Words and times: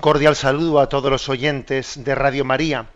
Un 0.00 0.12
cordial 0.12 0.34
saludo 0.34 0.80
a 0.80 0.88
todos 0.88 1.10
los 1.10 1.28
oyentes 1.28 2.02
de 2.02 2.14
Radio 2.14 2.42
María. 2.42 2.86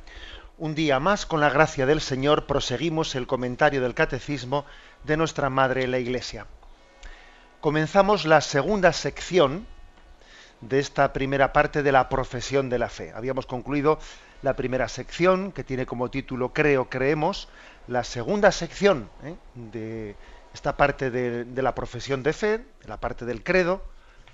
Un 0.57 0.75
día 0.75 0.99
más, 1.01 1.27
con 1.27 1.39
la 1.39 1.51
gracia 1.51 1.85
del 1.85 2.01
Señor, 2.01 2.47
proseguimos 2.47 3.15
el 3.15 3.27
comentario 3.27 3.83
del 3.83 3.93
Catecismo 3.93 4.65
de 5.03 5.19
nuestra 5.19 5.51
Madre 5.51 5.87
la 5.87 5.99
Iglesia. 5.99 6.47
Comenzamos 7.61 8.25
la 8.25 8.41
segunda 8.41 8.95
sección 8.95 9.67
de 10.63 10.79
esta 10.79 11.13
primera 11.13 11.53
parte 11.53 11.83
de 11.83 11.93
la 11.93 12.09
profesión 12.09 12.71
de 12.71 12.79
la 12.79 12.89
fe. 12.89 13.13
Habíamos 13.15 13.45
concluido 13.45 13.99
la 14.41 14.57
primera 14.57 14.89
sección, 14.89 15.53
que 15.53 15.63
tiene 15.63 15.85
como 15.85 16.09
título 16.09 16.55
Creo, 16.55 16.89
creemos. 16.89 17.51
La 17.87 18.03
segunda 18.03 18.51
sección 18.51 19.11
¿eh? 19.25 19.35
de 19.57 20.17
esta 20.55 20.79
parte 20.79 21.11
de, 21.11 21.45
de 21.45 21.63
la 21.63 21.75
profesión 21.75 22.23
de 22.23 22.33
fe, 22.33 22.65
de 22.81 22.89
la 22.89 22.99
parte 22.99 23.27
del 23.27 23.45
credo, 23.45 23.83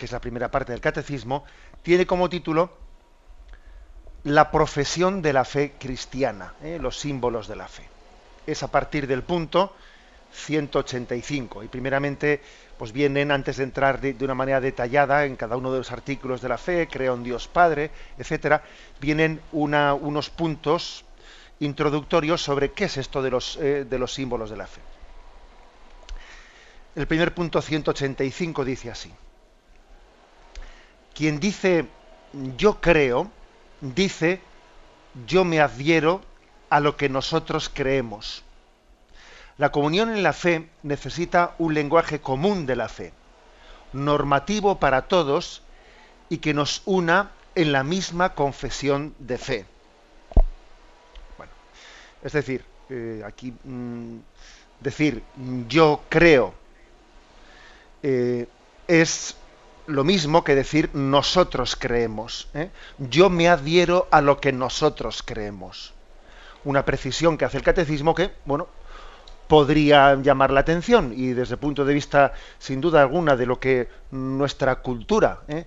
que 0.01 0.07
es 0.07 0.13
la 0.13 0.21
primera 0.21 0.51
parte 0.51 0.73
del 0.73 0.81
catecismo, 0.81 1.45
tiene 1.83 2.07
como 2.07 2.31
título 2.31 2.73
La 4.25 4.51
profesión 4.51 5.21
de 5.21 5.35
la 5.35 5.45
fe 5.45 5.75
cristiana, 5.79 6.55
¿eh? 6.63 6.79
los 6.81 6.99
símbolos 6.99 7.47
de 7.47 7.57
la 7.57 7.69
fe. 7.69 7.87
Es 8.47 8.63
a 8.63 8.69
partir 8.69 9.07
del 9.07 9.23
punto 9.23 9.75
185. 10.33 11.65
Y 11.65 11.69
primeramente, 11.69 12.41
pues 12.79 12.93
vienen, 12.93 13.31
antes 13.31 13.59
de 13.59 13.65
entrar 13.65 14.01
de, 14.01 14.17
una 14.25 14.35
manera 14.35 14.61
detallada 14.63 15.27
en 15.27 15.37
cada 15.37 15.59
uno 15.59 15.71
de 15.71 15.79
los 15.79 15.93
artículos 15.93 16.41
de 16.41 16.49
la 16.49 16.57
fe, 16.57 16.89
creo 16.91 17.15
en 17.15 17.23
Dios 17.23 17.47
Padre, 17.47 17.91
etcétera, 18.17 18.63
vienen 19.01 19.43
unos 19.53 20.31
puntos 20.31 21.05
introductorios 21.59 22.43
sobre 22.43 22.73
qué 22.73 22.85
es 22.85 22.97
esto 22.97 23.21
de 23.21 23.31
los, 23.31 23.59
eh, 23.59 23.85
de 23.85 23.99
los 23.99 24.15
símbolos 24.15 24.49
de 24.49 24.57
la 24.57 24.67
fe. 24.67 24.81
El 26.97 27.07
primer 27.07 27.35
punto 27.35 27.61
185 27.61 28.65
dice 28.65 28.91
así. 28.91 29.13
Quien 31.21 31.39
dice 31.39 31.87
yo 32.57 32.81
creo, 32.81 33.31
dice 33.83 34.41
yo 35.27 35.45
me 35.45 35.61
adhiero 35.61 36.23
a 36.71 36.81
lo 36.81 36.97
que 36.97 37.11
nosotros 37.11 37.69
creemos. 37.69 38.43
La 39.59 39.71
comunión 39.71 40.09
en 40.09 40.23
la 40.23 40.33
fe 40.33 40.71
necesita 40.83 41.55
un 41.59 41.75
lenguaje 41.75 42.23
común 42.23 42.65
de 42.65 42.75
la 42.75 42.89
fe, 42.89 43.13
normativo 43.93 44.81
para 44.81 45.09
todos 45.09 45.61
y 46.31 46.39
que 46.39 46.55
nos 46.55 46.81
una 46.87 47.33
en 47.55 47.73
la 47.73 47.85
misma 47.85 48.35
confesión 48.35 49.15
de 49.19 49.37
fe. 49.37 49.67
Bueno, 51.37 51.53
es 52.23 52.33
decir, 52.33 52.65
eh, 52.89 53.23
aquí 53.27 53.53
mm, 53.65 54.17
decir 54.81 55.23
yo 55.69 56.01
creo 56.09 56.55
eh, 58.03 58.49
es 58.89 59.37
lo 59.91 60.05
mismo 60.05 60.45
que 60.45 60.55
decir 60.55 60.91
nosotros 60.95 61.77
creemos. 61.77 62.49
¿eh? 62.55 62.71
Yo 62.99 63.29
me 63.29 63.49
adhiero 63.49 64.09
a 64.11 64.21
lo 64.21 64.41
que 64.41 64.53
nosotros 64.53 65.23
creemos. 65.25 65.93
Una 66.65 66.85
precisión 66.85 67.37
que 67.37 67.45
hace 67.45 67.57
el 67.57 67.63
catecismo 67.63 68.15
que, 68.15 68.31
bueno, 68.45 68.69
podría 69.49 70.15
llamar 70.15 70.51
la 70.53 70.61
atención 70.61 71.13
y 71.15 71.33
desde 71.33 71.55
el 71.55 71.61
punto 71.61 71.85
de 71.85 71.93
vista, 71.95 72.33
sin 72.59 72.81
duda 72.81 73.03
alguna, 73.03 73.37
de 73.37 73.47
lo 73.47 73.59
que 73.59 73.89
nuestra 74.13 74.77
cultura 74.77 75.41
¿eh? 75.49 75.65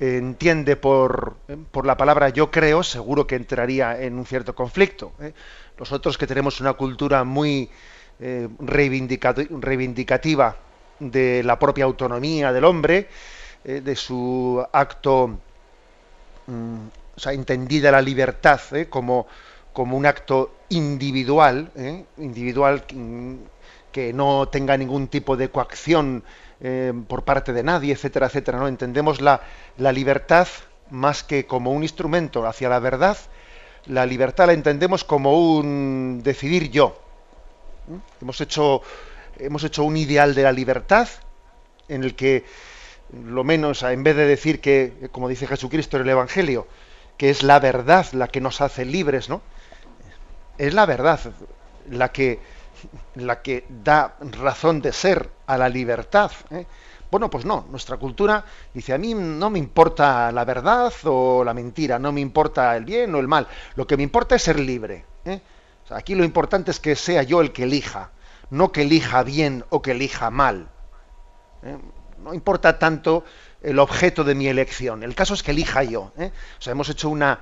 entiende 0.00 0.76
por, 0.76 1.36
por, 1.70 1.84
la 1.84 1.96
palabra 1.96 2.30
yo 2.30 2.50
creo, 2.50 2.82
seguro 2.82 3.26
que 3.26 3.36
entraría 3.36 4.00
en 4.00 4.18
un 4.18 4.24
cierto 4.24 4.54
conflicto. 4.54 5.12
¿eh? 5.20 5.34
Nosotros 5.78 6.16
que 6.16 6.26
tenemos 6.26 6.60
una 6.60 6.72
cultura 6.72 7.24
muy 7.24 7.70
reivindicativa 8.58 10.56
de 11.00 11.42
la 11.42 11.58
propia 11.58 11.84
autonomía 11.84 12.52
del 12.52 12.64
hombre, 12.64 13.08
eh, 13.64 13.82
de 13.82 13.94
su 13.94 14.64
acto, 14.72 15.38
mm, 16.46 16.86
o 17.16 17.20
sea, 17.20 17.32
entendida 17.32 17.90
la 17.90 18.00
libertad 18.00 18.60
eh, 18.72 18.88
como, 18.88 19.26
como 19.72 19.98
un 19.98 20.06
acto 20.06 20.54
individual, 20.70 21.70
eh, 21.76 22.04
individual 22.18 22.84
que 23.92 24.12
no 24.14 24.48
tenga 24.48 24.76
ningún 24.76 25.08
tipo 25.08 25.36
de 25.36 25.50
coacción 25.50 26.24
por 27.08 27.24
parte 27.24 27.54
de 27.54 27.62
nadie, 27.62 27.94
etcétera, 27.94 28.26
etcétera. 28.26 28.58
¿no? 28.58 28.68
Entendemos 28.68 29.22
la, 29.22 29.40
la 29.78 29.92
libertad 29.92 30.46
más 30.90 31.24
que 31.24 31.46
como 31.46 31.72
un 31.72 31.82
instrumento 31.82 32.46
hacia 32.46 32.68
la 32.68 32.78
verdad, 32.78 33.16
la 33.86 34.04
libertad 34.04 34.46
la 34.46 34.52
entendemos 34.52 35.04
como 35.04 35.38
un 35.38 36.20
decidir 36.22 36.70
yo. 36.70 37.00
Hemos 38.20 38.40
hecho, 38.40 38.82
hemos 39.38 39.64
hecho 39.64 39.84
un 39.84 39.96
ideal 39.96 40.34
de 40.34 40.42
la 40.42 40.52
libertad 40.52 41.08
en 41.88 42.04
el 42.04 42.14
que 42.14 42.44
lo 43.12 43.44
menos, 43.44 43.82
en 43.82 44.02
vez 44.02 44.16
de 44.16 44.26
decir 44.26 44.60
que, 44.60 45.08
como 45.12 45.28
dice 45.28 45.46
Jesucristo 45.46 45.96
en 45.96 46.04
el 46.04 46.10
Evangelio, 46.10 46.66
que 47.16 47.30
es 47.30 47.42
la 47.42 47.58
verdad 47.58 48.06
la 48.12 48.28
que 48.28 48.40
nos 48.40 48.60
hace 48.60 48.84
libres, 48.84 49.28
¿no? 49.28 49.42
Es 50.58 50.74
la 50.74 50.86
verdad 50.86 51.20
la 51.90 52.12
que, 52.12 52.38
la 53.14 53.42
que 53.42 53.64
da 53.68 54.16
razón 54.20 54.80
de 54.80 54.92
ser 54.92 55.28
a 55.46 55.58
la 55.58 55.68
libertad. 55.68 56.30
¿eh? 56.50 56.66
Bueno, 57.10 57.28
pues 57.28 57.44
no, 57.44 57.66
nuestra 57.70 57.96
cultura 57.96 58.44
dice, 58.72 58.92
a 58.92 58.98
mí 58.98 59.14
no 59.14 59.50
me 59.50 59.58
importa 59.58 60.30
la 60.30 60.44
verdad 60.44 60.92
o 61.04 61.42
la 61.42 61.54
mentira, 61.54 61.98
no 61.98 62.12
me 62.12 62.20
importa 62.20 62.76
el 62.76 62.84
bien 62.84 63.14
o 63.14 63.18
el 63.18 63.26
mal, 63.26 63.48
lo 63.74 63.86
que 63.86 63.96
me 63.96 64.02
importa 64.02 64.36
es 64.36 64.42
ser 64.42 64.60
libre. 64.60 65.04
¿eh? 65.24 65.40
aquí 65.90 66.14
lo 66.14 66.24
importante 66.24 66.70
es 66.70 66.78
que 66.78 66.94
sea 66.94 67.22
yo 67.22 67.40
el 67.40 67.52
que 67.52 67.64
elija, 67.64 68.12
no 68.50 68.70
que 68.72 68.82
elija 68.82 69.22
bien 69.22 69.64
o 69.70 69.82
que 69.82 69.90
elija 69.90 70.30
mal. 70.30 70.68
¿eh? 71.62 71.76
No 72.22 72.34
importa 72.34 72.78
tanto 72.78 73.24
el 73.62 73.78
objeto 73.78 74.24
de 74.24 74.34
mi 74.34 74.48
elección. 74.48 75.02
El 75.02 75.14
caso 75.14 75.34
es 75.34 75.42
que 75.42 75.50
elija 75.50 75.82
yo. 75.82 76.12
¿eh? 76.18 76.30
O 76.58 76.62
sea, 76.62 76.72
hemos 76.72 76.88
hecho 76.88 77.08
una. 77.08 77.40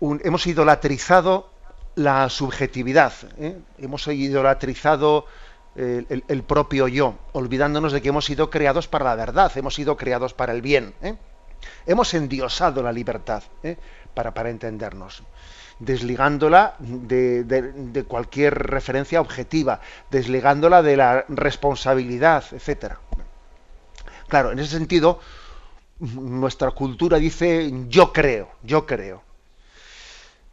hemos 0.00 0.46
idolatrizado 0.46 1.50
la 1.94 2.28
subjetividad. 2.28 3.12
¿eh? 3.38 3.58
Hemos 3.78 4.06
idolatrizado 4.06 5.26
el, 5.74 6.42
propio 6.46 6.86
yo, 6.88 7.18
olvidándonos 7.32 7.92
de 7.92 8.02
que 8.02 8.10
hemos 8.10 8.26
sido 8.26 8.50
creados 8.50 8.88
para 8.88 9.06
la 9.06 9.14
verdad, 9.14 9.50
hemos 9.56 9.74
sido 9.74 9.96
creados 9.96 10.34
para 10.34 10.52
el 10.52 10.62
bien. 10.62 10.94
¿eh? 11.02 11.16
Hemos 11.86 12.12
endiosado 12.14 12.82
la 12.82 12.92
libertad 12.92 13.42
para, 14.14 14.34
para 14.34 14.50
entendernos 14.50 15.22
desligándola 15.78 16.76
de, 16.78 17.42
de, 17.42 18.04
cualquier 18.04 18.54
referencia 18.54 19.20
objetiva, 19.20 19.80
desligándola 20.12 20.80
de 20.80 20.96
la 20.96 21.24
responsabilidad, 21.28 22.44
etcétera. 22.52 23.00
Claro, 24.32 24.48
en 24.52 24.58
ese 24.60 24.72
sentido, 24.78 25.20
nuestra 26.00 26.70
cultura 26.72 27.18
dice 27.18 27.70
yo 27.88 28.12
creo, 28.12 28.46
yo 28.62 28.86
creo. 28.86 29.22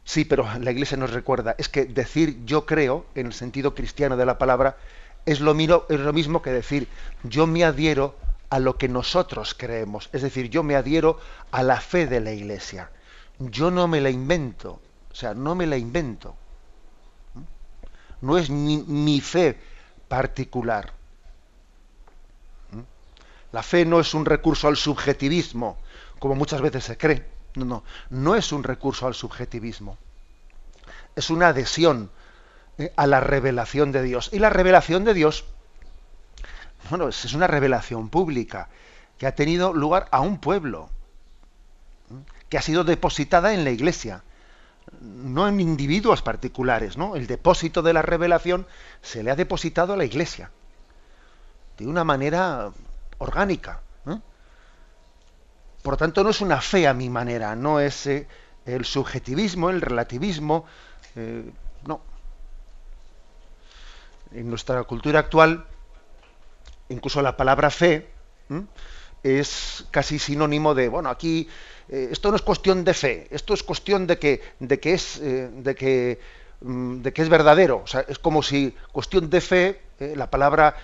Sí, 0.04 0.26
pero 0.26 0.46
la 0.60 0.72
Iglesia 0.72 0.98
nos 0.98 1.12
recuerda, 1.14 1.56
es 1.58 1.70
que 1.70 1.86
decir 1.86 2.44
yo 2.46 2.66
creo, 2.66 3.06
en 3.16 3.28
el 3.28 3.34
sentido 3.34 3.76
cristiano 3.76 4.18
de 4.18 4.26
la 4.26 4.38
palabra, 4.38 4.78
es 5.26 5.40
lo, 5.40 5.54
lo 5.54 6.14
mismo 6.14 6.42
que 6.42 6.52
decir 6.52 6.88
yo 7.24 7.46
me 7.48 7.64
adhiero 7.64 8.16
a 8.50 8.60
lo 8.60 8.78
que 8.78 8.90
nosotros 8.90 9.54
creemos. 9.54 10.10
Es 10.12 10.22
decir, 10.24 10.50
yo 10.50 10.64
me 10.64 10.76
adhiero 10.76 11.20
a 11.52 11.64
la 11.64 11.80
fe 11.80 12.08
de 12.08 12.20
la 12.20 12.32
Iglesia. 12.34 12.90
Yo 13.38 13.72
no 13.72 13.88
me 13.88 14.02
la 14.02 14.10
invento, 14.10 14.82
o 15.12 15.16
sea, 15.16 15.34
no 15.34 15.56
me 15.56 15.68
la 15.68 15.78
invento. 15.78 16.36
No 18.22 18.38
es 18.38 18.50
mi 18.50 19.20
fe 19.20 19.60
particular. 20.08 20.94
La 23.52 23.64
fe 23.64 23.86
no 23.86 24.00
es 24.00 24.14
un 24.14 24.26
recurso 24.26 24.68
al 24.68 24.78
subjetivismo, 24.78 25.78
como 26.20 26.36
muchas 26.36 26.62
veces 26.62 26.84
se 26.84 26.98
cree. 26.98 27.26
No, 27.56 27.66
no, 27.66 27.84
no 28.10 28.36
es 28.36 28.52
un 28.52 28.64
recurso 28.64 29.08
al 29.08 29.16
subjetivismo. 29.16 29.98
Es 31.16 31.30
una 31.30 31.48
adhesión 31.48 32.12
eh, 32.78 32.94
a 32.96 33.08
la 33.08 33.20
revelación 33.20 33.92
de 33.92 34.04
Dios. 34.04 34.30
Y 34.32 34.40
la 34.40 34.50
revelación 34.50 35.04
de 35.04 35.14
Dios, 35.14 35.46
bueno, 36.90 37.10
es 37.10 37.34
una 37.34 37.48
revelación 37.48 38.10
pública 38.10 38.70
que 39.18 39.28
ha 39.28 39.36
tenido 39.36 39.74
lugar 39.74 40.08
a 40.12 40.22
un 40.22 40.40
pueblo, 40.40 40.90
que 42.48 42.58
ha 42.58 42.62
sido 42.62 42.84
depositada 42.84 43.54
en 43.54 43.64
la 43.64 43.72
iglesia, 43.72 44.24
no 45.02 45.48
en 45.48 45.60
individuos 45.60 46.22
particulares, 46.22 46.98
¿no? 46.98 47.16
El 47.16 47.28
depósito 47.28 47.82
de 47.82 47.94
la 47.94 48.02
revelación 48.02 48.66
se 49.02 49.24
le 49.24 49.32
ha 49.32 49.36
depositado 49.36 49.94
a 49.94 49.98
la 49.98 50.06
iglesia 50.06 50.52
de 51.80 51.88
una 51.88 52.04
manera 52.04 52.72
orgánica. 53.20 53.82
por 55.84 55.96
tanto, 55.96 56.24
no 56.24 56.32
es 56.32 56.42
una 56.42 56.60
fe 56.60 56.88
a 56.88 56.94
mi 56.94 57.10
manera, 57.10 57.56
no 57.56 57.80
es 57.80 58.06
eh, 58.08 58.28
el 58.66 58.84
subjetivismo, 58.84 59.70
el 59.70 59.82
relativismo, 59.82 60.66
eh, 61.16 61.50
no. 61.86 62.02
En 64.34 64.50
nuestra 64.50 64.84
cultura 64.84 65.20
actual, 65.20 65.66
incluso 66.90 67.22
la 67.22 67.38
palabra 67.38 67.70
fe 67.70 68.10
es 69.24 69.86
casi 69.90 70.20
sinónimo 70.20 70.76
de, 70.76 70.90
bueno, 70.90 71.10
aquí 71.10 71.48
eh, 71.88 72.10
esto 72.12 72.30
no 72.30 72.36
es 72.36 72.42
cuestión 72.42 72.84
de 72.84 72.94
fe, 72.94 73.28
esto 73.32 73.54
es 73.54 73.64
cuestión 73.64 74.06
de 74.06 74.20
que, 74.20 74.42
de 74.60 74.80
que 74.80 74.94
es, 74.94 75.20
de 75.20 75.76
que, 75.76 76.20
mm, 76.62 77.02
de 77.02 77.14
que 77.14 77.22
es 77.22 77.30
verdadero. 77.30 77.82
O 77.84 77.88
sea, 77.88 78.02
es 78.08 78.20
como 78.20 78.44
si 78.44 78.76
cuestión 78.92 79.30
de 79.30 79.42
fe, 79.42 79.82
la 80.00 80.30
palabra 80.30 80.76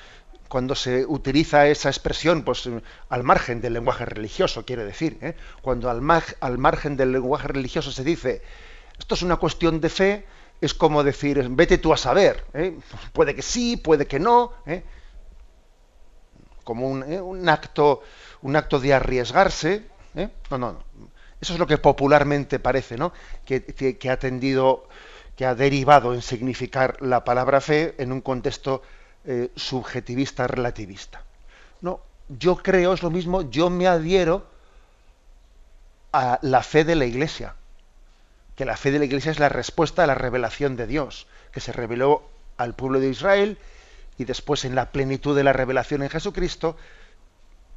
cuando 0.56 0.74
se 0.74 1.06
utiliza 1.06 1.68
esa 1.68 1.90
expresión, 1.90 2.44
pues 2.44 2.70
al 3.10 3.24
margen 3.24 3.60
del 3.60 3.74
lenguaje 3.74 4.06
religioso, 4.06 4.64
quiere 4.64 4.86
decir, 4.86 5.18
¿eh? 5.20 5.36
cuando 5.62 5.90
al, 5.90 6.02
margen 6.02 6.96
del 6.96 7.12
lenguaje 7.12 7.50
religioso 7.50 7.92
se 7.92 8.06
dice, 8.06 8.42
esto 8.98 9.16
es 9.16 9.22
una 9.22 9.36
cuestión 9.36 9.82
de 9.82 9.90
fe, 9.90 10.26
es 10.62 10.74
como 10.74 11.04
decir, 11.04 11.46
vete 11.50 11.78
tú 11.78 11.92
a 11.92 11.98
saber, 11.98 12.46
¿eh? 12.54 12.80
puede 13.12 13.36
que 13.36 13.42
sí, 13.42 13.76
puede 13.76 14.08
que 14.08 14.18
no, 14.18 14.54
¿eh? 14.66 14.86
como 16.64 16.88
un, 16.88 17.50
acto, 17.50 18.02
un 18.42 18.56
acto 18.56 18.80
de 18.80 18.94
arriesgarse, 18.94 19.84
no, 20.14 20.32
no, 20.52 20.58
no, 20.58 20.80
eso 21.42 21.52
es 21.52 21.60
lo 21.60 21.68
que 21.68 21.80
popularmente 21.80 22.60
parece, 22.60 22.96
¿no? 22.96 23.12
Que 23.44 24.10
ha 24.10 24.20
tendido, 24.20 24.88
que 25.36 25.46
ha 25.46 25.54
derivado 25.54 26.14
en 26.14 26.22
significar 26.22 27.02
la 27.02 27.26
palabra 27.26 27.60
fe 27.60 27.94
en 27.98 28.14
un 28.14 28.22
contexto 28.22 28.84
eh, 29.28 29.52
subjetivista, 29.56 30.48
relativista. 30.48 31.24
No, 31.82 32.00
yo 32.30 32.58
creo, 32.58 32.94
es 32.94 33.04
lo 33.04 33.10
mismo, 33.10 33.50
yo 33.50 33.70
me 33.70 33.88
adhiero 33.88 34.46
a 36.12 36.40
la 36.42 36.64
fe 36.64 36.84
de 36.84 36.96
la 36.96 37.06
Iglesia, 37.06 37.56
que 38.56 38.66
la 38.66 38.78
fe 38.78 38.92
de 38.92 39.00
la 39.00 39.06
Iglesia 39.06 39.32
es 39.32 39.40
la 39.40 39.50
respuesta 39.50 40.04
a 40.04 40.08
la 40.08 40.16
revelación 40.16 40.76
de 40.76 40.88
Dios, 40.88 41.28
que 41.52 41.60
se 41.60 41.72
reveló 41.72 42.24
al 42.58 42.76
pueblo 42.76 43.00
de 43.00 43.10
Israel 43.10 43.58
y 44.18 44.26
después 44.26 44.64
en 44.64 44.76
la 44.76 44.92
plenitud 44.92 45.36
de 45.36 45.44
la 45.44 45.54
revelación 45.54 46.04
en 46.04 46.10
Jesucristo, 46.10 46.78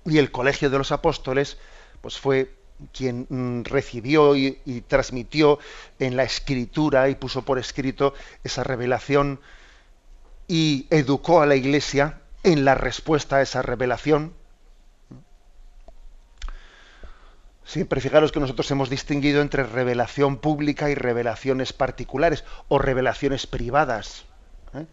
y 0.05 0.19
el 0.19 0.31
colegio 0.31 0.71
de 0.71 0.79
los 0.79 0.93
apóstoles, 0.93 1.59
pues 2.01 2.19
fue 2.19 2.55
quien 2.93 3.27
mm, 3.29 3.65
recibió 3.65 4.37
y, 4.37 4.61
y, 4.65 4.83
transmitió 4.83 5.59
en 5.99 6.17
la 6.17 6.23
escritura 6.23 7.09
y 7.09 7.17
puso 7.17 7.43
por 7.43 7.59
escrito 7.59 8.15
esa 8.45 8.63
revelación 8.63 9.41
y 10.49 10.87
educó 10.89 11.43
a 11.43 11.47
la 11.47 11.55
Iglesia 11.55 12.21
en 12.43 12.65
la 12.65 12.75
respuesta 12.75 13.37
a 13.37 13.43
esa 13.43 13.61
revelación. 13.61 14.33
Siempre 17.65 18.01
fijaros 18.01 18.33
que 18.33 18.41
nosotros 18.41 18.71
hemos 18.71 18.89
distinguido 18.89 19.43
entre 19.43 19.63
revelación 19.63 20.39
pública 20.39 20.89
y 20.89 20.95
revelaciones 20.95 21.75
particulares 21.75 22.45
o 22.69 22.79
revelaciones 22.79 23.47
privadas. 23.47 24.25
¿eh? 24.73 24.87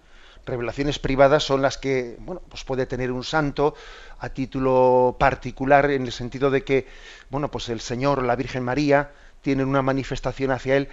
Revelaciones 0.46 1.00
privadas 1.00 1.44
son 1.44 1.62
las 1.62 1.78
que 1.78 2.18
bueno, 2.19 2.42
pues 2.50 2.66
puede 2.66 2.86
tener 2.86 3.13
un 3.13 3.24
santo 3.24 3.75
a 4.19 4.28
título 4.28 5.16
particular 5.18 5.90
en 5.90 6.01
el 6.01 6.12
sentido 6.12 6.51
de 6.51 6.66
que 6.66 6.86
bueno, 7.30 7.50
pues 7.50 7.69
el 7.69 7.80
Señor 7.80 8.19
o 8.19 8.24
la 8.24 8.36
Virgen 8.36 8.63
María 8.63 9.12
tienen 9.42 9.68
una 9.68 9.81
manifestación 9.81 10.51
hacia 10.51 10.75
él, 10.75 10.90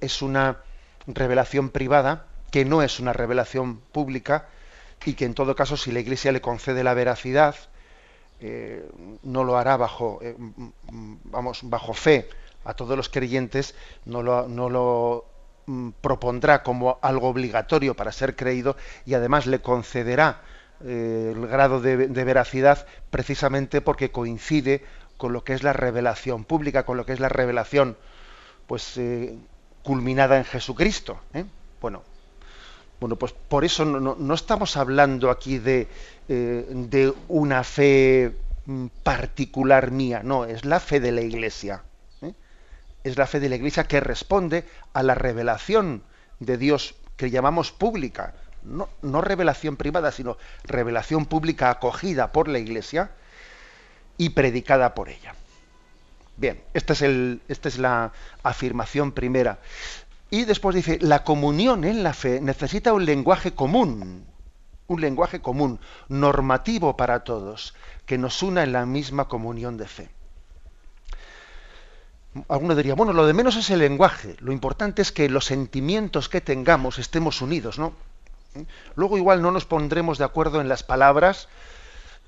es 0.00 0.22
una 0.22 0.58
revelación 1.08 1.70
privada 1.70 2.26
que 2.50 2.64
no 2.64 2.82
es 2.82 3.00
una 3.00 3.12
revelación 3.12 3.78
pública 3.92 4.48
y 5.04 5.14
que 5.14 5.24
en 5.24 5.34
todo 5.34 5.54
caso 5.54 5.76
si 5.76 5.92
la 5.92 6.00
Iglesia 6.00 6.32
le 6.32 6.40
concede 6.40 6.84
la 6.84 6.94
veracidad, 6.94 7.54
eh, 8.40 8.86
no 9.22 9.44
lo 9.44 9.56
hará 9.56 9.76
bajo, 9.76 10.18
eh, 10.22 10.36
vamos, 11.24 11.60
bajo 11.62 11.94
fe 11.94 12.28
a 12.64 12.74
todos 12.74 12.96
los 12.96 13.08
creyentes, 13.08 13.74
no 14.04 14.22
lo, 14.22 14.46
no 14.48 14.68
lo 14.68 15.24
mm, 15.66 15.90
propondrá 16.00 16.62
como 16.62 16.98
algo 17.00 17.28
obligatorio 17.28 17.94
para 17.94 18.12
ser 18.12 18.36
creído 18.36 18.76
y 19.06 19.14
además 19.14 19.46
le 19.46 19.60
concederá 19.60 20.42
eh, 20.84 21.32
el 21.34 21.46
grado 21.46 21.80
de, 21.80 21.96
veracidad 21.96 22.86
precisamente 23.10 23.80
porque 23.80 24.10
coincide 24.10 24.84
con 25.16 25.32
lo 25.32 25.44
que 25.44 25.54
es 25.54 25.62
la 25.62 25.72
revelación 25.72 26.44
pública, 26.44 26.84
con 26.84 26.98
lo 26.98 27.06
que 27.06 27.14
es 27.14 27.20
la 27.20 27.30
revelación 27.30 27.96
pues 28.66 29.00
culminada 29.82 30.36
en 30.36 30.44
Jesucristo. 30.44 31.20
Bueno, 31.80 32.02
bueno, 33.00 33.16
pues 33.16 33.32
por 33.32 33.64
eso 33.64 33.84
no, 33.84 34.34
estamos 34.34 34.76
hablando 34.76 35.30
aquí 35.30 35.58
de, 35.58 35.88
eh, 36.28 37.12
una 37.28 37.62
fe 37.62 38.34
mm, 38.64 38.86
particular 39.02 39.90
mía, 39.90 40.22
no, 40.24 40.44
es 40.44 40.64
la 40.64 40.80
fe 40.80 41.00
de 41.00 41.12
la 41.12 41.20
Iglesia. 41.20 41.82
¿eh? 42.22 42.32
Es 43.04 43.18
la 43.18 43.26
fe 43.26 43.40
de 43.40 43.50
la 43.50 43.56
Iglesia 43.56 43.84
que 43.84 44.00
responde 44.00 44.64
a 44.94 45.02
la 45.02 45.14
revelación 45.14 46.02
de 46.40 46.56
Dios 46.56 46.94
que 47.16 47.30
llamamos 47.30 47.72
pública. 47.72 48.34
No, 48.62 49.20
revelación 49.20 49.76
privada, 49.76 50.10
sino 50.10 50.38
revelación 50.64 51.26
pública 51.26 51.70
acogida 51.70 52.32
por 52.32 52.48
la 52.48 52.58
Iglesia 52.58 53.10
y 54.18 54.30
predicada 54.30 54.94
por 54.94 55.08
ella. 55.08 55.34
Bien, 56.36 56.60
esta 56.74 56.94
es, 56.94 57.02
el, 57.02 57.40
esta 57.48 57.68
es 57.68 57.78
la 57.78 58.12
afirmación 58.42 59.12
primera. 59.12 59.60
Y 60.30 60.44
después 60.44 60.74
dice, 60.74 60.98
la 61.00 61.22
comunión 61.22 61.84
en 61.84 62.02
la 62.02 62.12
fe 62.12 62.40
necesita 62.40 62.92
un 62.92 63.04
lenguaje 63.04 63.54
común, 63.54 64.26
un 64.88 65.00
lenguaje 65.00 65.40
común, 65.40 65.78
normativo 66.08 66.96
para 66.96 67.24
todos, 67.24 67.74
que 68.06 68.18
nos 68.18 68.42
una 68.42 68.64
en 68.64 68.72
la 68.72 68.86
misma 68.86 69.28
comunión 69.28 69.76
de 69.76 69.86
fe. 69.86 70.08
Alguno 72.48 72.74
diría, 72.74 72.94
bueno, 72.94 73.12
lo 73.12 73.26
de 73.26 73.32
menos 73.32 73.56
es 73.56 73.70
el 73.70 73.78
lenguaje, 73.78 74.36
lo 74.40 74.52
importante 74.52 75.00
es 75.00 75.12
que 75.12 75.28
los 75.28 75.46
sentimientos 75.46 76.28
que 76.28 76.40
tengamos 76.40 76.98
estemos 76.98 77.40
unidos, 77.40 77.78
¿no? 77.78 77.94
Luego 78.94 79.16
igual 79.18 79.42
no 79.42 79.50
nos 79.50 79.64
pondremos 79.64 80.18
de 80.18 80.24
acuerdo 80.24 80.60
en 80.60 80.68
las 80.68 80.82
palabras 80.82 81.48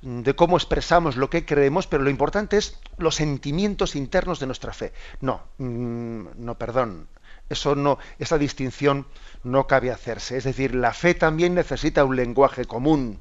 de 0.02 0.34
cómo 0.36 0.56
expresamos 0.56 1.16
lo 1.16 1.28
que 1.28 1.44
creemos, 1.44 1.86
pero 1.86 2.04
lo 2.04 2.10
importante 2.10 2.56
es 2.56 2.78
los 2.98 3.16
sentimientos 3.16 3.96
internos 3.96 4.38
de 4.38 4.46
nuestra 4.46 4.72
fe. 4.72 4.92
No, 5.20 5.42
mm, 5.58 6.26
no, 6.36 6.54
perdón, 6.56 7.08
eso 7.48 7.74
no, 7.74 7.98
esa 8.18 8.38
distinción 8.38 9.06
no 9.42 9.66
cabe 9.66 9.90
hacerse. 9.90 10.36
Es 10.36 10.44
decir, 10.44 10.74
la 10.74 10.92
fe 10.92 11.14
también 11.14 11.54
necesita 11.54 12.04
un 12.04 12.16
lenguaje 12.16 12.64
común. 12.64 13.20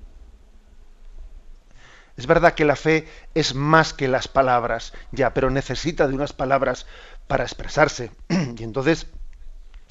Es 2.17 2.25
verdad 2.25 2.53
que 2.53 2.65
la 2.65 2.75
fe 2.75 3.07
es 3.35 3.53
más 3.53 3.93
que 3.93 4.07
las 4.07 4.27
palabras, 4.27 4.93
ya, 5.11 5.33
pero 5.33 5.51
necesita 5.51 6.07
de 6.07 6.15
unas 6.15 6.33
palabras 6.33 6.87
para 7.27 7.43
expresarse. 7.43 8.11
y 8.29 8.63
entonces 8.63 9.07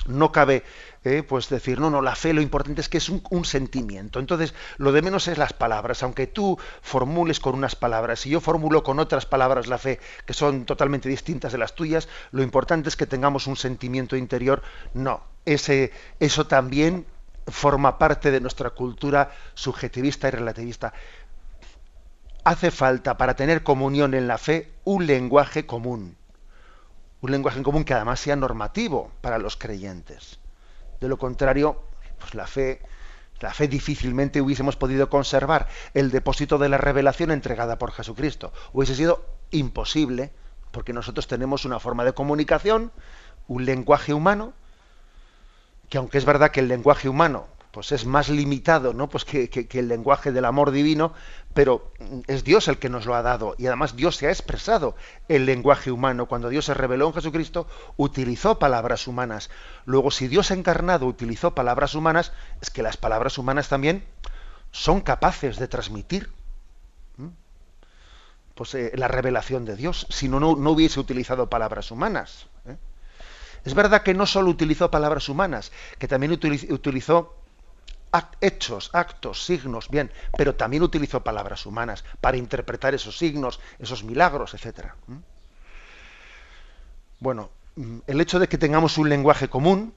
no 0.07 0.33
cabe 0.33 0.65
eh, 1.07 1.23
pues 1.23 1.49
decir, 1.49 1.79
no, 1.79 1.89
no, 1.89 2.03
la 2.03 2.17
fe 2.17 2.33
lo 2.33 2.41
importante 2.41 2.81
es 2.81 2.89
que 2.89 2.99
es 2.99 3.09
un, 3.09 3.45
sentimiento. 3.45 4.19
Entonces, 4.19 4.55
lo 4.77 4.91
de 4.91 5.03
menos 5.03 5.29
es 5.29 5.39
las 5.39 5.53
palabras. 5.53 6.03
Aunque 6.03 6.27
tú 6.27 6.59
formules 6.83 7.39
con 7.39 7.55
unas 7.55 7.77
palabras 7.77 8.27
y 8.27 8.31
yo 8.31 8.41
formulo 8.41 8.83
con 8.83 8.99
otras 8.99 9.25
palabras 9.25 9.69
la 9.69 9.79
fe 9.79 10.01
que 10.27 10.35
son 10.35 10.65
totalmente 10.65 11.09
distintas 11.09 11.53
de 11.53 11.59
las 11.59 11.77
tuyas, 11.77 12.09
lo 12.33 12.43
importante 12.43 12.89
es 12.89 12.97
que 12.97 13.07
tengamos 13.07 13.47
un 13.47 13.55
sentimiento 13.55 14.17
interior. 14.17 14.63
No, 14.95 15.23
ese, 15.45 15.93
eso 16.19 16.49
también 16.49 17.07
forma 17.47 17.99
parte 17.99 18.33
de 18.33 18.41
nuestra 18.41 18.71
cultura 18.71 19.31
subjetivista 19.55 20.27
y 20.27 20.33
relativista. 20.33 20.93
Hace 22.43 22.73
falta 22.73 23.17
para 23.17 23.37
tener 23.37 23.63
comunión 23.63 24.13
en 24.15 24.27
la 24.27 24.39
fe 24.39 24.73
un 24.83 25.07
lenguaje 25.07 25.67
común 25.67 26.17
un 27.21 27.31
lenguaje 27.31 27.59
en 27.59 27.65
común 27.65 27.85
que 27.85 27.95
además 27.95 28.21
sea 28.21 28.37
normativo 28.37 29.11
para 29.21 29.39
los 29.39 29.57
creyentes. 29.57 30.39
De 31.01 31.09
lo 31.09 31.19
contrario, 31.19 31.83
pues 32.19 32.35
la 32.35 32.47
fe, 32.47 32.81
la 33.41 33.53
fe 33.53 33.69
difícilmente 33.69 34.41
hubiésemos 34.41 34.77
podido 34.77 35.11
conservar 35.11 35.69
el 35.95 36.11
depósito 36.11 36.59
de 36.59 36.69
la 36.69 36.79
revelación 36.79 37.31
entregada 37.31 37.79
por 37.79 37.93
Jesucristo. 37.93 38.53
Hubiese 38.73 38.95
sido 38.95 39.25
imposible, 39.51 40.33
porque 40.71 40.93
nosotros 40.93 41.27
tenemos 41.27 41.65
una 41.65 41.81
forma 41.81 42.05
de 42.05 42.13
comunicación, 42.13 42.93
un 43.49 43.65
lenguaje 43.65 44.15
humano, 44.15 44.53
que 45.89 45.99
aunque 45.99 46.19
es 46.19 46.25
verdad 46.25 46.51
que 46.51 46.61
el 46.61 46.69
lenguaje 46.69 47.09
humano 47.09 47.47
pues 47.77 47.93
es 47.93 48.07
más 48.07 48.31
limitado 48.31 48.95
¿no? 48.95 49.07
pues 49.11 49.27
que, 49.27 49.69
el 49.71 49.89
lenguaje 49.89 50.33
del 50.33 50.47
amor 50.47 50.71
divino, 50.71 51.13
pero 51.53 51.93
es 52.27 52.43
Dios 52.43 52.69
el 52.69 52.79
que 52.79 52.89
nos 52.89 53.05
lo 53.05 53.15
ha 53.15 53.21
dado 53.21 53.55
y 53.59 53.67
además 53.67 53.97
Dios 53.97 54.17
se 54.17 54.29
ha 54.29 54.31
expresado 54.31 54.97
el 55.29 55.45
lenguaje 55.45 55.91
humano. 55.91 56.25
Cuando 56.25 56.49
Dios 56.49 56.65
se 56.65 56.73
reveló 56.73 57.09
en 57.09 57.13
Jesucristo, 57.13 57.67
utilizó 57.99 58.59
palabras 58.59 59.07
humanas. 59.07 59.51
Luego, 59.85 60.11
si 60.11 60.27
Dios 60.27 60.53
encarnado 60.53 61.05
utilizó 61.05 61.55
palabras 61.55 61.95
humanas, 61.95 62.33
es 62.63 62.71
que 62.71 62.83
las 62.83 62.97
palabras 62.97 63.37
humanas 63.37 63.69
también 63.69 64.07
son 64.71 65.03
capaces 65.03 65.59
de 65.59 65.69
transmitir 65.69 66.31
pues, 68.55 68.75
eh, 68.75 68.93
la 68.95 69.09
revelación 69.09 69.67
de 69.67 69.77
Dios, 69.77 70.07
si 70.09 70.31
no, 70.31 70.41
no, 70.41 70.71
hubiese 70.71 70.99
utilizado 70.99 71.51
palabras 71.51 71.91
humanas. 71.91 72.47
¿eh? 72.65 72.79
Es 73.67 73.75
verdad 73.75 74.01
que 74.01 74.15
no 74.15 74.25
solo 74.25 74.49
utilizó 74.49 74.91
palabras 74.91 75.29
humanas, 75.29 75.73
que 75.99 76.09
también 76.09 76.33
utilizó 76.33 77.35
hechos, 78.41 78.91
actos, 78.93 79.45
signos, 79.45 79.89
bien, 79.89 80.11
pero 80.37 80.55
también 80.55 80.83
utilizó 80.83 81.23
palabras 81.23 81.67
humanas 81.67 82.05
para 82.21 82.37
interpretar 82.37 82.95
esos 82.95 83.17
signos, 83.17 83.61
esos 83.79 84.05
milagros, 84.05 84.55
etc. 84.55 84.93
Bueno, 87.21 87.51
mm, 87.77 87.99
el 88.07 88.21
hecho 88.21 88.39
de 88.39 88.49
que 88.49 88.59
tengamos 88.59 88.99
un 88.99 89.09
lenguaje 89.09 89.49
común, 89.49 89.95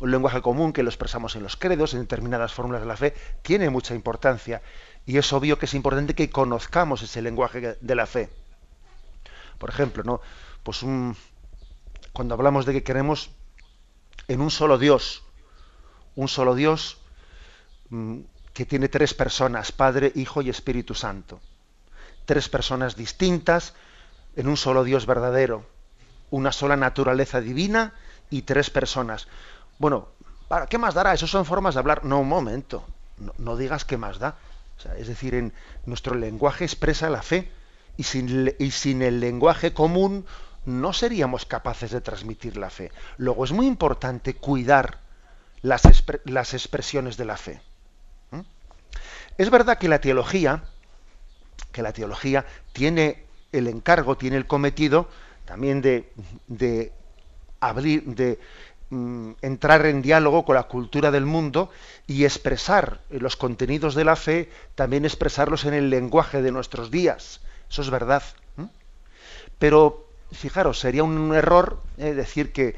un 0.00 0.10
lenguaje 0.10 0.42
común 0.42 0.72
que 0.72 0.82
lo 0.82 0.90
expresamos 0.90 1.34
en 1.36 1.42
los 1.42 1.56
credos, 1.56 1.94
en 1.94 2.00
determinadas 2.00 2.52
fórmulas 2.52 2.82
de 2.82 2.86
la 2.86 2.96
fe, 2.96 3.14
tiene 3.42 3.70
mucha 3.70 3.94
importancia. 3.94 4.62
Y 5.06 5.16
es 5.16 5.32
obvio 5.32 5.58
que 5.58 5.66
es 5.66 5.74
importante 5.74 6.14
que 6.14 6.30
conozcamos 6.30 7.02
ese 7.02 7.22
lenguaje 7.22 7.78
de 7.80 7.94
la 7.94 8.06
fe. 8.06 8.30
Por 9.58 9.70
ejemplo, 9.70 10.04
¿no? 10.04 10.20
Pues 10.62 10.84
cuando 12.12 12.34
hablamos 12.34 12.66
de 12.66 12.74
que 12.74 12.82
queremos 12.82 13.30
en 14.28 14.40
un 14.40 14.50
solo 14.50 14.78
Dios, 14.78 15.24
un 16.18 16.26
solo 16.26 16.56
Dios 16.56 16.98
mm, 17.90 18.18
que 18.52 18.66
tiene 18.66 18.88
tres 18.88 19.14
personas, 19.14 19.70
Padre, 19.70 20.10
Hijo 20.16 20.42
y 20.42 20.50
Espíritu 20.50 20.94
Santo. 20.96 21.40
Tres 22.24 22.48
personas 22.48 22.96
distintas 22.96 23.74
en 24.34 24.48
un 24.48 24.56
solo 24.56 24.82
Dios 24.82 25.06
verdadero, 25.06 25.64
una 26.32 26.50
sola 26.50 26.76
naturaleza 26.76 27.40
divina 27.40 27.92
y 28.30 28.42
tres 28.42 28.68
personas. 28.68 29.28
Bueno, 29.78 30.08
¿para 30.48 30.66
qué 30.66 30.76
más 30.76 30.94
dará? 30.94 31.14
Eso 31.14 31.28
son 31.28 31.44
formas 31.44 31.74
de 31.74 31.80
hablar. 31.80 32.04
No, 32.04 32.18
un 32.18 32.28
momento. 32.28 32.84
No, 33.38 33.56
digas 33.56 33.84
qué 33.84 33.96
más 33.96 34.18
da. 34.18 34.38
es 34.98 35.06
decir, 35.06 35.36
en 35.36 35.52
nuestro 35.86 36.16
lenguaje 36.16 36.64
expresa 36.64 37.10
la 37.10 37.22
fe 37.22 37.52
y 37.96 38.02
sin, 38.02 38.52
y 38.58 38.72
sin 38.72 39.02
el 39.02 39.20
lenguaje 39.20 39.72
común 39.72 40.26
no 40.66 40.92
seríamos 40.92 41.46
capaces 41.46 41.92
de 41.92 42.00
transmitir 42.00 42.56
la 42.56 42.70
fe. 42.70 42.90
Luego 43.18 43.44
es 43.44 43.52
muy 43.52 43.68
importante 43.68 44.34
cuidar 44.34 44.98
las, 45.62 46.54
expresiones 46.54 47.16
de 47.16 47.24
la 47.24 47.36
fe. 47.36 47.60
Es 49.36 49.50
verdad 49.50 49.78
que 49.78 49.88
la 49.88 50.00
teología, 50.00 50.64
que 51.70 51.82
la 51.82 51.92
teología 51.92 52.44
tiene 52.72 53.24
el 53.52 53.68
encargo, 53.68 54.16
tiene 54.16 54.36
el 54.36 54.46
cometido 54.46 55.08
también 55.44 55.80
de, 55.80 56.12
de 56.48 56.92
abrir, 57.60 58.04
de 58.04 58.38
mm, 58.90 59.32
entrar 59.42 59.86
en 59.86 60.02
diálogo 60.02 60.44
con 60.44 60.56
la 60.56 60.64
cultura 60.64 61.10
del 61.10 61.24
mundo 61.24 61.70
y 62.06 62.24
expresar 62.24 63.00
los 63.10 63.36
contenidos 63.36 63.94
de 63.94 64.04
la 64.04 64.16
fe, 64.16 64.50
también 64.74 65.04
expresarlos 65.04 65.64
en 65.64 65.74
el 65.74 65.88
lenguaje 65.88 66.42
de 66.42 66.52
nuestros 66.52 66.90
días. 66.90 67.40
Eso 67.70 67.82
es 67.82 67.90
verdad. 67.90 68.22
Pero, 69.58 70.06
fijaros, 70.32 70.78
sería 70.78 71.02
un 71.02 71.34
error 71.34 71.80
eh, 71.96 72.14
decir 72.14 72.52
que, 72.52 72.76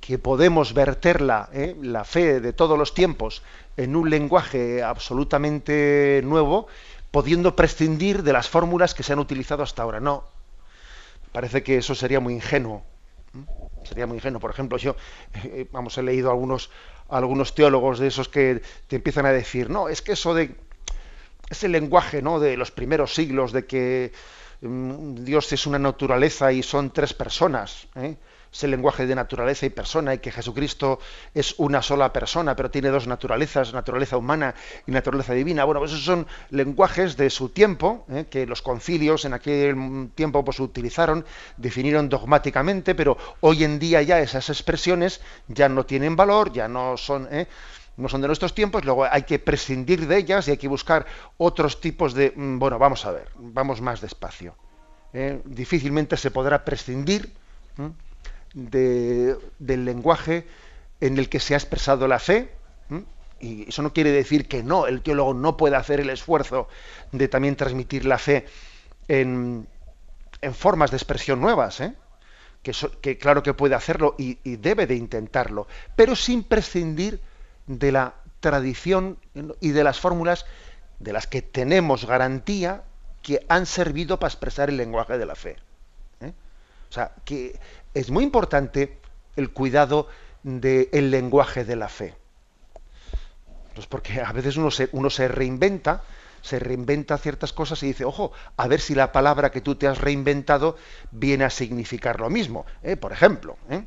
que, 0.00 0.18
podemos 0.18 0.74
verterla, 0.74 1.48
eh, 1.52 1.76
la 1.80 2.04
fe 2.04 2.40
de 2.40 2.52
todos 2.52 2.78
los 2.78 2.94
tiempos, 2.94 3.42
en 3.76 3.96
un 3.96 4.10
lenguaje 4.10 4.82
absolutamente 4.82 6.20
nuevo, 6.24 6.66
pudiendo 7.10 7.56
prescindir 7.56 8.22
de 8.22 8.32
las 8.32 8.48
fórmulas 8.48 8.94
que 8.94 9.02
se 9.02 9.12
han 9.12 9.18
utilizado 9.18 9.62
hasta 9.62 9.82
ahora. 9.82 10.00
No, 10.00 10.24
parece 11.32 11.62
que 11.62 11.78
eso 11.78 11.94
sería 11.94 12.20
muy 12.20 12.34
ingenuo. 12.34 12.82
Sería 13.84 14.06
muy 14.06 14.16
ingenuo. 14.16 14.40
Por 14.40 14.50
ejemplo, 14.50 14.78
yo, 14.78 14.96
eh, 15.44 15.66
vamos, 15.70 15.96
he 15.98 16.02
leído 16.02 16.30
algunos, 16.30 16.70
algunos 17.08 17.54
teólogos 17.54 17.98
de 17.98 18.08
esos 18.08 18.28
que 18.28 18.62
te 18.86 18.96
empiezan 18.96 19.26
a 19.26 19.32
decir, 19.32 19.70
no, 19.70 19.88
es 19.88 20.02
que 20.02 20.12
eso 20.12 20.34
de 20.34 20.54
ese 21.50 21.68
lenguaje 21.68 22.22
¿no? 22.22 22.40
de 22.40 22.56
los 22.56 22.70
primeros 22.70 23.14
siglos 23.14 23.52
de 23.52 23.66
que 23.66 24.12
mm, 24.60 25.24
Dios 25.24 25.52
es 25.52 25.66
una 25.66 25.78
naturaleza 25.78 26.52
y 26.52 26.62
son 26.62 26.90
tres 26.90 27.14
personas. 27.14 27.86
¿eh? 27.96 28.16
Es 28.52 28.64
el 28.64 28.70
lenguaje 28.70 29.06
de 29.06 29.14
naturaleza 29.14 29.66
y 29.66 29.70
persona 29.70 30.14
y 30.14 30.18
que 30.18 30.32
Jesucristo 30.32 30.98
es 31.34 31.54
una 31.58 31.82
sola 31.82 32.12
persona, 32.12 32.56
pero 32.56 32.70
tiene 32.70 32.88
dos 32.88 33.06
naturalezas, 33.06 33.72
naturaleza 33.72 34.16
humana 34.16 34.54
y 34.86 34.92
naturaleza 34.92 35.34
divina. 35.34 35.64
Bueno, 35.64 35.80
pues 35.80 35.92
esos 35.92 36.04
son 36.04 36.26
lenguajes 36.50 37.16
de 37.16 37.30
su 37.30 37.50
tiempo, 37.50 38.04
¿eh? 38.10 38.26
que 38.30 38.46
los 38.46 38.62
concilios 38.62 39.24
en 39.24 39.34
aquel 39.34 40.10
tiempo 40.14 40.44
pues 40.44 40.60
utilizaron, 40.60 41.24
definieron 41.56 42.08
dogmáticamente, 42.08 42.94
pero 42.94 43.16
hoy 43.40 43.64
en 43.64 43.78
día 43.78 44.02
ya 44.02 44.20
esas 44.20 44.48
expresiones 44.48 45.20
ya 45.48 45.68
no 45.68 45.84
tienen 45.84 46.16
valor, 46.16 46.52
ya 46.52 46.68
no 46.68 46.96
son... 46.96 47.28
¿eh? 47.30 47.46
no 47.98 48.08
son 48.08 48.20
de 48.20 48.28
nuestros 48.28 48.54
tiempos, 48.54 48.84
luego 48.84 49.04
hay 49.04 49.24
que 49.24 49.40
prescindir 49.40 50.06
de 50.06 50.18
ellas 50.18 50.46
y 50.46 50.52
hay 50.52 50.56
que 50.56 50.68
buscar 50.68 51.04
otros 51.36 51.80
tipos 51.80 52.14
de... 52.14 52.32
Mm, 52.34 52.58
bueno, 52.60 52.78
vamos 52.78 53.04
a 53.04 53.10
ver, 53.10 53.28
vamos 53.34 53.80
más 53.80 54.00
despacio. 54.00 54.54
¿eh? 55.12 55.40
Difícilmente 55.44 56.16
se 56.16 56.30
podrá 56.30 56.64
prescindir 56.64 57.32
del 58.54 59.84
lenguaje 59.84 60.46
en 61.00 61.18
el 61.18 61.28
que 61.28 61.40
se 61.40 61.54
ha 61.54 61.56
expresado 61.56 62.08
la 62.08 62.18
fe, 62.18 62.50
y 63.40 63.68
eso 63.68 63.82
no 63.82 63.92
quiere 63.92 64.10
decir 64.10 64.48
que 64.48 64.62
no, 64.62 64.86
el 64.86 65.02
teólogo 65.02 65.32
no 65.32 65.56
puede 65.56 65.76
hacer 65.76 66.00
el 66.00 66.10
esfuerzo 66.10 66.68
de 67.12 67.28
también 67.28 67.54
transmitir 67.54 68.04
la 68.04 68.18
fe 68.18 68.46
en, 69.06 69.68
formas 70.54 70.90
de 70.90 70.96
expresión 70.96 71.40
nuevas, 71.40 71.80
¿eh? 71.80 71.94
que, 72.62 73.18
claro 73.18 73.42
que 73.42 73.54
puede 73.54 73.74
hacerlo 73.74 74.14
y, 74.18 74.38
y, 74.42 74.56
debe 74.56 74.86
de 74.86 74.96
intentarlo, 74.96 75.68
pero 75.94 76.16
sin 76.16 76.42
prescindir 76.42 77.20
de 77.66 77.92
la 77.92 78.14
tradición 78.40 79.18
y 79.60 79.70
de 79.70 79.84
las 79.84 80.00
fórmulas 80.00 80.44
de 80.98 81.12
las 81.12 81.26
que 81.26 81.42
tenemos 81.42 82.06
garantía 82.06 82.82
que 83.22 83.44
han 83.48 83.66
servido 83.66 84.18
para 84.18 84.28
expresar 84.28 84.68
el 84.68 84.76
lenguaje 84.76 85.18
de 85.18 85.26
la 85.26 85.34
fe. 85.34 85.56
¿eh? 86.20 86.32
O 86.88 86.92
sea, 86.92 87.12
que 87.24 87.58
es 87.94 88.10
muy 88.10 88.24
importante 88.24 88.98
el 89.36 89.50
cuidado 89.50 90.08
del 90.42 91.10
lenguaje 91.10 91.64
de 91.64 91.76
la 91.76 91.88
fe. 91.88 92.14
Pues 93.74 93.86
porque 93.86 94.20
a 94.20 94.32
veces 94.32 94.56
uno 94.56 94.70
se, 94.70 94.88
uno 94.92 95.10
se 95.10 95.28
reinventa, 95.28 96.02
se 96.42 96.58
reinventa 96.58 97.18
ciertas 97.18 97.52
cosas 97.52 97.82
y 97.82 97.88
dice, 97.88 98.04
ojo, 98.04 98.32
a 98.56 98.66
ver 98.66 98.80
si 98.80 98.94
la 98.94 99.12
palabra 99.12 99.50
que 99.50 99.60
tú 99.60 99.76
te 99.76 99.86
has 99.86 99.98
reinventado 99.98 100.76
viene 101.10 101.44
a 101.44 101.50
significar 101.50 102.20
lo 102.20 102.30
mismo. 102.30 102.66
¿eh? 102.82 102.96
Por 102.96 103.12
ejemplo, 103.12 103.56
¿eh? 103.70 103.84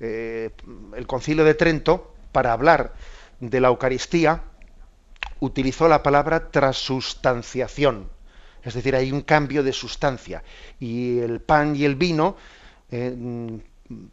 Eh, 0.00 0.50
el 0.96 1.06
concilio 1.06 1.44
de 1.44 1.54
Trento, 1.54 2.14
para 2.32 2.52
hablar 2.52 2.94
de 3.40 3.60
la 3.60 3.68
Eucaristía, 3.68 4.42
utilizó 5.40 5.88
la 5.88 6.02
palabra 6.02 6.50
transustanciación. 6.50 8.08
Es 8.62 8.74
decir, 8.74 8.94
hay 8.94 9.12
un 9.12 9.22
cambio 9.22 9.62
de 9.62 9.72
sustancia. 9.72 10.42
Y 10.78 11.18
el 11.20 11.40
pan 11.40 11.74
y 11.74 11.84
el 11.84 11.96
vino 11.96 12.36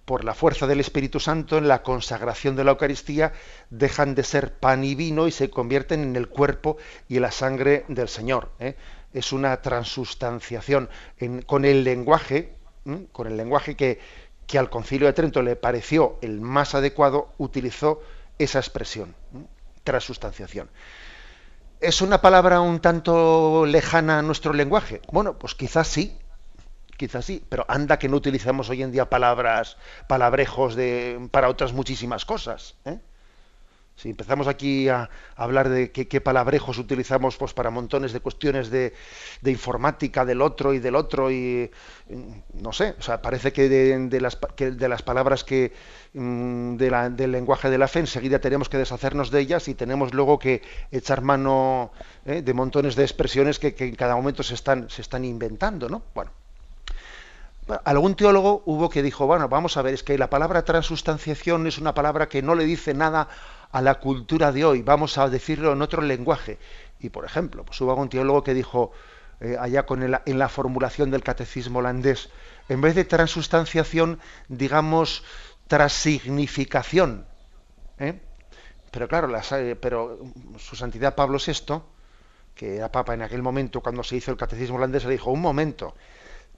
por 0.05 0.23
la 0.23 0.33
fuerza 0.33 0.67
del 0.67 0.79
Espíritu 0.79 1.19
Santo, 1.19 1.57
en 1.57 1.67
la 1.67 1.83
consagración 1.83 2.55
de 2.55 2.63
la 2.63 2.71
Eucaristía, 2.71 3.33
dejan 3.69 4.15
de 4.15 4.23
ser 4.23 4.53
pan 4.53 4.83
y 4.83 4.95
vino 4.95 5.27
y 5.27 5.31
se 5.31 5.49
convierten 5.49 6.01
en 6.01 6.15
el 6.15 6.29
cuerpo 6.29 6.77
y 7.09 7.19
la 7.19 7.31
sangre 7.31 7.85
del 7.87 8.07
Señor. 8.07 8.51
¿eh? 8.59 8.75
Es 9.13 9.33
una 9.33 9.61
transustanciación 9.61 10.89
con 11.45 11.65
el 11.65 11.83
lenguaje, 11.83 12.53
con 13.11 13.27
el 13.27 13.37
lenguaje 13.37 13.75
que, 13.75 13.99
al 14.57 14.69
Concilio 14.69 15.07
de 15.07 15.13
Trento 15.13 15.41
le 15.41 15.55
pareció 15.55 16.17
el 16.21 16.39
más 16.39 16.75
adecuado, 16.75 17.29
utilizó 17.37 18.01
esa 18.37 18.59
expresión, 18.59 19.15
transustanciación. 19.83 20.69
¿Es 21.81 22.01
una 22.01 22.21
palabra 22.21 22.61
un 22.61 22.79
tanto 22.79 23.65
lejana 23.65 24.19
a 24.19 24.21
nuestro 24.21 24.53
lenguaje? 24.53 25.01
Bueno, 25.11 25.37
pues 25.37 25.55
quizás 25.55 25.87
sí, 25.87 26.17
quizás 26.97 27.25
sí, 27.25 27.43
pero 27.49 27.65
anda 27.67 27.99
que 27.99 28.09
no 28.09 28.17
utilizamos 28.17 28.69
hoy 28.69 28.83
en 28.83 28.91
día 28.91 29.09
palabras, 29.09 29.77
palabrejos 30.07 30.75
de, 30.75 31.27
para 31.31 31.49
otras 31.49 31.73
muchísimas 31.73 32.25
cosas. 32.25 32.75
¿eh? 32.85 32.99
Si 33.95 34.09
empezamos 34.09 34.47
aquí 34.47 34.89
a, 34.89 35.09
hablar 35.37 35.69
de 35.69 35.91
qué, 35.91 36.19
palabrejos 36.19 36.77
utilizamos 36.79 37.37
pues, 37.37 37.53
para 37.53 37.69
montones 37.69 38.11
de 38.11 38.19
cuestiones 38.19 38.69
de, 38.69 38.93
informática 39.45 40.25
del 40.25 40.41
otro 40.41 40.73
y 40.73 40.79
del 40.79 40.95
otro, 40.95 41.31
y 41.31 41.71
no 42.55 42.73
sé, 42.73 42.95
o 42.99 43.01
sea, 43.01 43.21
parece 43.21 43.53
que 43.53 43.69
de, 43.69 44.19
las, 44.19 44.37
de 44.57 44.89
las, 44.89 45.01
palabras 45.01 45.45
que 45.45 45.71
mm, 46.13 46.75
del 46.75 47.31
lenguaje 47.31 47.69
de 47.69 47.77
la 47.77 47.87
fe 47.87 47.99
enseguida 47.99 48.39
tenemos 48.39 48.67
que 48.67 48.77
deshacernos 48.77 49.31
de 49.31 49.39
ellas 49.39 49.69
y 49.69 49.75
tenemos 49.75 50.13
luego 50.13 50.39
que 50.39 50.61
echar 50.91 51.21
mano 51.21 51.93
¿eh? 52.25 52.41
de 52.41 52.53
montones 52.53 52.97
de 52.97 53.03
expresiones 53.03 53.59
que, 53.59 53.75
que, 53.75 53.85
en 53.85 53.95
cada 53.95 54.17
momento 54.17 54.43
se 54.43 54.55
están, 54.55 54.89
se 54.89 55.01
están 55.01 55.23
inventando, 55.23 55.87
¿no? 55.87 56.03
Bueno 56.13 56.44
algún 57.83 58.15
teólogo 58.15 58.63
hubo 58.65 58.89
que 58.89 59.01
dijo, 59.01 59.25
bueno, 59.25 59.49
vamos 59.49 59.77
a 59.77 59.81
ver, 59.81 59.93
es 59.93 60.03
que 60.03 60.17
la 60.17 60.29
palabra 60.29 60.63
transustanciación 60.63 61.67
es 61.67 61.77
una 61.77 61.93
palabra 61.93 62.29
que 62.29 62.41
no 62.41 62.55
le 62.55 62.65
dice 62.65 62.93
nada 62.93 63.27
a 63.71 63.81
la 63.81 63.95
cultura 63.95 64.51
de 64.51 64.65
hoy, 64.65 64.81
vamos 64.81 65.17
a 65.17 65.29
decirlo 65.29 65.73
en 65.73 65.81
otro 65.81 66.01
lenguaje. 66.01 66.59
Y 66.99 67.09
por 67.09 67.25
ejemplo, 67.25 67.65
pues 67.65 67.79
hubo 67.81 67.91
algún 67.91 68.09
teólogo 68.09 68.43
que 68.43 68.53
dijo, 68.53 68.91
eh, 69.41 69.57
allá 69.59 69.85
con 69.85 70.03
en 70.03 70.39
la 70.39 70.49
formulación 70.49 71.11
del 71.11 71.23
catecismo 71.23 71.79
holandés, 71.79 72.29
en 72.69 72.81
vez 72.81 72.95
de 72.95 73.05
transustanciación, 73.05 74.19
digamos 74.47 75.23
transignificación. 75.67 77.25
¿eh? 77.99 78.19
Pero 78.91 79.07
claro, 79.07 79.29
eh, 79.51 79.75
pero 79.75 80.19
su 80.57 80.75
santidad 80.75 81.15
Pablo 81.15 81.37
VI, 81.45 81.81
que 82.53 82.77
era 82.77 82.91
papa 82.91 83.13
en 83.13 83.23
aquel 83.23 83.41
momento 83.41 83.81
cuando 83.81 84.03
se 84.03 84.15
hizo 84.15 84.31
el 84.31 84.37
catecismo 84.37 84.77
holandés, 84.77 85.05
le 85.05 85.11
dijo, 85.11 85.31
un 85.31 85.41
momento, 85.41 85.95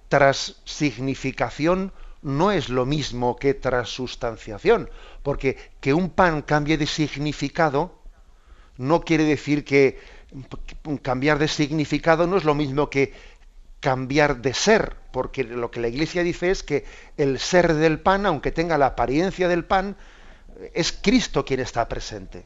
tras 0.09 0.61
significación 0.65 1.91
no 2.21 2.51
es 2.51 2.69
lo 2.69 2.85
mismo 2.85 3.35
que 3.35 3.53
transustanciación, 3.53 4.89
porque 5.23 5.57
que 5.79 5.93
un 5.93 6.09
pan 6.09 6.41
cambie 6.41 6.77
de 6.77 6.87
significado 6.87 7.97
no 8.77 9.01
quiere 9.01 9.23
decir 9.23 9.63
que 9.63 9.99
cambiar 11.01 11.39
de 11.39 11.47
significado 11.47 12.27
no 12.27 12.37
es 12.37 12.43
lo 12.43 12.53
mismo 12.53 12.89
que 12.89 13.13
cambiar 13.79 14.41
de 14.41 14.53
ser, 14.53 14.95
porque 15.11 15.43
lo 15.43 15.71
que 15.71 15.79
la 15.79 15.87
Iglesia 15.87 16.23
dice 16.23 16.51
es 16.51 16.63
que 16.63 16.85
el 17.17 17.39
ser 17.39 17.73
del 17.73 17.99
pan, 17.99 18.25
aunque 18.25 18.51
tenga 18.51 18.77
la 18.77 18.87
apariencia 18.87 19.47
del 19.47 19.65
pan, 19.65 19.95
es 20.73 20.91
Cristo 20.91 21.45
quien 21.45 21.59
está 21.59 21.87
presente. 21.87 22.45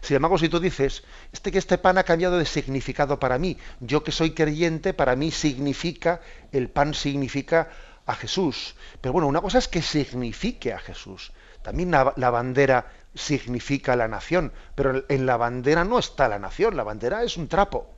Sin 0.00 0.16
embargo, 0.16 0.38
si 0.38 0.48
tú 0.48 0.60
dices, 0.60 1.04
este 1.32 1.50
que 1.50 1.58
este 1.58 1.78
pan 1.78 1.98
ha 1.98 2.04
cambiado 2.04 2.38
de 2.38 2.46
significado 2.46 3.18
para 3.18 3.38
mí, 3.38 3.58
yo 3.80 4.04
que 4.04 4.12
soy 4.12 4.32
creyente, 4.32 4.94
para 4.94 5.16
mí 5.16 5.30
significa, 5.30 6.20
el 6.52 6.68
pan 6.68 6.94
significa 6.94 7.68
a 8.06 8.14
Jesús. 8.14 8.74
Pero 9.00 9.12
bueno, 9.12 9.28
una 9.28 9.40
cosa 9.40 9.58
es 9.58 9.68
que 9.68 9.82
signifique 9.82 10.72
a 10.72 10.78
Jesús. 10.78 11.32
También 11.62 11.90
la, 11.90 12.12
la, 12.16 12.30
bandera 12.30 12.92
significa 13.14 13.96
la 13.96 14.08
nación, 14.08 14.52
pero 14.74 15.04
en 15.08 15.26
la 15.26 15.36
bandera 15.36 15.84
no 15.84 15.98
está 15.98 16.28
la 16.28 16.38
nación, 16.38 16.76
la 16.76 16.82
bandera 16.82 17.22
es 17.22 17.36
un 17.36 17.48
trapo. 17.48 17.90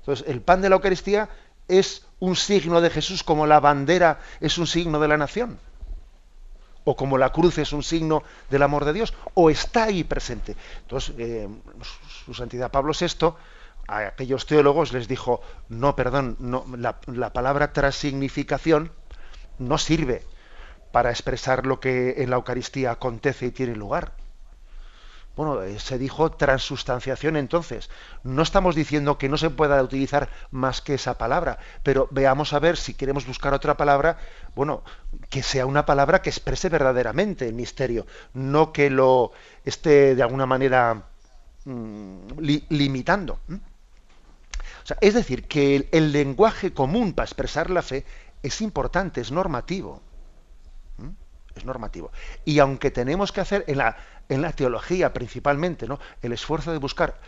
Entonces, 0.00 0.26
el 0.28 0.40
pan 0.40 0.60
de 0.60 0.68
la 0.68 0.76
Eucaristía 0.76 1.28
es 1.68 2.06
un 2.18 2.36
signo 2.36 2.80
de 2.80 2.90
Jesús 2.90 3.22
como 3.22 3.46
la 3.46 3.60
bandera 3.60 4.20
es 4.40 4.58
un 4.58 4.66
signo 4.66 5.00
de 5.00 5.08
la 5.08 5.16
nación 5.16 5.58
o 6.84 6.96
como 6.96 7.18
la 7.18 7.32
cruz 7.32 7.58
es 7.58 7.72
un 7.72 7.82
signo 7.82 8.22
del 8.50 8.62
amor 8.62 8.84
de 8.84 8.92
Dios, 8.92 9.14
o 9.34 9.50
está 9.50 9.84
ahí 9.84 10.04
presente. 10.04 10.56
Entonces, 10.82 11.14
eh, 11.18 11.48
su 12.24 12.34
santidad 12.34 12.70
Pablo 12.70 12.92
VI, 12.98 13.34
a 13.86 13.98
aquellos 13.98 14.46
teólogos 14.46 14.92
les 14.92 15.08
dijo, 15.08 15.42
no, 15.68 15.94
perdón, 15.96 16.36
no, 16.38 16.64
la, 16.76 16.96
la 17.06 17.32
palabra 17.32 17.72
trasignificación 17.72 18.92
no 19.58 19.78
sirve 19.78 20.22
para 20.92 21.10
expresar 21.10 21.66
lo 21.66 21.80
que 21.80 22.22
en 22.22 22.30
la 22.30 22.36
Eucaristía 22.36 22.92
acontece 22.92 23.46
y 23.46 23.50
tiene 23.50 23.74
lugar. 23.74 24.12
Bueno, 25.36 25.62
eh, 25.62 25.80
se 25.80 25.98
dijo 25.98 26.30
transustanciación 26.30 27.36
entonces. 27.36 27.90
No 28.22 28.42
estamos 28.42 28.76
diciendo 28.76 29.18
que 29.18 29.28
no 29.28 29.36
se 29.36 29.50
pueda 29.50 29.82
utilizar 29.82 30.28
más 30.50 30.80
que 30.80 30.94
esa 30.94 31.18
palabra, 31.18 31.58
pero 31.82 32.06
veamos 32.12 32.52
a 32.52 32.60
ver 32.60 32.76
si 32.76 32.94
queremos 32.94 33.26
buscar 33.26 33.52
otra 33.52 33.76
palabra, 33.76 34.18
bueno, 34.54 34.82
que 35.30 35.42
sea 35.42 35.66
una 35.66 35.86
palabra 35.86 36.22
que 36.22 36.30
exprese 36.30 36.68
verdaderamente 36.68 37.48
el 37.48 37.54
misterio, 37.54 38.06
no 38.32 38.72
que 38.72 38.90
lo 38.90 39.32
esté 39.64 40.14
de 40.14 40.22
alguna 40.22 40.46
manera 40.46 41.02
mm, 41.64 42.38
limitando. 42.68 43.40
O 43.50 44.86
sea, 44.86 44.98
es 45.00 45.14
decir, 45.14 45.48
que 45.48 45.76
el, 45.76 45.88
el 45.90 46.12
lenguaje 46.12 46.72
común 46.72 47.12
para 47.12 47.24
expresar 47.26 47.70
la 47.70 47.82
fe 47.82 48.04
es 48.42 48.60
importante, 48.60 49.20
es 49.20 49.32
normativo 49.32 50.00
es 51.54 51.64
normativo. 51.64 52.10
Y 52.44 52.58
aunque 52.58 52.90
tenemos 52.90 53.32
que 53.32 53.40
hacer 53.40 53.64
en 53.66 53.78
la, 53.78 53.96
en 54.28 54.42
la 54.42 54.52
teología 54.52 55.12
principalmente, 55.12 55.86
¿no? 55.86 55.98
el 56.22 56.32
esfuerzo 56.32 56.72
de 56.72 56.78
buscar 56.78 57.18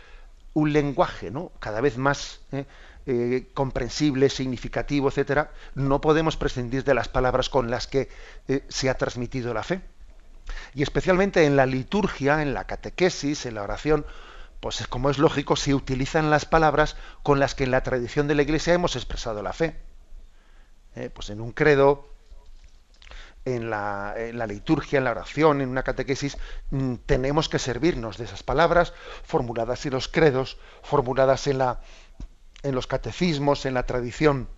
un 0.53 0.73
lenguaje 0.73 1.31
¿no? 1.31 1.51
cada 1.59 1.81
vez 1.81 1.97
más 1.97 2.41
¿eh? 2.51 2.65
Eh, 3.05 3.47
comprensible, 3.53 4.29
significativo, 4.29 5.07
etcétera, 5.07 5.51
no 5.75 6.01
podemos 6.01 6.35
prescindir 6.35 6.83
de 6.83 6.93
las 6.93 7.07
palabras 7.07 7.49
con 7.49 7.71
las 7.71 7.87
que 7.87 8.09
eh, 8.47 8.65
se 8.67 8.89
ha 8.89 8.97
transmitido 8.97 9.53
la 9.53 9.63
fe. 9.63 9.81
Y 10.73 10.83
especialmente 10.83 11.45
en 11.45 11.55
la 11.55 11.65
liturgia, 11.65 12.41
en 12.41 12.53
la 12.53 12.65
catequesis, 12.65 13.45
en 13.45 13.55
la 13.55 13.63
oración, 13.63 14.05
pues 14.59 14.85
como 14.87 15.09
es 15.09 15.19
lógico, 15.19 15.55
se 15.55 15.73
utilizan 15.73 16.29
las 16.29 16.45
palabras 16.45 16.97
con 17.23 17.39
las 17.39 17.55
que 17.55 17.63
en 17.63 17.71
la 17.71 17.83
tradición 17.83 18.27
de 18.27 18.35
la 18.35 18.41
Iglesia 18.41 18.73
hemos 18.73 18.95
expresado 18.95 19.41
la 19.41 19.53
fe. 19.53 19.75
pues 21.13 21.29
en 21.29 21.39
un 21.39 21.51
credo, 21.51 22.09
en 23.47 23.69
la, 23.69 24.13
liturgia, 24.45 24.97
en 24.97 25.05
la 25.05 25.11
oración, 25.11 25.61
en 25.61 25.69
una 25.69 25.83
catequesis, 25.83 26.37
mm, 26.71 26.95
tenemos 27.05 27.47
que 27.47 27.59
servirnos 27.59 28.17
de 28.17 28.25
esas 28.25 28.43
palabras 28.43 28.93
formuladas 29.23 29.85
en 29.85 29.93
los 29.93 30.09
credos, 30.09 30.57
formuladas 30.83 31.47
en, 31.47 31.61
en 32.63 32.75
los 32.75 32.87
catecismos, 32.87 33.65
en 33.65 33.73
la 33.73 33.83
tradición 33.83 34.49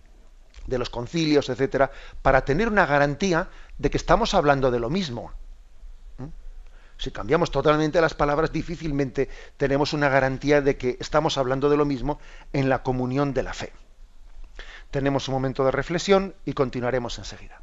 de 0.66 0.78
los 0.78 0.90
concilios, 0.90 1.48
etcétera, 1.48 1.92
para 2.20 2.44
tener 2.44 2.66
una 2.66 2.84
garantía 2.84 3.48
de 3.78 3.90
que 3.90 3.96
estamos 3.96 4.34
hablando 4.34 4.72
de 4.72 4.80
lo 4.80 4.90
mismo. 4.90 5.32
¿Mm? 6.18 6.26
Si 6.98 7.12
cambiamos 7.12 7.52
totalmente 7.52 8.00
las 8.00 8.14
palabras, 8.14 8.50
difícilmente 8.50 9.28
tenemos 9.56 9.92
una 9.92 10.08
garantía 10.08 10.62
de 10.62 10.76
que 10.76 10.96
estamos 10.98 11.38
hablando 11.38 11.70
de 11.70 11.76
lo 11.76 11.84
mismo 11.84 12.18
en 12.52 12.68
la 12.68 12.82
comunión 12.82 13.34
de 13.34 13.44
la 13.44 13.54
fe. 13.54 13.72
Tenemos 14.90 15.28
un 15.28 15.34
momento 15.34 15.64
de 15.64 15.70
reflexión 15.70 16.34
y 16.44 16.54
continuaremos 16.54 17.16
enseguida. 17.18 17.62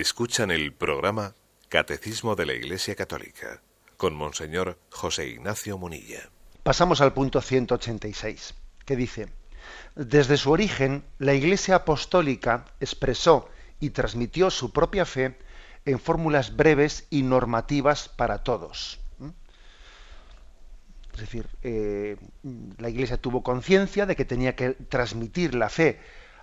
Escuchan 0.00 0.50
el 0.50 0.74
programa 0.74 1.34
Catecismo 1.70 2.36
de 2.36 2.44
la 2.44 2.52
Iglesia 2.52 2.94
Católica 2.94 3.62
con 3.96 4.14
Monseñor 4.14 4.78
José 4.90 5.26
Ignacio 5.26 5.78
Munilla. 5.78 6.28
Pasamos 6.62 7.00
al 7.00 7.14
punto 7.14 7.40
186, 7.40 8.54
que 8.84 8.94
dice, 8.94 9.28
desde 9.94 10.36
su 10.36 10.50
origen, 10.50 11.02
la 11.18 11.32
Iglesia 11.32 11.76
Apostólica 11.76 12.66
expresó 12.78 13.48
y 13.80 13.90
transmitió 13.90 14.50
su 14.50 14.70
propia 14.70 15.06
fe 15.06 15.38
en 15.86 15.98
fórmulas 15.98 16.54
breves 16.54 17.06
y 17.08 17.22
normativas 17.22 18.10
para 18.10 18.42
todos. 18.42 19.00
¿Mm? 19.18 19.30
Es 21.14 21.20
decir, 21.20 21.48
eh, 21.62 22.18
la 22.76 22.90
Iglesia 22.90 23.16
tuvo 23.16 23.42
conciencia 23.42 24.04
de 24.04 24.14
que 24.14 24.26
tenía 24.26 24.54
que 24.54 24.72
transmitir 24.72 25.54
la 25.54 25.70
fe 25.70 25.98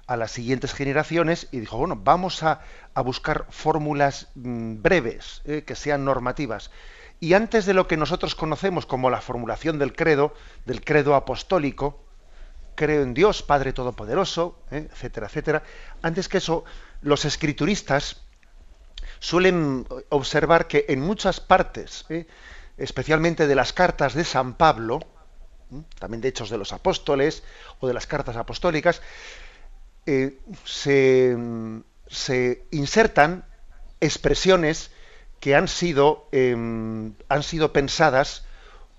a 0.07 0.17
las 0.17 0.31
siguientes 0.31 0.73
generaciones 0.73 1.47
y 1.51 1.59
dijo, 1.59 1.77
bueno, 1.77 1.99
vamos 2.01 2.43
a, 2.43 2.61
buscar 3.03 3.47
fórmulas 3.49 4.27
mm, 4.35 4.81
breves, 4.81 5.41
eh, 5.45 5.63
que 5.65 5.75
sean 5.75 6.05
normativas. 6.05 6.71
Y 7.19 7.33
antes 7.33 7.65
de 7.65 7.73
lo 7.73 7.87
que 7.87 7.97
nosotros 7.97 8.35
conocemos 8.35 8.85
como 8.85 9.09
la 9.09 9.21
formulación 9.21 9.79
del 9.79 9.95
credo, 9.95 10.33
del 10.65 10.83
credo 10.83 11.15
apostólico, 11.15 12.03
creo 12.75 13.01
en 13.01 13.13
Dios, 13.13 13.43
Padre 13.43 13.73
Todopoderoso, 13.73 14.59
eh, 14.71 14.89
etcétera, 14.91 15.27
etcétera, 15.27 15.63
antes 16.01 16.27
que 16.27 16.39
eso, 16.39 16.65
los 17.01 17.25
escrituristas 17.25 18.21
suelen 19.19 19.87
observar 20.09 20.67
que 20.67 20.85
en 20.89 20.99
muchas 20.99 21.39
partes, 21.39 22.05
eh, 22.09 22.27
especialmente 22.77 23.47
de 23.47 23.55
las 23.55 23.71
cartas 23.71 24.13
de 24.13 24.25
San 24.25 24.55
Pablo, 24.55 24.99
también 25.97 26.21
de 26.21 26.27
Hechos 26.27 26.49
de 26.49 26.57
los 26.57 26.73
Apóstoles 26.73 27.43
o 27.79 27.87
de 27.87 27.93
las 27.93 28.05
cartas 28.05 28.35
apostólicas, 28.35 29.01
eh, 30.05 30.37
se, 30.65 31.37
se, 32.07 32.65
insertan 32.71 33.45
expresiones 34.01 34.91
que 35.39 35.55
han 35.55 35.67
sido, 35.67 36.27
em, 36.31 37.13
han 37.29 37.43
sido 37.43 37.73
pensadas 37.73 38.45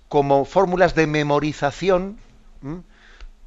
como 0.09 0.45
fórmulas 0.45 0.95
de 0.95 1.07
memorización 1.07 2.19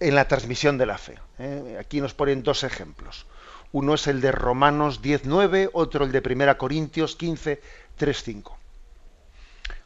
en 0.00 0.14
la 0.14 0.28
transmisión 0.28 0.78
de 0.78 0.86
la 0.86 0.98
fe. 0.98 1.18
¿eh? 1.38 1.76
Aquí 1.80 2.00
nos 2.00 2.14
ponen 2.14 2.42
dos 2.42 2.62
ejemplos. 2.62 3.26
Uno 3.72 3.94
es 3.94 4.06
el 4.06 4.20
de 4.20 4.32
Romanos 4.32 5.02
10.9, 5.02 5.70
otro 5.72 6.04
el 6.04 6.12
de 6.12 6.22
1 6.24 6.58
Corintios 6.58 7.16
15, 7.16 7.60
3.5. 7.98 8.52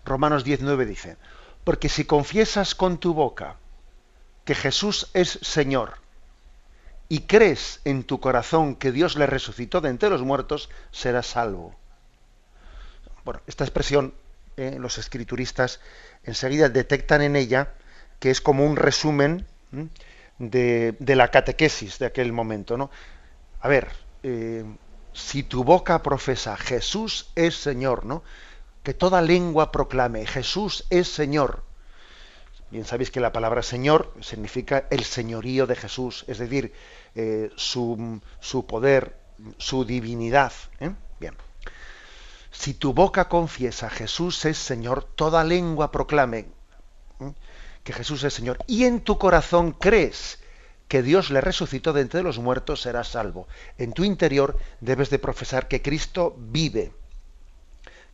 Romanos 0.04 0.44
10.9 0.44 0.84
dice, 0.84 1.16
porque 1.64 1.88
si 1.88 2.04
confiesas 2.04 2.74
con 2.74 2.98
tu 2.98 3.14
boca 3.14 3.56
que 4.44 4.54
Jesús 4.54 5.10
es 5.14 5.38
Señor 5.42 6.01
y 7.12 7.26
crees 7.26 7.82
en 7.84 8.04
tu 8.04 8.20
corazón 8.20 8.74
que 8.74 8.90
Dios 8.90 9.16
le 9.16 9.26
resucitó 9.26 9.82
de 9.82 9.90
entre 9.90 10.08
los 10.08 10.22
muertos, 10.22 10.70
serás 10.92 11.26
salvo. 11.26 11.74
Bueno, 13.22 13.42
esta 13.46 13.64
expresión 13.64 14.14
eh, 14.56 14.78
los 14.78 14.96
escrituristas 14.96 15.80
enseguida 16.24 16.70
detectan 16.70 17.20
en 17.20 17.36
ella 17.36 17.74
que 18.18 18.30
es 18.30 18.40
como 18.40 18.64
un 18.64 18.76
resumen 18.76 19.44
de, 20.38 20.96
la 21.00 21.30
catequesis 21.30 21.98
de 21.98 22.06
aquel 22.06 22.32
momento. 22.32 22.78
¿no? 22.78 22.90
A 23.60 23.68
ver, 23.68 23.88
eh, 24.22 24.64
si 25.12 25.42
tu 25.42 25.64
boca 25.64 26.02
profesa 26.02 26.56
Jesús 26.56 27.30
es 27.34 27.56
Señor, 27.56 28.06
¿no? 28.06 28.22
que 28.82 28.94
toda 28.94 29.20
lengua 29.20 29.70
proclame 29.70 30.24
Jesús 30.24 30.86
es 30.88 31.08
Señor. 31.08 31.62
Bien 32.72 32.86
sabéis 32.86 33.10
que 33.10 33.20
la 33.20 33.32
palabra 33.32 33.62
Señor 33.62 34.14
significa 34.22 34.86
el 34.88 35.04
señorío 35.04 35.66
de 35.66 35.76
Jesús, 35.76 36.24
es 36.26 36.38
decir, 36.38 36.72
eh, 37.14 37.50
su, 37.54 38.18
su, 38.40 38.66
poder, 38.66 39.14
su 39.58 39.84
divinidad. 39.84 40.52
¿eh? 40.80 40.90
Bien. 41.20 41.36
Si 42.50 42.72
tu 42.72 42.94
boca 42.94 43.28
confiesa 43.28 43.90
Jesús 43.90 44.42
es 44.46 44.56
Señor, 44.56 45.04
toda 45.04 45.44
lengua 45.44 45.92
proclame 45.92 46.46
que 47.84 47.92
Jesús 47.92 48.24
es 48.24 48.32
Señor, 48.32 48.56
y 48.66 48.84
en 48.84 49.02
tu 49.02 49.18
corazón 49.18 49.72
crees 49.72 50.38
que 50.88 51.02
Dios 51.02 51.30
le 51.30 51.42
resucitó 51.42 51.92
de 51.92 52.00
entre 52.00 52.22
los 52.22 52.38
muertos, 52.38 52.80
serás 52.80 53.08
salvo. 53.08 53.48
En 53.76 53.92
tu 53.92 54.02
interior 54.02 54.58
debes 54.80 55.10
de 55.10 55.18
profesar 55.18 55.68
que 55.68 55.82
Cristo 55.82 56.34
vive, 56.38 56.94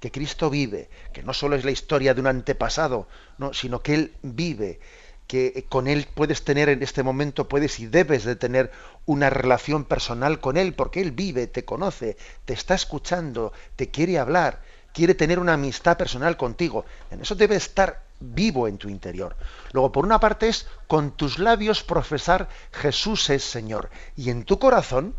que 0.01 0.11
Cristo 0.11 0.51
vive, 0.51 0.89
que 1.13 1.23
no 1.23 1.35
solo 1.35 1.57
es 1.57 1.65
la 1.65 1.71
historia 1.71 2.15
de 2.15 2.21
un 2.21 2.27
antepasado, 2.27 3.09
no, 3.39 3.53
sino 3.53 3.83
que 3.83 3.95
Él 3.95 4.13
vive, 4.23 4.81
que 5.27 5.67
con 5.69 5.89
Él 5.89 6.07
puedes 6.15 6.45
tener 6.45 6.69
en 6.69 6.83
este 6.83 7.03
momento, 7.03 7.49
puedes 7.49 7.81
y 7.81 7.87
debes 7.87 8.25
de 8.25 8.37
tener 8.37 8.71
una 9.07 9.29
relación 9.31 9.85
personal 9.85 10.41
con 10.41 10.57
Él, 10.57 10.75
porque 10.75 11.01
Él 11.01 11.13
vive, 11.13 11.47
te 11.47 11.65
conoce, 11.65 12.17
te 12.45 12.55
está 12.55 12.75
escuchando, 12.75 13.53
te 13.77 13.91
quiere 13.91 14.19
hablar, 14.19 14.63
quiere 14.93 15.15
tener 15.15 15.39
una 15.39 15.55
amistad 15.55 15.97
personal 15.97 16.37
contigo. 16.37 16.85
En 17.11 17.21
eso 17.21 17.35
debe 17.35 17.57
estar 17.57 18.03
vivo 18.21 18.69
en 18.69 18.79
tu 18.79 18.89
interior. 18.89 19.37
Luego, 19.73 19.93
por 19.93 20.05
una 20.05 20.19
parte 20.19 20.49
es 20.49 20.67
con 20.87 21.13
tus 21.13 21.39
labios 21.39 21.83
profesar 21.83 22.49
Jesús 22.73 23.31
es 23.31 23.45
Señor. 23.45 23.91
Y 24.17 24.31
en 24.31 24.45
tu 24.45 24.59
corazón, 24.59 25.15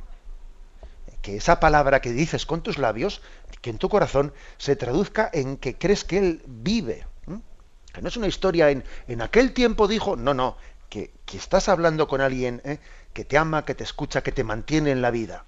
que 1.21 1.37
esa 1.37 1.59
palabra 1.59 2.01
que 2.01 2.11
dices 2.11 2.45
con 2.45 2.61
tus 2.61 2.77
labios, 2.77 3.21
que 3.61 3.69
en 3.69 3.77
tu 3.77 3.89
corazón 3.89 4.33
se 4.57 4.75
traduzca 4.75 5.29
en 5.33 5.57
que 5.57 5.77
crees 5.77 6.03
que 6.03 6.17
Él 6.17 6.43
vive. 6.45 7.05
Que 7.93 8.03
no 8.03 8.07
es 8.07 8.17
una 8.17 8.27
historia 8.27 8.69
en, 8.69 8.83
en 9.07 9.21
aquel 9.21 9.51
tiempo 9.51 9.87
dijo, 9.87 10.15
no, 10.15 10.35
no, 10.35 10.57
que, 10.89 11.11
estás 11.33 11.69
hablando 11.69 12.07
con 12.07 12.21
alguien 12.21 12.61
¿eh? 12.65 12.79
que 13.13 13.23
te 13.23 13.37
ama, 13.37 13.65
que 13.65 13.75
te 13.75 13.83
escucha, 13.83 14.21
que 14.21 14.31
te 14.31 14.43
mantiene 14.43 14.91
en 14.91 15.01
la 15.01 15.11
vida. 15.11 15.45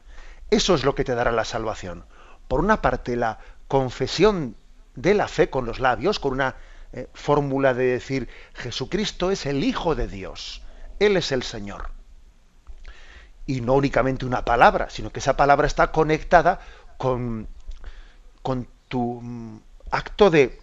Eso 0.50 0.76
es 0.76 0.84
lo 0.84 0.96
que 0.96 1.04
te 1.04 1.16
dará 1.16 1.32
la 1.32 1.46
salvación. 1.46 2.06
Por 2.48 2.60
una 2.60 2.82
parte, 2.82 3.16
la 3.16 3.40
confesión 3.68 4.56
de 4.96 5.14
la 5.14 5.28
fe 5.28 5.50
con 5.50 5.66
los 5.66 5.80
labios, 5.80 6.20
con 6.20 6.34
una 6.34 6.56
eh, 6.94 7.08
fórmula 7.14 7.74
de 7.74 7.86
decir, 7.86 8.30
Jesucristo 8.54 9.32
es 9.32 9.46
el 9.46 9.64
Hijo 9.64 9.96
de 9.96 10.08
Dios, 10.08 10.62
Él 11.00 11.18
es 11.18 11.32
el 11.32 11.44
Señor. 11.44 11.90
Y 13.46 13.62
no 13.62 13.74
únicamente 13.74 14.26
una 14.26 14.46
palabra, 14.46 14.90
sino 14.90 15.12
que 15.12 15.20
esa 15.20 15.36
palabra 15.38 15.68
está 15.68 15.92
conectada 15.92 16.60
con, 16.98 17.48
con 18.42 18.68
tu 18.88 19.22
mm, 19.22 19.60
acto 19.92 20.30
de 20.30 20.60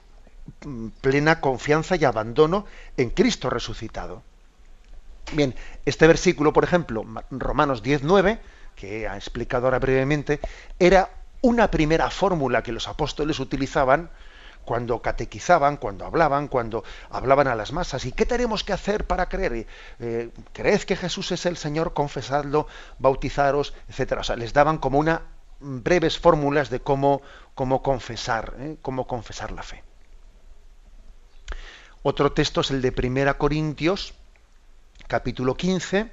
mm, 0.64 0.88
plena 1.00 1.40
confianza 1.40 1.96
y 1.96 2.04
abandono 2.04 2.66
en 2.96 3.10
Cristo 3.10 3.50
resucitado. 3.50 4.22
Bien, 5.32 5.54
este 5.84 6.06
versículo, 6.06 6.52
por 6.52 6.64
ejemplo, 6.64 7.04
Romanos 7.30 7.82
19, 7.82 8.40
que 8.74 9.06
ha 9.06 9.16
explicado 9.16 9.66
ahora 9.66 9.78
brevemente, 9.78 10.40
era 10.78 11.10
una 11.42 11.70
primera 11.70 12.10
fórmula 12.10 12.62
que 12.62 12.72
los 12.72 12.88
apóstoles 12.88 13.38
utilizaban 13.38 14.10
cuando 14.64 15.00
catequizaban, 15.00 15.78
cuando 15.78 16.04
hablaban, 16.04 16.48
cuando 16.48 16.84
hablaban 17.10 17.48
a 17.48 17.54
las 17.54 17.72
masas. 17.72 18.04
¿Y 18.04 18.12
qué 18.12 18.26
tenemos 18.26 18.64
que 18.64 18.74
hacer 18.74 19.06
para 19.06 19.28
creer? 19.28 19.66
Eh, 19.98 20.30
¿Creed 20.52 20.82
que 20.82 20.96
Jesús 20.96 21.32
es 21.32 21.46
el 21.46 21.56
Señor? 21.56 21.94
Confesadlo, 21.94 22.66
bautizaros, 22.98 23.72
etcétera. 23.88 24.20
O 24.20 24.24
sea, 24.24 24.36
les 24.36 24.52
daban 24.52 24.76
como 24.76 24.98
una 24.98 25.22
breves 25.60 26.18
fórmulas 26.18 26.70
de 26.70 26.80
cómo, 26.80 27.22
cómo 27.54 27.82
confesar, 27.82 28.54
¿eh? 28.58 28.76
cómo 28.82 29.06
confesar 29.06 29.52
la 29.52 29.62
fe. 29.62 29.82
Otro 32.02 32.32
texto 32.32 32.60
es 32.60 32.70
el 32.70 32.80
de 32.80 32.92
Primera 32.92 33.38
Corintios, 33.38 34.14
capítulo 35.08 35.56
15, 35.56 36.10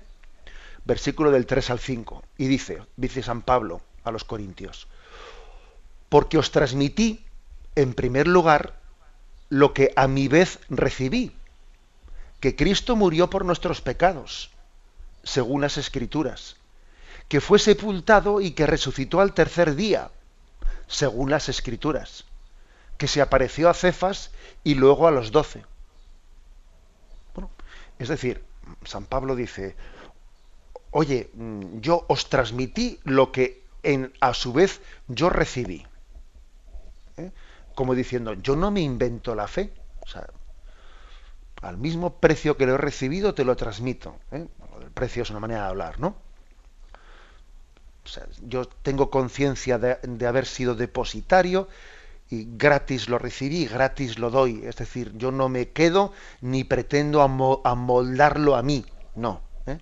versículo 0.84 1.32
del 1.32 1.46
3 1.46 1.70
al 1.70 1.80
5. 1.80 2.24
Y 2.38 2.48
dice, 2.48 2.82
dice 2.96 3.22
San 3.22 3.42
Pablo 3.42 3.82
a 4.04 4.12
los 4.12 4.24
Corintios, 4.24 4.88
porque 6.10 6.38
os 6.38 6.52
transmití 6.52 7.26
en 7.76 7.94
primer 7.94 8.28
lugar, 8.28 8.80
lo 9.50 9.74
que 9.74 9.92
a 9.96 10.08
mi 10.08 10.28
vez 10.28 10.60
recibí, 10.70 11.36
que 12.40 12.56
Cristo 12.56 12.96
murió 12.96 13.30
por 13.30 13.46
nuestros 13.46 13.82
pecados, 13.82 14.52
según 15.24 15.62
las 15.62 15.78
Escrituras, 15.78 16.56
que 17.28 17.42
fue 17.42 17.60
sepultado 17.60 18.42
y 18.42 18.52
que 18.52 18.68
resucitó 18.68 19.22
al 19.22 19.34
tercer 19.34 19.76
día, 19.76 20.12
según 20.88 21.30
las 21.30 21.50
Escrituras, 21.50 22.26
que 22.98 23.08
se 23.08 23.22
apareció 23.22 23.70
a 23.70 23.74
Cefas 23.74 24.32
y 24.64 24.76
luego 24.76 25.08
a 25.08 25.12
los 25.12 25.32
doce. 25.32 25.66
Bueno, 27.34 27.50
es 28.00 28.08
decir, 28.08 28.44
San 28.84 29.06
Pablo 29.06 29.36
dice, 29.36 29.76
oye, 30.92 31.30
mm, 31.34 31.80
yo 31.80 32.06
os 32.08 32.30
transmití 32.30 33.00
lo 33.04 33.32
que 33.32 33.64
en, 33.84 34.14
a 34.20 34.34
su 34.34 34.54
vez 34.54 34.82
yo 35.08 35.30
recibí. 35.30 35.86
¿Eh? 37.18 37.32
como 37.76 37.94
diciendo, 37.94 38.34
yo 38.34 38.56
no 38.56 38.72
me 38.72 38.82
invento 38.82 39.36
la 39.36 39.48
fe. 39.48 39.72
O 40.02 40.08
sea, 40.08 40.28
al 41.62 41.78
mismo 41.78 42.16
precio 42.16 42.58
que 42.58 42.66
lo 42.66 42.76
he 42.76 42.78
recibido, 42.78 43.36
te 43.36 43.44
lo 43.44 43.56
transmito. 43.56 44.18
¿eh? 44.32 44.48
el 44.82 44.92
precio 44.92 45.24
es 45.24 45.30
una 45.30 45.40
manera 45.40 45.64
de 45.64 45.68
hablar, 45.68 46.00
¿no? 46.00 46.16
Yo 48.42 48.66
tengo 48.66 49.10
conciencia 49.10 49.78
de, 49.78 50.28
haber 50.28 50.46
sido 50.46 50.76
depositario 50.76 51.68
y 52.30 52.48
gratis 52.58 53.10
lo 53.10 53.20
recibí, 53.20 53.66
gratis 53.66 54.20
lo 54.20 54.30
doy. 54.30 54.62
Es 54.66 54.78
decir, 54.78 55.12
yo 55.18 55.32
no 55.32 55.50
me 55.50 55.70
quedo 55.70 56.14
ni 56.42 56.64
pretendo 56.64 57.22
amoldarlo 57.22 58.56
a 58.56 58.64
mí. 58.64 58.86
No. 59.16 59.42
¿eh? 59.66 59.80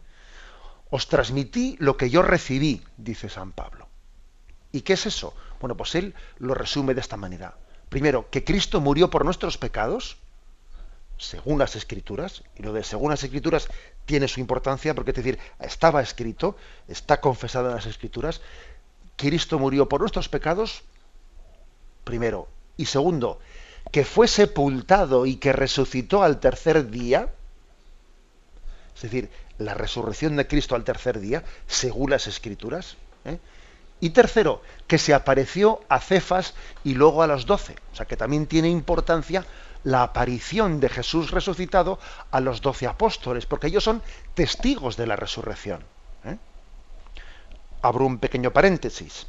Os 0.90 1.08
transmití 1.08 1.76
lo 1.80 1.98
que 1.98 2.10
yo 2.10 2.22
recibí, 2.22 2.84
dice 2.98 3.30
San 3.30 3.52
Pablo. 3.52 3.88
¿Y 4.72 4.82
qué 4.82 4.94
es 4.94 5.06
eso? 5.06 5.34
Bueno, 5.60 5.78
pues 5.78 5.96
él 5.96 6.14
lo 6.40 6.54
resume 6.54 6.94
de 6.94 7.02
esta 7.02 7.18
manera 7.18 7.56
primero, 7.94 8.28
que 8.32 8.44
Cristo 8.44 8.82
murió 8.82 9.12
por 9.12 9.24
nuestros 9.24 9.60
pecados, 9.60 10.18
según 11.24 11.60
las 11.60 11.76
escrituras, 11.76 12.44
y 12.56 12.64
lo 12.64 12.74
de 12.74 12.84
según 12.84 13.12
las 13.12 13.24
escrituras 13.24 13.68
tiene 14.06 14.28
su 14.28 14.40
importancia 14.40 14.94
porque 14.94 15.12
es 15.12 15.18
decir, 15.18 15.40
estaba 15.60 16.02
escrito, 16.02 16.56
está 16.88 17.22
confesado 17.22 17.70
en 17.70 17.76
las 17.76 17.86
escrituras, 17.86 18.42
Cristo 19.16 19.60
murió 19.60 19.88
por 19.88 20.02
nuestros 20.02 20.30
pecados, 20.30 20.84
primero, 22.04 22.48
y 22.78 22.86
segundo, 22.86 23.40
que 23.92 24.06
fue 24.06 24.28
sepultado 24.28 25.26
y 25.26 25.36
que 25.38 25.54
resucitó 25.54 26.24
al 26.24 26.40
tercer 26.40 26.90
día, 26.90 27.30
es 28.96 29.02
decir, 29.02 29.30
la 29.58 29.74
resurrección 29.74 30.36
de 30.36 30.48
Cristo 30.48 30.76
al 30.76 30.84
tercer 30.84 31.20
día, 31.20 31.44
según 31.68 32.10
las 32.10 32.28
escrituras, 32.28 32.98
¿eh? 33.26 33.40
Y 34.00 34.10
tercero, 34.10 34.62
que 34.86 34.98
se 34.98 35.14
apareció 35.14 35.80
a 35.88 36.02
Cefas 36.02 36.56
y 36.84 36.94
luego 36.94 37.24
a 37.24 37.28
los 37.28 37.46
doce. 37.46 37.78
O 37.94 37.96
sea 37.96 38.06
que 38.06 38.18
también 38.18 38.48
tiene 38.48 38.68
importancia 38.68 39.46
la 39.84 40.04
aparición 40.04 40.80
de 40.80 40.90
Jesús 40.90 41.32
resucitado 41.32 42.00
a 42.32 42.40
los 42.40 42.62
doce 42.62 42.88
apóstoles, 42.88 43.46
porque 43.46 43.68
ellos 43.68 43.84
son 43.84 44.02
testigos 44.34 44.98
de 44.98 45.08
la 45.08 45.16
resurrección. 45.16 45.84
¿eh? 46.26 46.38
Abro 47.82 48.06
un 48.06 48.18
pequeño 48.18 48.52
paréntesis. 48.52 49.28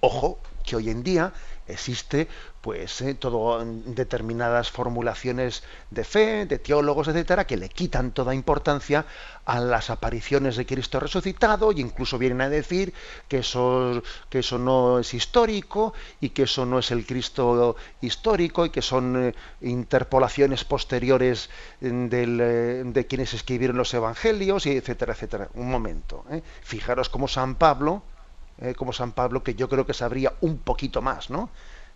Ojo, 0.00 0.38
que 0.64 0.76
hoy 0.76 0.90
en 0.90 1.02
día 1.02 1.32
existe 1.66 2.28
pues 2.64 3.02
eh, 3.02 3.14
todo 3.14 3.62
determinadas 3.62 4.70
formulaciones 4.70 5.64
de 5.90 6.02
fe, 6.02 6.46
de 6.46 6.58
teólogos, 6.58 7.08
etcétera, 7.08 7.46
que 7.46 7.58
le 7.58 7.68
quitan 7.68 8.12
toda 8.12 8.34
importancia 8.34 9.04
a 9.44 9.60
las 9.60 9.90
apariciones 9.90 10.56
de 10.56 10.64
Cristo 10.64 10.98
resucitado 10.98 11.72
e 11.72 11.80
incluso 11.80 12.16
vienen 12.16 12.40
a 12.40 12.48
decir 12.48 12.94
que 13.28 13.40
eso, 13.40 14.02
que 14.30 14.38
eso 14.38 14.58
no 14.58 14.98
es 14.98 15.12
histórico 15.12 15.92
y 16.22 16.30
que 16.30 16.44
eso 16.44 16.64
no 16.64 16.78
es 16.78 16.90
el 16.90 17.04
Cristo 17.04 17.76
histórico 18.00 18.64
y 18.64 18.70
que 18.70 18.80
son 18.80 19.22
eh, 19.22 19.34
interpolaciones 19.60 20.64
posteriores 20.64 21.50
mm, 21.82 22.08
eh, 22.12 22.82
de 22.86 23.06
quienes 23.06 23.34
escribieron 23.34 23.76
los 23.76 23.92
evangelios, 23.92 24.64
y 24.64 24.70
etcétera, 24.70 25.12
etcétera. 25.12 25.50
Un 25.52 25.70
momento. 25.70 26.24
Fijaros 26.62 27.10
cómo 27.10 27.28
San 27.28 27.56
Pablo, 27.56 28.02
como 28.76 28.92
San 28.92 29.12
Pablo, 29.12 29.42
que 29.42 29.54
yo 29.54 29.68
creo 29.68 29.84
que 29.84 29.94
sabría 29.94 30.32
un 30.40 30.58
poquito 30.58 31.02
más, 31.02 31.28
¿no? 31.28 31.50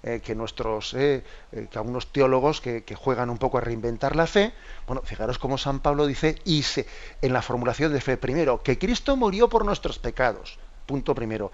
Eh, 0.05 0.21
que 0.25 0.37
nuestros, 0.37 0.95
eh, 0.95 1.25
eh, 1.51 1.67
que 1.69 1.77
algunos 1.77 2.13
teólogos 2.13 2.61
que, 2.61 2.85
juegan 2.95 3.31
un 3.31 3.39
poco 3.39 3.59
a 3.59 3.61
reinventar 3.61 4.15
la 4.15 4.29
fe, 4.29 4.53
bueno, 4.87 5.03
fijaros 5.03 5.41
cómo 5.41 5.59
San 5.59 5.81
Pablo 5.81 6.07
dice, 6.07 6.37
y 6.45 6.63
se, 6.63 6.87
en 7.21 7.33
la 7.33 7.43
formulación 7.43 7.93
de 7.93 8.01
fe, 8.01 8.17
primero, 8.17 8.63
que 8.63 8.79
Cristo 8.79 9.17
murió 9.17 9.49
por 9.49 9.65
nuestros 9.65 9.99
pecados, 9.99 10.61
punto 10.87 11.17
primero, 11.17 11.51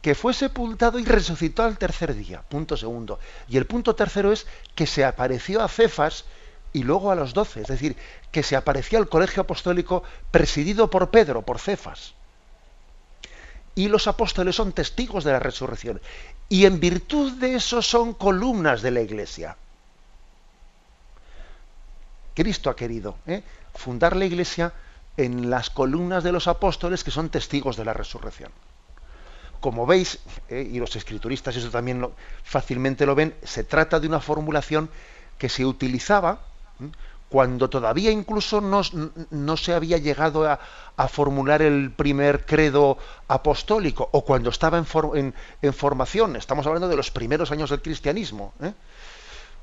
que 0.00 0.16
fue 0.16 0.34
sepultado 0.34 0.98
y 0.98 1.04
resucitó 1.04 1.62
al 1.62 1.78
tercer 1.78 2.16
día, 2.16 2.42
punto 2.42 2.76
segundo, 2.76 3.20
y 3.48 3.58
el 3.58 3.66
punto 3.66 3.94
tercero 3.94 4.32
es 4.32 4.48
que 4.74 4.88
se 4.88 5.04
apareció 5.04 5.62
a 5.62 5.68
Cefas 5.68 6.24
y 6.72 6.82
luego 6.82 7.12
a 7.12 7.14
los 7.14 7.32
doce, 7.32 7.60
es 7.60 7.68
decir, 7.68 7.94
que 8.32 8.42
se 8.42 8.56
apareció 8.56 8.98
al 8.98 9.08
colegio 9.08 9.42
apostólico 9.42 10.02
presidido 10.32 10.90
por 10.90 11.10
Pedro, 11.10 11.42
por 11.42 11.60
Cefas 11.60 12.14
y 13.74 13.88
los 13.88 14.06
apóstoles 14.06 14.56
son 14.56 14.72
testigos 14.72 15.24
de 15.24 15.32
la 15.32 15.38
resurrección. 15.38 16.00
Y 16.48 16.66
en 16.66 16.80
virtud 16.80 17.32
de 17.32 17.54
eso 17.54 17.80
son 17.80 18.14
columnas 18.14 18.82
de 18.82 18.90
la 18.90 19.00
iglesia. 19.00 19.56
Cristo 22.34 22.70
ha 22.70 22.76
querido 22.76 23.16
¿eh? 23.26 23.42
fundar 23.74 24.16
la 24.16 24.24
iglesia 24.24 24.72
en 25.16 25.50
las 25.50 25.70
columnas 25.70 26.24
de 26.24 26.32
los 26.32 26.48
apóstoles 26.48 27.04
que 27.04 27.10
son 27.10 27.28
testigos 27.28 27.76
de 27.76 27.84
la 27.84 27.92
resurrección. 27.92 28.52
Como 29.60 29.86
veis, 29.86 30.18
¿eh? 30.48 30.68
y 30.70 30.78
los 30.78 30.96
escrituristas 30.96 31.56
eso 31.56 31.70
también 31.70 32.06
fácilmente 32.42 33.06
lo 33.06 33.14
ven, 33.14 33.34
se 33.42 33.64
trata 33.64 34.00
de 34.00 34.08
una 34.08 34.20
formulación 34.20 34.90
que 35.38 35.48
se 35.48 35.64
utilizaba 35.64 36.40
cuando 37.32 37.70
todavía 37.70 38.10
incluso 38.10 38.60
no, 38.60 39.56
se 39.56 39.72
había 39.72 39.96
llegado 39.96 40.46
a, 40.46 40.58
formular 41.08 41.62
el 41.62 41.90
primer 41.90 42.44
credo 42.44 42.98
apostólico 43.26 44.06
o 44.12 44.22
cuando 44.22 44.50
estaba 44.50 44.76
en, 44.76 45.72
formación, 45.72 46.36
estamos 46.36 46.66
hablando 46.66 46.88
de 46.88 46.96
los 46.96 47.10
primeros 47.10 47.50
años 47.50 47.70
del 47.70 47.80
cristianismo, 47.80 48.52
¿eh? 48.62 48.74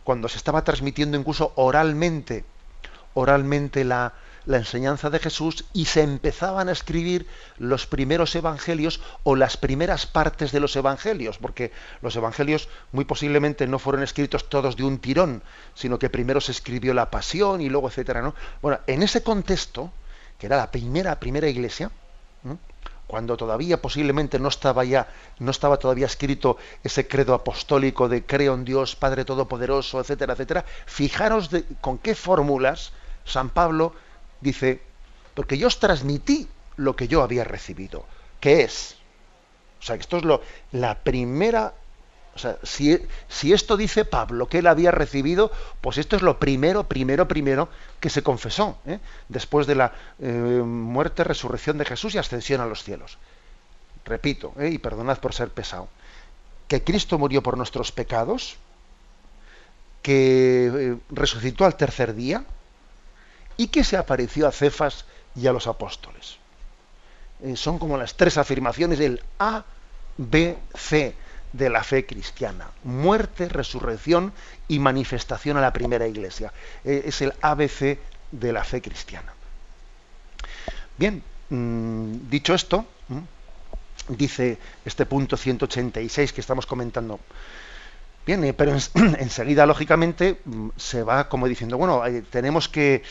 cuando 0.04 0.28
se 0.28 0.38
estaba 0.38 0.64
transmitiendo 0.64 1.16
incluso 1.16 1.54
oralmente, 1.58 2.44
oralmente 3.14 3.84
la, 3.84 4.14
la 4.50 4.58
enseñanza 4.58 5.12
de 5.12 5.20
Jesús 5.20 5.64
y 5.74 5.86
se 5.86 6.02
empezaban 6.02 6.70
a 6.70 6.72
escribir 6.72 7.28
los 7.60 7.86
primeros 7.86 8.34
evangelios 8.36 9.00
o 9.22 9.36
las 9.36 9.58
primeras 9.58 10.08
partes 10.08 10.52
de 10.52 10.60
los 10.60 10.76
evangelios, 10.76 11.38
porque 11.38 11.72
los 12.02 12.16
evangelios 12.16 12.68
muy 12.92 13.06
posiblemente 13.06 13.68
no 13.68 13.78
fueron 13.78 14.02
escritos 14.02 14.50
todos 14.50 14.76
de 14.76 14.86
un 14.86 14.98
tirón, 14.98 15.44
sino 15.76 16.00
que 16.00 16.10
primero 16.10 16.42
se 16.42 16.52
escribió 16.52 16.96
la 16.96 17.12
pasión 17.12 17.62
y 17.62 17.70
luego 17.70 17.90
etcétera, 17.90 18.24
¿no? 18.24 18.34
Bueno, 18.60 18.80
en 18.88 19.04
ese 19.04 19.22
contexto, 19.22 19.92
que 20.40 20.48
era 20.48 20.58
la 20.58 20.72
primera 20.72 21.20
primera 21.20 21.48
iglesia, 21.48 21.92
cuando 23.06 23.38
todavía 23.38 23.80
posiblemente 23.80 24.40
no 24.40 24.48
estaba 24.48 24.84
ya, 24.84 25.10
no 25.38 25.52
estaba 25.52 25.78
todavía 25.78 26.08
escrito 26.08 26.58
ese 26.84 27.08
credo 27.08 27.36
apostólico 27.36 28.10
de 28.10 28.26
creo 28.26 28.56
en 28.56 28.66
Dios 28.66 28.96
Padre 28.96 29.26
Todopoderoso, 29.26 30.00
etcétera, 30.00 30.34
etcétera, 30.34 30.66
fijaros 30.88 31.52
con 31.82 32.00
qué 32.00 32.16
fórmulas 32.16 32.94
San 33.26 33.52
Pablo 33.52 33.94
dice, 34.42 34.82
porque 35.34 35.58
yo 35.58 35.68
os 35.68 35.80
transmití 35.80 36.48
lo 36.78 36.96
que 36.96 37.08
yo 37.08 37.22
había 37.22 37.44
recibido, 37.44 38.06
que 38.40 38.64
es, 38.64 38.98
o 39.80 39.84
sea, 39.84 39.96
esto 39.96 40.18
es 40.18 40.24
lo, 40.24 40.42
la 40.72 41.00
primera, 41.00 41.74
o 42.36 42.40
sea, 42.40 42.58
si, 42.64 43.00
si 43.28 43.54
esto 43.54 43.78
dice 43.78 44.06
Pablo 44.06 44.48
que 44.48 44.60
él 44.60 44.68
había 44.68 44.92
recibido, 44.92 45.52
pues 45.82 45.98
esto 45.98 46.16
es 46.16 46.22
lo 46.22 46.40
primero, 46.40 46.88
primero, 46.88 47.28
primero 47.28 47.70
que 48.00 48.10
se 48.10 48.24
confesó, 48.24 48.78
¿eh? 48.86 49.00
después 49.28 49.68
de 49.68 49.76
la 49.76 49.94
eh, 50.20 50.32
muerte, 50.32 51.24
resurrección 51.24 51.78
de 51.78 51.86
Jesús 51.86 52.16
y 52.16 52.18
ascensión 52.18 52.62
a 52.62 52.66
los 52.66 52.84
cielos. 52.84 53.18
Repito, 54.06 54.54
¿eh? 54.58 54.70
y 54.70 54.78
perdonad 54.78 55.20
por 55.20 55.34
ser 55.34 55.50
pesado, 55.50 55.90
que 56.68 56.84
Cristo 56.84 57.18
murió 57.18 57.44
por 57.44 57.58
nuestros 57.58 57.92
pecados, 57.92 58.58
que 60.02 60.98
resucitó 61.10 61.66
al 61.66 61.76
tercer 61.76 62.16
día, 62.16 62.46
y 63.60 63.68
que 63.68 63.84
se 63.84 63.98
apareció 63.98 64.48
a 64.48 64.54
Cefas 64.54 65.04
y 65.36 65.46
a 65.46 65.52
los 65.52 65.68
apóstoles. 65.68 66.38
Eh, 67.44 67.58
son 67.58 67.78
como 67.78 67.98
las 67.98 68.16
tres 68.16 68.38
afirmaciones 68.38 69.00
del 69.00 69.22
A, 69.38 69.66
B, 70.16 70.58
C 70.74 71.14
de 71.52 71.70
la 71.70 71.84
fe 71.84 72.06
cristiana. 72.06 72.70
Muerte, 72.86 73.50
resurrección 73.50 74.32
y 74.70 74.80
manifestación 74.80 75.58
a 75.58 75.62
la 75.62 75.74
primera 75.74 76.08
iglesia. 76.08 76.54
Eh, 76.86 77.04
es 77.08 77.22
el 77.22 77.34
ABC 77.42 78.00
de 78.32 78.54
la 78.54 78.64
fe 78.64 78.82
cristiana. 78.82 79.34
Bien, 80.98 81.22
mm, 81.50 82.30
dicho 82.30 82.54
esto, 82.54 82.86
mm, 83.10 84.16
dice 84.16 84.58
este 84.86 85.06
punto 85.06 85.36
186 85.36 86.32
que 86.32 86.40
estamos 86.40 86.66
comentando. 86.66 87.20
Bien, 88.26 88.42
eh, 88.46 88.54
pero 88.54 88.78
enseguida, 89.20 89.66
lógicamente, 89.66 90.40
mm, 90.46 90.70
se 90.78 91.04
va 91.04 91.28
como 91.28 91.46
diciendo, 91.46 91.78
bueno, 91.78 92.02
tenemos 92.30 92.70
que 92.70 93.04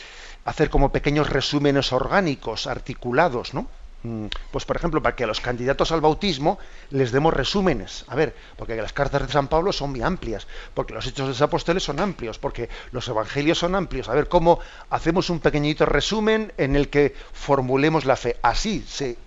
hacer 0.49 0.71
como 0.71 0.91
pequeños 0.91 1.29
resúmenes 1.29 1.93
orgánicos, 1.93 2.65
articulados, 2.65 3.53
¿no? 3.53 3.67
Mm, 4.01 4.27
pues 4.51 4.65
por 4.65 4.77
ejemplo, 4.77 4.99
para 4.99 5.15
que 5.15 5.23
a 5.23 5.27
los 5.27 5.41
candidatos 5.41 5.91
al 5.91 6.01
bautismo 6.01 6.57
les 6.89 7.11
demos 7.11 7.35
resúmenes. 7.35 8.03
A 8.07 8.15
ver, 8.15 8.35
porque 8.57 8.75
las 8.75 8.91
cartas 8.91 9.27
de 9.27 9.31
San 9.31 9.47
Pablo 9.47 9.71
son 9.71 9.91
muy 9.91 10.01
amplias, 10.01 10.47
porque 10.73 10.95
los 10.95 11.05
hechos 11.05 11.27
de 11.27 11.33
los 11.33 11.41
apóstoles 11.43 11.83
son 11.83 11.99
amplios, 11.99 12.39
porque 12.39 12.67
los 12.91 13.07
evangelios 13.07 13.59
son 13.59 13.75
amplios. 13.75 14.09
A 14.09 14.15
ver 14.15 14.27
cómo 14.27 14.59
hacemos 14.89 15.29
un 15.29 15.39
pequeñito 15.39 15.85
resumen 15.85 16.51
en 16.57 16.75
el 16.75 16.89
que 16.89 17.13
formulemos 17.31 18.05
la 18.05 18.15
fe. 18.15 18.37
Así 18.41 18.83
se, 18.87 19.17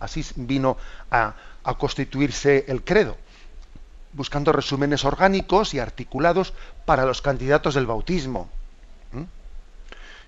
así 0.00 0.26
vino 0.34 0.78
a, 1.12 1.34
a 1.62 1.74
constituirse 1.74 2.64
el 2.66 2.82
credo, 2.82 3.16
buscando 4.14 4.50
resúmenes 4.50 5.04
orgánicos 5.04 5.74
y 5.74 5.78
articulados 5.78 6.54
para 6.86 7.06
los 7.06 7.22
candidatos 7.22 7.74
del 7.74 7.86
bautismo 7.86 8.50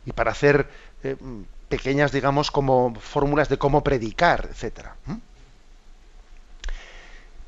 y 0.06 0.12
para 0.12 0.32
hacer 0.32 0.68
eh, 1.02 1.16
pequeñas, 1.68 2.12
digamos, 2.12 2.50
como 2.50 2.94
fórmulas 2.94 3.48
de 3.48 3.58
cómo 3.58 3.82
predicar, 3.82 4.48
etcétera. 4.50 4.96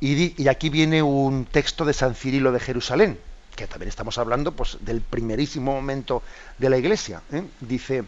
Y, 0.01 0.49
aquí 0.49 0.71
viene 0.71 1.03
un 1.03 1.45
texto 1.45 1.85
de 1.85 1.93
San 1.93 2.15
Cirilo 2.15 2.53
de 2.53 2.61
Jerusalén, 2.61 3.19
que 3.55 3.67
también 3.67 3.91
estamos 3.91 4.17
hablando 4.17 4.53
pues, 4.53 4.79
del 4.81 5.03
primerísimo 5.03 5.73
momento 5.73 6.23
de 6.57 6.71
la 6.71 6.79
Iglesia. 6.79 7.23
¿eh? 7.33 7.45
Dice, 7.61 8.05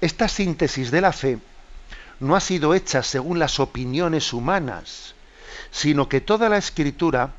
esta 0.00 0.28
síntesis 0.28 0.92
de 0.92 1.00
la 1.00 1.12
fe 1.12 1.38
no 2.20 2.36
ha 2.36 2.40
sido 2.40 2.72
hecha 2.72 3.02
según 3.02 3.40
las 3.40 3.58
opiniones 3.58 4.32
humanas, 4.32 5.14
sino 5.72 6.08
que 6.08 6.20
toda 6.20 6.48
la 6.48 6.56
escritura, 6.56 7.32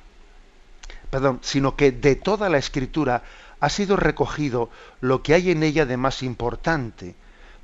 perdón, 1.09 1.39
sino 1.41 1.77
que 1.77 1.93
de 1.93 2.17
toda 2.17 2.49
la 2.49 2.57
escritura 2.57 3.23
ha 3.65 3.69
sido 3.69 3.95
recogido 3.95 4.69
lo 5.01 5.23
que 5.23 5.33
hay 5.33 5.49
en 5.49 5.63
ella 5.63 5.87
de 5.87 5.97
más 5.97 6.21
importante, 6.21 7.15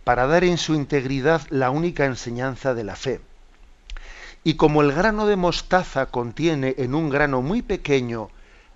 para 0.04 0.26
dar 0.26 0.44
en 0.44 0.58
su 0.58 0.74
integridad 0.74 1.44
la 1.52 1.70
única 1.70 2.06
enseñanza 2.06 2.74
de 2.74 2.84
la 2.84 2.96
fe. 2.96 3.22
Y 4.44 4.56
como 4.56 4.82
el 4.82 4.94
grano 4.94 5.28
de 5.28 5.36
mostaza 5.36 6.08
contiene 6.08 6.74
en 6.80 6.96
un 6.96 7.12
grano 7.12 7.44
muy 7.44 7.62
pequeño 7.62 8.32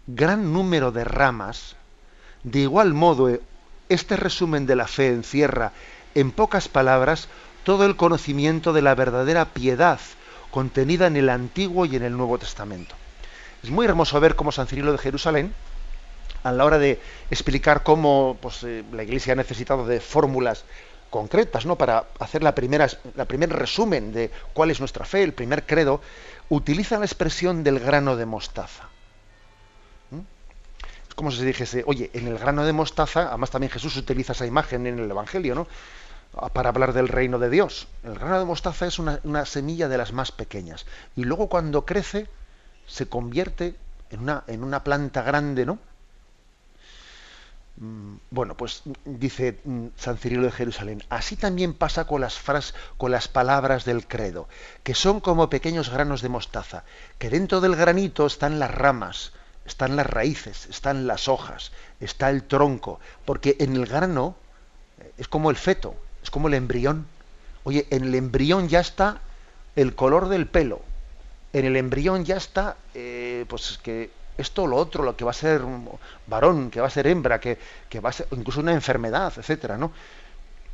gran 0.05 0.53
número 0.53 0.91
de 0.91 1.03
ramas, 1.03 1.75
de 2.43 2.59
igual 2.59 2.93
modo 2.93 3.39
este 3.89 4.17
resumen 4.17 4.67
de 4.67 4.75
la 4.75 4.87
fe 4.87 5.07
encierra, 5.07 5.71
en 6.13 6.29
pocas 6.29 6.67
palabras, 6.67 7.27
todo 7.63 7.87
el 7.87 7.95
conocimiento 7.95 8.71
de 8.71 8.83
la 8.83 8.93
verdadera 8.93 9.45
piedad 9.45 9.99
contenida 10.51 11.07
en 11.07 11.17
el 11.17 11.29
Antiguo 11.29 11.87
y 11.87 11.95
en 11.95 12.03
el 12.03 12.15
Nuevo 12.15 12.37
Testamento. 12.37 12.93
Es 13.63 13.71
muy 13.71 13.87
hermoso 13.87 14.19
ver 14.19 14.35
cómo 14.35 14.51
San 14.51 14.67
Cirilo 14.67 14.91
de 14.91 14.99
Jerusalén, 14.99 15.55
a 16.45 16.51
la 16.51 16.63
hora 16.63 16.77
de 16.77 17.01
explicar 17.31 17.81
cómo 17.81 18.37
pues, 18.39 18.63
eh, 18.63 18.83
la 18.91 19.01
Iglesia 19.01 19.33
ha 19.33 19.35
necesitado 19.35 19.87
de 19.87 19.99
fórmulas 19.99 20.63
concretas, 21.09 21.65
¿no? 21.65 21.75
Para 21.75 22.05
hacer 22.19 22.43
la 22.43 22.53
primera, 22.53 22.87
la 23.15 23.25
primer 23.25 23.49
resumen 23.49 24.13
de 24.13 24.29
cuál 24.53 24.69
es 24.69 24.79
nuestra 24.79 25.05
fe, 25.05 25.23
el 25.23 25.33
primer 25.33 25.65
credo, 25.65 26.01
utiliza 26.49 26.99
la 26.99 27.05
expresión 27.05 27.63
del 27.63 27.79
grano 27.79 28.15
de 28.15 28.27
mostaza. 28.27 28.83
¿Mm? 30.11 30.19
Es 31.09 31.15
como 31.15 31.31
si 31.31 31.39
se 31.39 31.45
dijese, 31.45 31.83
oye, 31.87 32.11
en 32.13 32.27
el 32.27 32.37
grano 32.37 32.63
de 32.63 32.73
mostaza, 32.73 33.29
además 33.29 33.49
también 33.49 33.71
Jesús 33.71 33.97
utiliza 33.97 34.33
esa 34.33 34.45
imagen 34.45 34.85
en 34.85 34.99
el 34.99 35.09
Evangelio, 35.09 35.55
¿no? 35.55 35.67
Para 36.53 36.69
hablar 36.69 36.93
del 36.93 37.07
reino 37.07 37.39
de 37.39 37.49
Dios. 37.49 37.87
El 38.03 38.19
grano 38.19 38.37
de 38.37 38.45
mostaza 38.45 38.85
es 38.85 38.99
una, 38.99 39.19
una 39.23 39.47
semilla 39.47 39.87
de 39.87 39.97
las 39.97 40.13
más 40.13 40.31
pequeñas. 40.31 40.85
Y 41.15 41.23
luego 41.23 41.49
cuando 41.49 41.85
crece, 41.85 42.27
se 42.85 43.09
convierte 43.09 43.73
en 44.11 44.19
una, 44.19 44.43
en 44.45 44.63
una 44.63 44.83
planta 44.83 45.23
grande, 45.23 45.65
¿no? 45.65 45.79
Mm, 47.77 48.15
bueno, 48.31 48.55
pues 48.55 48.83
dice 49.03 49.59
mm, 49.65 49.87
San 49.97 50.17
Cirilo 50.17 50.43
de 50.43 50.51
Jerusalén, 50.51 51.03
así 51.09 51.35
también 51.35 51.73
pasa 51.73 52.05
con 52.07 52.21
las 52.21 52.39
frases, 52.39 52.73
con 52.97 53.11
las 53.11 53.27
palabras 53.27 53.83
del 53.83 54.07
credo, 54.07 54.47
que 54.83 54.95
son 54.95 55.19
como 55.19 55.49
pequeños 55.49 55.89
granos 55.89 56.21
de 56.21 56.29
mostaza, 56.29 56.85
que 57.19 57.29
dentro 57.29 57.59
del 57.59 57.75
granito 57.75 58.25
están 58.25 58.59
las 58.59 58.71
ramas, 58.71 59.33
están 59.65 59.97
las 59.97 60.07
raíces, 60.07 60.67
están 60.67 61.05
las 61.05 61.27
hojas, 61.27 61.73
está 61.99 62.29
el 62.29 62.43
tronco, 62.43 63.01
porque 63.25 63.57
en 63.59 63.75
el 63.75 63.85
grano 63.87 64.37
eh, 64.99 65.11
es 65.17 65.27
como 65.27 65.49
el 65.49 65.57
feto, 65.57 65.95
es 66.23 66.31
como 66.31 66.47
el 66.47 66.53
embrión. 66.53 67.07
Oye, 67.65 67.87
en 67.89 68.05
el 68.05 68.15
embrión 68.15 68.69
ya 68.69 68.79
está 68.79 69.19
el 69.75 69.95
color 69.95 70.29
del 70.29 70.47
pelo, 70.47 70.81
en 71.51 71.65
el 71.65 71.75
embrión 71.75 72.23
ya 72.23 72.37
está, 72.37 72.77
eh, 72.93 73.43
pues 73.49 73.79
que 73.83 74.11
esto 74.37 74.67
lo 74.67 74.77
otro, 74.77 75.03
lo 75.03 75.15
que 75.15 75.23
va 75.23 75.31
a 75.31 75.33
ser 75.33 75.61
varón, 76.27 76.69
que 76.69 76.81
va 76.81 76.87
a 76.87 76.91
ser 76.91 77.07
hembra, 77.07 77.39
que, 77.39 77.57
va 78.03 78.09
a 78.09 78.13
ser 78.13 78.27
incluso 78.31 78.59
una 78.59 78.73
enfermedad, 78.73 79.33
etcétera, 79.37 79.77
¿no? 79.77 79.91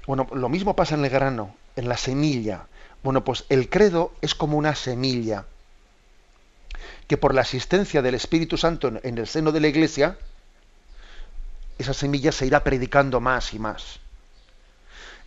Bueno, 0.08 0.28
lo 0.34 0.50
mismo 0.50 0.76
pasa 0.76 0.96
en 0.96 1.06
el 1.06 1.12
grano, 1.12 1.56
en 1.76 1.88
la 1.88 1.98
semilla. 1.98 2.66
Bueno, 3.04 3.24
pues 3.24 3.46
el 3.50 3.70
credo 3.70 4.14
es 4.22 4.34
como 4.34 4.58
una 4.58 4.76
semilla 4.76 5.46
que 7.08 7.18
por 7.18 7.36
la 7.36 7.42
asistencia 7.42 8.02
del 8.02 8.16
Espíritu 8.16 8.58
Santo 8.58 8.92
en, 9.04 9.18
el 9.18 9.28
seno 9.28 9.52
de 9.52 9.60
la 9.60 9.68
Iglesia, 9.68 10.18
esa 11.78 11.94
semilla 11.94 12.32
se 12.32 12.46
irá 12.46 12.64
predicando 12.64 13.20
más 13.20 13.54
y 13.54 13.60
más. 13.60 14.00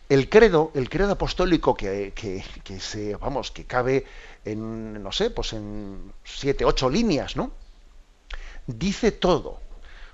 El 0.08 0.28
credo, 0.28 0.70
el 0.74 0.90
credo 0.90 1.12
apostólico 1.12 1.74
que, 1.74 2.12
que, 2.14 2.44
que 2.62 2.80
se, 2.80 3.16
vamos, 3.16 3.50
que 3.50 3.64
cabe 3.64 4.04
en, 4.44 5.02
no 5.02 5.12
sé, 5.12 5.30
pues 5.30 5.52
en 5.52 6.12
siete, 6.24 6.64
ocho 6.64 6.90
líneas, 6.90 7.36
¿no? 7.36 7.52
Dice 8.66 9.12
todo. 9.12 9.60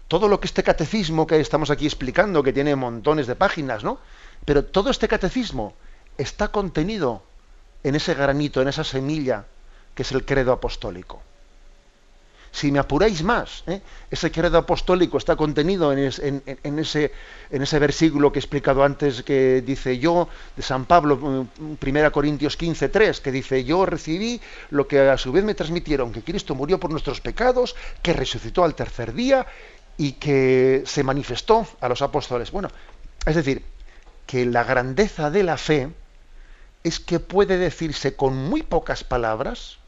Todo 0.09 0.29
lo 0.29 0.41
que 0.41 0.47
este 0.47 0.63
catecismo 0.63 1.27
que 1.27 1.41
estamos 1.41 1.71
aquí 1.71 1.87
explicando, 1.87 2.43
que 2.43 2.53
tiene 2.53 2.75
montones 2.75 3.27
de 3.27 3.37
páginas, 3.37 3.85
¿no? 3.85 3.99
Pero 4.45 4.65
todo 4.65 4.91
este 4.91 5.07
catecismo 5.07 5.75
está 6.19 6.49
contenido 6.49 7.23
en 7.85 7.95
ese 7.95 8.15
granito, 8.15 8.61
en 8.61 8.69
esa 8.69 8.85
semilla 8.85 9.47
que 9.95 10.03
es 10.03 10.13
el 10.13 10.25
credo 10.25 10.53
apostólico. 10.53 11.23
Si 12.53 12.73
me 12.73 12.81
apuráis 12.81 13.23
más, 13.23 13.63
¿eh? 13.69 13.81
ese 14.11 14.33
credo 14.33 14.59
apostólico 14.59 15.19
está 15.19 15.37
contenido 15.37 15.93
en, 15.93 16.01
ese, 16.01 16.43
en, 16.63 16.79
ese, 16.79 17.79
versículo 17.79 18.33
que 18.33 18.41
he 18.41 18.43
explicado 18.43 18.83
antes 18.83 19.23
que 19.23 19.63
dice 19.63 19.99
yo, 19.99 20.29
de 20.57 20.63
San 20.63 20.85
Pablo, 20.85 21.19
1 21.23 21.49
mm, 21.59 22.11
Corintios 22.11 22.57
15, 22.57 22.89
3, 22.89 23.21
que 23.21 23.31
dice 23.31 23.63
yo 23.65 23.87
recibí 23.87 24.41
lo 24.71 24.89
que 24.89 25.01
a 25.01 25.17
su 25.17 25.31
vez 25.31 25.45
me 25.45 25.55
transmitieron, 25.55 26.13
que 26.13 26.23
Cristo 26.23 26.57
murió 26.57 26.81
por 26.81 26.91
nuestros 26.91 27.21
pecados, 27.21 27.77
que 28.03 28.13
resucitó 28.13 28.65
al 28.65 28.75
tercer 28.75 29.15
día 29.15 29.47
y 29.97 30.13
que 30.13 30.83
se 30.87 31.05
manifestó 31.05 31.67
a 31.81 31.89
los 31.89 32.03
apóstoles. 32.03 32.51
Bueno, 32.51 32.69
es 33.27 33.37
decir, 33.37 33.63
que 34.27 34.47
la 34.47 34.65
grandeza 34.65 35.31
de 35.31 35.43
la 35.43 35.57
fe 35.57 35.91
es 36.85 37.01
que 37.01 37.21
puede 37.21 37.59
decirse 37.59 38.15
con 38.15 38.37
muy 38.37 38.63
pocas 38.63 39.05
palabras, 39.05 39.80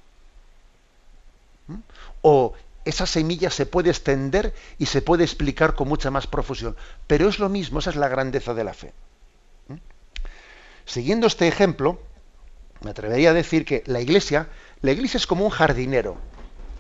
o 2.23 2.55
esa 2.85 3.07
semilla 3.07 3.51
se 3.51 3.67
puede 3.67 3.91
extender 3.91 4.55
y 4.79 4.87
se 4.87 5.03
puede 5.03 5.25
explicar 5.25 5.75
con 5.75 5.89
mucha 5.89 6.11
más 6.11 6.27
profusión. 6.27 6.77
Pero 7.07 7.29
es 7.29 7.39
lo 7.39 7.49
mismo, 7.49 7.79
esa 7.79 7.91
es 7.91 7.97
la 7.97 8.09
grandeza 8.09 8.55
de 8.55 8.65
la 8.65 8.75
fe. 8.75 8.93
¿Mm? 9.69 9.75
Siguiendo 10.87 11.27
este 11.27 11.47
ejemplo, 11.47 12.01
me 12.81 12.91
atrevería 12.91 13.31
a 13.31 13.35
decir 13.35 13.65
que 13.65 13.85
la 13.87 14.01
iglesia, 14.01 14.49
la 14.81 14.93
iglesia 14.93 15.19
es 15.19 15.27
como 15.27 15.45
un 15.45 15.51
jardinero. 15.51 16.17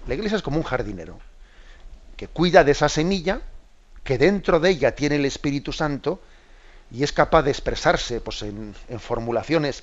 La 0.08 0.14
iglesia 0.14 0.36
es 0.36 0.42
como 0.42 0.56
un 0.56 0.64
jardinero 0.64 1.18
que 2.22 2.28
cuida 2.28 2.62
de 2.62 2.70
esa 2.70 2.88
semilla, 2.88 3.40
que 4.04 4.16
dentro 4.16 4.60
de 4.60 4.70
ella 4.70 4.94
tiene 4.94 5.16
el 5.16 5.24
Espíritu 5.24 5.72
Santo 5.72 6.20
y 6.90 7.02
es 7.02 7.12
capaz 7.12 7.42
de 7.42 7.50
expresarse 7.50 8.20
pues, 8.20 8.42
en, 8.42 8.76
formulaciones 9.00 9.82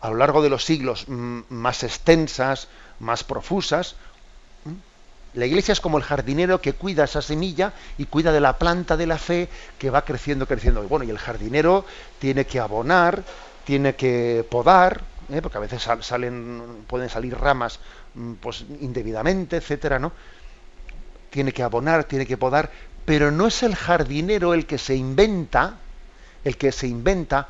a 0.00 0.10
lo 0.10 0.14
largo 0.14 0.40
de 0.40 0.50
los 0.50 0.64
siglos 0.64 1.08
mm, 1.08 1.40
más 1.48 1.82
extensas, 1.82 2.68
más 3.00 3.24
profusas, 3.24 3.96
la 5.34 5.46
iglesia 5.46 5.72
es 5.72 5.80
como 5.80 5.98
el 5.98 6.04
jardinero 6.04 6.60
que 6.60 6.72
cuida 6.72 7.04
esa 7.04 7.22
semilla 7.22 7.72
y 7.98 8.06
cuida 8.06 8.32
de 8.32 8.40
la 8.40 8.58
planta 8.58 8.96
de 8.96 9.06
la 9.06 9.18
fe 9.18 9.48
que 9.78 9.90
va 9.90 10.04
creciendo, 10.04 10.46
creciendo. 10.46 10.82
Y 10.82 10.86
bueno, 10.86 11.04
y 11.04 11.10
el 11.10 11.18
jardinero 11.18 11.84
tiene 12.18 12.46
que 12.46 12.58
abonar, 12.58 13.22
tiene 13.64 13.94
que 13.94 14.44
podar, 14.50 15.02
¿eh? 15.30 15.40
porque 15.40 15.58
a 15.58 15.60
veces 15.60 15.86
salen, 16.00 16.84
pueden 16.88 17.08
salir 17.08 17.36
ramas 17.38 17.78
mm, 18.14 18.34
pues, 18.34 18.64
indebidamente, 18.80 19.56
etcétera, 19.56 19.98
¿no? 19.98 20.12
Tiene 21.30 21.52
que 21.52 21.62
abonar, 21.62 22.04
tiene 22.04 22.26
que 22.26 22.36
podar, 22.36 22.70
pero 23.04 23.30
no 23.30 23.46
es 23.46 23.62
el 23.62 23.76
jardinero 23.76 24.52
el 24.52 24.66
que 24.66 24.78
se 24.78 24.96
inventa, 24.96 25.76
el 26.42 26.56
que 26.56 26.72
se 26.72 26.88
inventa 26.88 27.48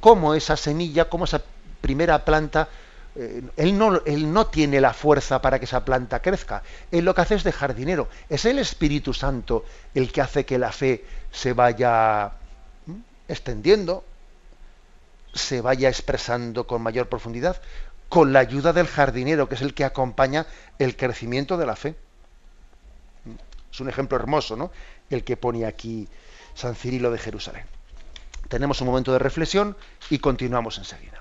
cómo 0.00 0.34
esa 0.34 0.56
semilla, 0.56 1.08
cómo 1.08 1.26
esa 1.26 1.40
primera 1.80 2.24
planta 2.24 2.68
eh, 3.16 3.42
él, 3.56 3.76
no, 3.76 4.00
él 4.04 4.32
no 4.32 4.46
tiene 4.46 4.80
la 4.80 4.92
fuerza 4.92 5.42
para 5.42 5.58
que 5.58 5.64
esa 5.64 5.84
planta 5.84 6.22
crezca. 6.22 6.62
Él 6.90 7.04
lo 7.04 7.14
que 7.14 7.22
hace 7.22 7.34
es 7.34 7.44
de 7.44 7.52
jardinero. 7.52 8.08
Es 8.28 8.44
el 8.44 8.58
Espíritu 8.58 9.12
Santo 9.14 9.64
el 9.94 10.12
que 10.12 10.20
hace 10.20 10.44
que 10.44 10.58
la 10.58 10.72
fe 10.72 11.04
se 11.30 11.52
vaya 11.52 12.32
extendiendo, 13.28 14.04
se 15.34 15.60
vaya 15.60 15.88
expresando 15.88 16.66
con 16.66 16.82
mayor 16.82 17.08
profundidad, 17.08 17.60
con 18.08 18.32
la 18.32 18.40
ayuda 18.40 18.72
del 18.72 18.86
jardinero, 18.86 19.48
que 19.48 19.54
es 19.54 19.62
el 19.62 19.74
que 19.74 19.84
acompaña 19.84 20.46
el 20.78 20.96
crecimiento 20.96 21.56
de 21.56 21.66
la 21.66 21.76
fe. 21.76 21.94
Es 23.72 23.80
un 23.80 23.88
ejemplo 23.88 24.16
hermoso, 24.16 24.56
¿no? 24.56 24.72
El 25.10 25.22
que 25.22 25.36
pone 25.36 25.64
aquí 25.64 26.08
San 26.54 26.74
Cirilo 26.74 27.10
de 27.12 27.18
Jerusalén. 27.18 27.64
Tenemos 28.48 28.80
un 28.80 28.88
momento 28.88 29.12
de 29.12 29.20
reflexión 29.20 29.76
y 30.10 30.18
continuamos 30.18 30.78
enseguida. 30.78 31.19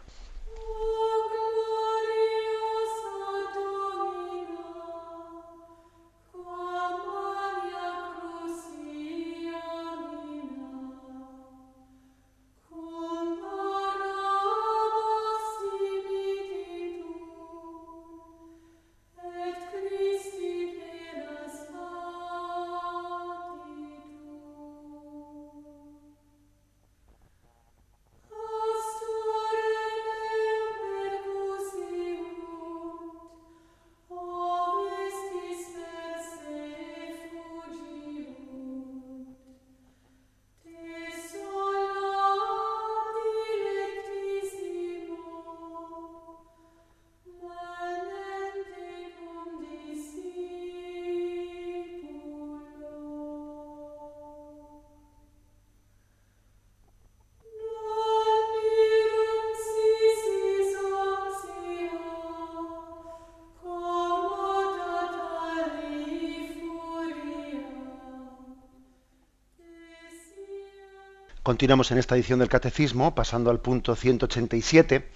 Continuamos 71.49 71.89
en 71.89 71.97
esta 71.97 72.13
edición 72.13 72.37
del 72.37 72.47
Catecismo, 72.47 73.15
pasando 73.15 73.49
al 73.49 73.59
punto 73.59 73.95
187, 73.95 75.09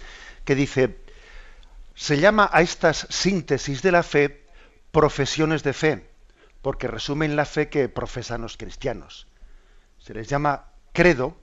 que 0.44 0.56
dice, 0.56 0.98
se 1.94 2.18
llama 2.18 2.50
a 2.52 2.64
estas 2.64 3.06
síntesis 3.12 3.84
de 3.84 3.92
la 3.92 4.02
fe 4.02 4.42
profesiones 4.92 5.62
de 5.62 5.74
fe, 5.74 6.10
porque 6.64 6.88
resumen 6.88 7.36
la 7.36 7.46
fe 7.46 7.70
que 7.70 7.88
profesan 7.88 8.42
los 8.42 8.58
cristianos. 8.58 9.28
Se 10.00 10.16
les 10.16 10.28
llama 10.28 10.72
credo, 10.92 11.38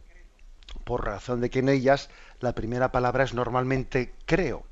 por 0.83 1.07
razón 1.07 1.41
de 1.41 1.51
que 1.51 1.61
en 1.61 1.69
ellas 1.69 2.11
la 2.41 2.57
primera 2.57 2.91
palabra 2.91 3.23
es 3.23 3.33
normalmente 3.33 4.13
creo. 4.27 4.65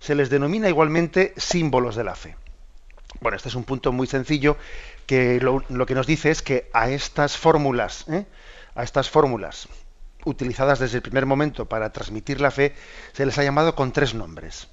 Se 0.00 0.16
les 0.16 0.28
denomina 0.28 0.68
igualmente 0.70 1.34
símbolos 1.36 1.94
de 1.94 2.02
la 2.02 2.16
fe. 2.16 2.34
Bueno, 3.20 3.36
este 3.36 3.48
es 3.48 3.54
un 3.54 3.62
punto 3.62 3.92
muy 3.92 4.08
sencillo 4.08 4.56
que 5.06 5.38
lo, 5.38 5.86
que 5.86 5.94
nos 5.94 6.08
dice 6.08 6.32
es 6.32 6.42
que 6.42 6.68
a 6.72 6.90
estas 6.90 7.36
fórmulas, 7.38 8.08
¿eh? 8.08 8.26
A 8.74 8.82
estas 8.82 9.10
fórmulas 9.10 9.68
utilizadas 10.24 10.78
desde 10.78 10.98
el 10.98 11.02
primer 11.02 11.26
momento 11.26 11.66
para 11.66 11.92
transmitir 11.92 12.40
la 12.40 12.50
fe, 12.50 12.74
se 13.12 13.26
les 13.26 13.38
ha 13.38 13.44
llamado 13.44 13.74
con 13.74 13.92
tres 13.92 14.14
nombres. 14.14 14.68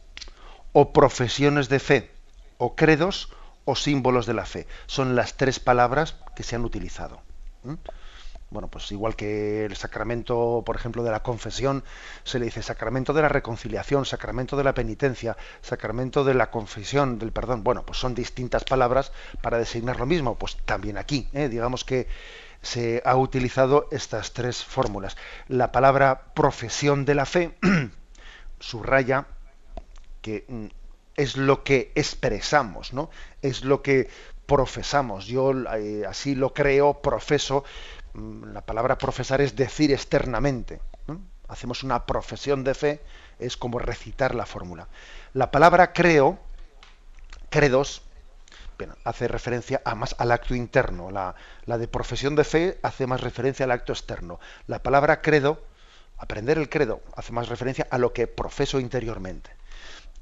O 0.74 0.93
profesiones 0.93 1.70
de 1.70 1.80
fe, 1.80 2.12
o 2.58 2.76
credos, 2.76 3.34
o 3.66 3.76
símbolos 3.76 4.26
de 4.26 4.34
la 4.34 4.45
fe. 4.45 4.68
Son 4.88 5.16
las 5.16 5.36
tres 5.36 5.60
palabras 5.60 6.16
que 6.36 6.43
se 6.43 6.56
han 6.56 6.66
utilizado. 6.66 7.22
Bueno, 8.52 8.68
pues 8.68 8.91
igual 8.91 9.16
que 9.16 9.66
el 9.66 9.76
sacramento, 9.76 10.64
por 10.66 10.76
ejemplo, 10.76 11.04
de 11.04 11.12
la 11.12 11.22
confesión, 11.22 11.84
se 12.24 12.39
le 12.39 12.45
dice 12.45 12.64
sacramento 12.64 13.14
de 13.14 13.22
la 13.22 13.30
reconciliación, 13.30 14.06
sacramento 14.06 14.58
de 14.58 14.64
la 14.64 14.74
penitencia, 14.74 15.38
sacramento 15.62 16.24
de 16.24 16.34
la 16.34 16.50
confesión, 16.50 17.20
del 17.20 17.32
perdón. 17.32 17.64
Bueno, 17.64 17.86
pues 17.86 18.00
son 18.00 18.16
distintas 18.16 18.64
palabras 18.64 19.12
para 19.41 19.60
designar 19.60 20.00
lo 20.00 20.08
mismo. 20.08 20.36
Pues 20.36 20.58
también 20.66 20.97
aquí, 20.97 21.28
¿eh? 21.34 21.47
digamos 21.47 21.86
que 21.86 22.08
se 22.62 23.01
ha 23.05 23.16
utilizado 23.16 23.88
estas 23.91 24.34
tres 24.34 24.64
fórmulas. 24.64 25.18
La 25.47 25.72
palabra 25.72 26.34
profesión 26.34 27.05
de 27.05 27.16
la 27.16 27.26
fe 27.26 27.57
subraya 28.60 29.28
que 30.22 30.45
mm, 30.47 30.66
es 31.16 31.38
lo 31.38 31.64
que 31.64 31.91
expresamos, 31.95 32.93
¿no? 32.93 33.10
Es 33.41 33.64
lo 33.64 33.82
que 33.82 34.10
profesamos. 34.45 35.28
Yo 35.28 35.51
eh, 35.76 36.05
así 36.07 36.36
lo 36.36 36.53
creo, 36.53 37.01
profeso. 37.01 37.64
Mm, 38.14 38.51
la 38.53 38.62
palabra 38.62 38.97
profesar 38.97 39.41
es 39.41 39.55
decir 39.55 39.91
externamente. 39.91 40.82
Hacemos 41.47 41.82
una 41.82 42.05
profesión 42.05 42.64
de 42.64 42.76
fe, 42.76 43.01
es 43.39 43.57
como 43.57 43.80
recitar 43.80 44.36
la 44.36 44.45
fórmula. 44.45 44.88
La 45.34 45.49
palabra 45.49 45.93
creo, 45.93 46.38
credos, 47.49 48.03
hace 49.04 49.28
referencia 49.28 49.82
a 49.86 49.96
más 49.96 50.16
al 50.20 50.32
acto 50.32 50.56
interno. 50.56 51.12
La, 51.12 51.36
la, 51.66 51.78
de 51.78 51.88
profesión 51.88 52.36
de 52.36 52.44
fe 52.44 52.80
hace 52.84 53.08
más 53.08 53.22
referencia 53.22 53.66
al 53.66 53.72
acto 53.72 53.94
externo. 53.94 54.40
La 54.68 54.84
palabra 54.84 55.22
credo, 55.22 55.64
aprender 56.18 56.58
el 56.58 56.70
credo, 56.70 57.02
hace 57.16 57.32
más 57.32 57.50
referencia 57.50 57.88
a 57.90 57.98
lo 57.98 58.14
que 58.14 58.28
profeso 58.28 58.80
interiormente. 58.80 59.52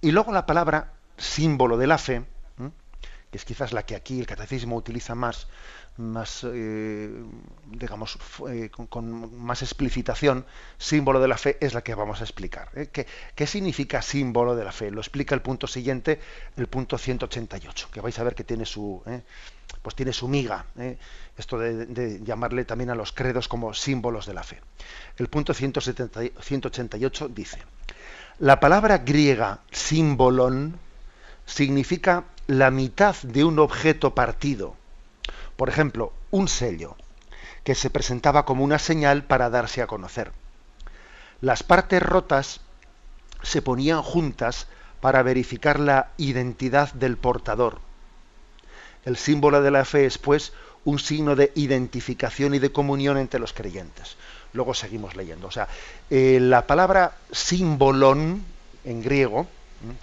Y 0.02 0.12
luego 0.12 0.32
la 0.32 0.46
palabra 0.46 0.94
símbolo 1.18 1.78
de 1.78 1.88
la 1.88 1.98
fe, 1.98 2.26
es 3.38 3.46
quizás 3.46 3.72
la 3.72 3.84
que 3.84 3.96
aquí 3.96 4.20
el 4.20 4.26
catecismo 4.26 4.76
utiliza 4.76 5.14
más, 5.16 5.48
más 5.98 6.44
eh, 6.44 7.10
digamos, 7.68 8.18
eh, 8.50 8.70
con, 8.70 9.38
más 9.38 9.62
explicitación, 9.62 10.46
símbolo 10.78 11.20
de 11.20 11.28
la 11.28 11.38
fe 11.38 11.58
es 11.62 11.76
la 11.76 11.82
que 11.82 11.94
vamos 11.94 12.20
a 12.22 12.24
explicar. 12.24 12.70
¿eh? 12.76 12.88
¿Qué, 12.88 13.48
significa 13.48 14.02
símbolo 14.02 14.56
de 14.56 14.64
la 14.64 14.72
fe? 14.72 14.90
Lo 14.90 15.02
explica 15.02 15.36
el 15.36 15.42
punto 15.42 15.68
siguiente, 15.68 16.20
el 16.58 16.68
punto 16.68 16.98
188, 16.98 17.90
que 17.92 18.02
vais 18.02 18.18
a 18.18 18.24
ver 18.24 18.34
que 18.34 18.44
tiene 18.44 18.66
su, 18.66 19.04
pues 19.84 19.96
tiene 19.96 20.14
su 20.14 20.28
miga, 20.28 20.66
esto 21.38 21.60
de, 21.60 22.20
llamarle 22.24 22.66
también 22.66 22.90
a 22.90 22.96
los 22.96 23.12
credos 23.12 23.48
como 23.48 23.74
símbolos 23.74 24.26
de 24.26 24.34
la 24.34 24.42
fe. 24.44 24.60
El 25.18 25.28
punto 25.28 25.54
188 25.54 27.30
dice, 27.30 27.60
la 28.40 28.60
palabra 28.60 28.98
griega 29.00 29.62
símbolon 29.72 30.80
significa 31.48 32.26
la 32.48 32.72
mitad 32.72 33.16
de 33.24 33.44
un 33.44 33.60
objeto 33.60 34.16
partido. 34.16 34.76
Por 35.58 35.70
ejemplo, 35.70 36.14
un 36.32 36.48
sello, 36.48 36.96
que 37.64 37.76
se 37.76 37.90
presentaba 37.90 38.46
como 38.46 38.64
una 38.64 38.80
señal 38.80 39.24
para 39.24 39.50
darse 39.50 39.82
a 39.82 39.88
conocer. 39.88 40.32
Las 41.42 41.64
partes 41.64 42.02
rotas 42.02 42.62
se 43.44 43.62
ponían 43.62 44.02
juntas 44.02 44.68
para 45.02 45.22
verificar 45.24 45.80
la 45.80 46.12
identidad 46.18 46.94
del 46.94 47.18
portador. 47.18 47.80
El 49.04 49.18
símbolo 49.18 49.62
de 49.62 49.72
la 49.72 49.86
fe 49.86 50.06
es, 50.06 50.18
pues, 50.18 50.54
un 50.86 51.00
signo 51.00 51.36
de 51.36 51.52
identificación 51.56 52.56
y 52.56 52.60
de 52.60 52.72
comunión 52.72 53.18
entre 53.18 53.40
los 53.42 53.52
creyentes. 53.52 54.16
Luego 54.54 54.74
seguimos 54.74 55.18
leyendo. 55.18 55.48
O 55.48 55.52
sea, 55.52 55.68
eh, 56.10 56.40
la 56.42 56.66
palabra 56.66 57.18
símbolon 57.32 58.44
en 58.86 59.04
griego, 59.04 59.48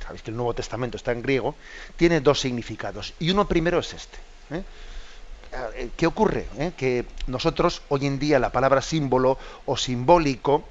sabéis 0.03 0.23
que 0.23 0.31
el 0.31 0.37
Nuevo 0.37 0.55
Testamento 0.55 0.97
está 0.97 1.13
en 1.13 1.23
griego, 1.23 1.55
tiene 1.97 2.21
dos 2.21 2.41
significados. 2.41 3.15
Y 3.19 3.31
uno 3.31 3.47
primero 3.47 3.79
es 3.79 3.93
este. 3.95 4.19
¿eh? 4.51 4.63
Eh, 5.77 5.91
¿Qué 5.97 6.07
ocurre? 6.07 6.47
Que 6.77 7.07
nosotros 7.27 7.83
hoy 7.89 8.07
en 8.07 8.19
día 8.19 8.39
la 8.39 8.51
palabra 8.51 8.83
símbolo 8.83 9.39
o 9.67 9.77
simbólico 9.77 10.65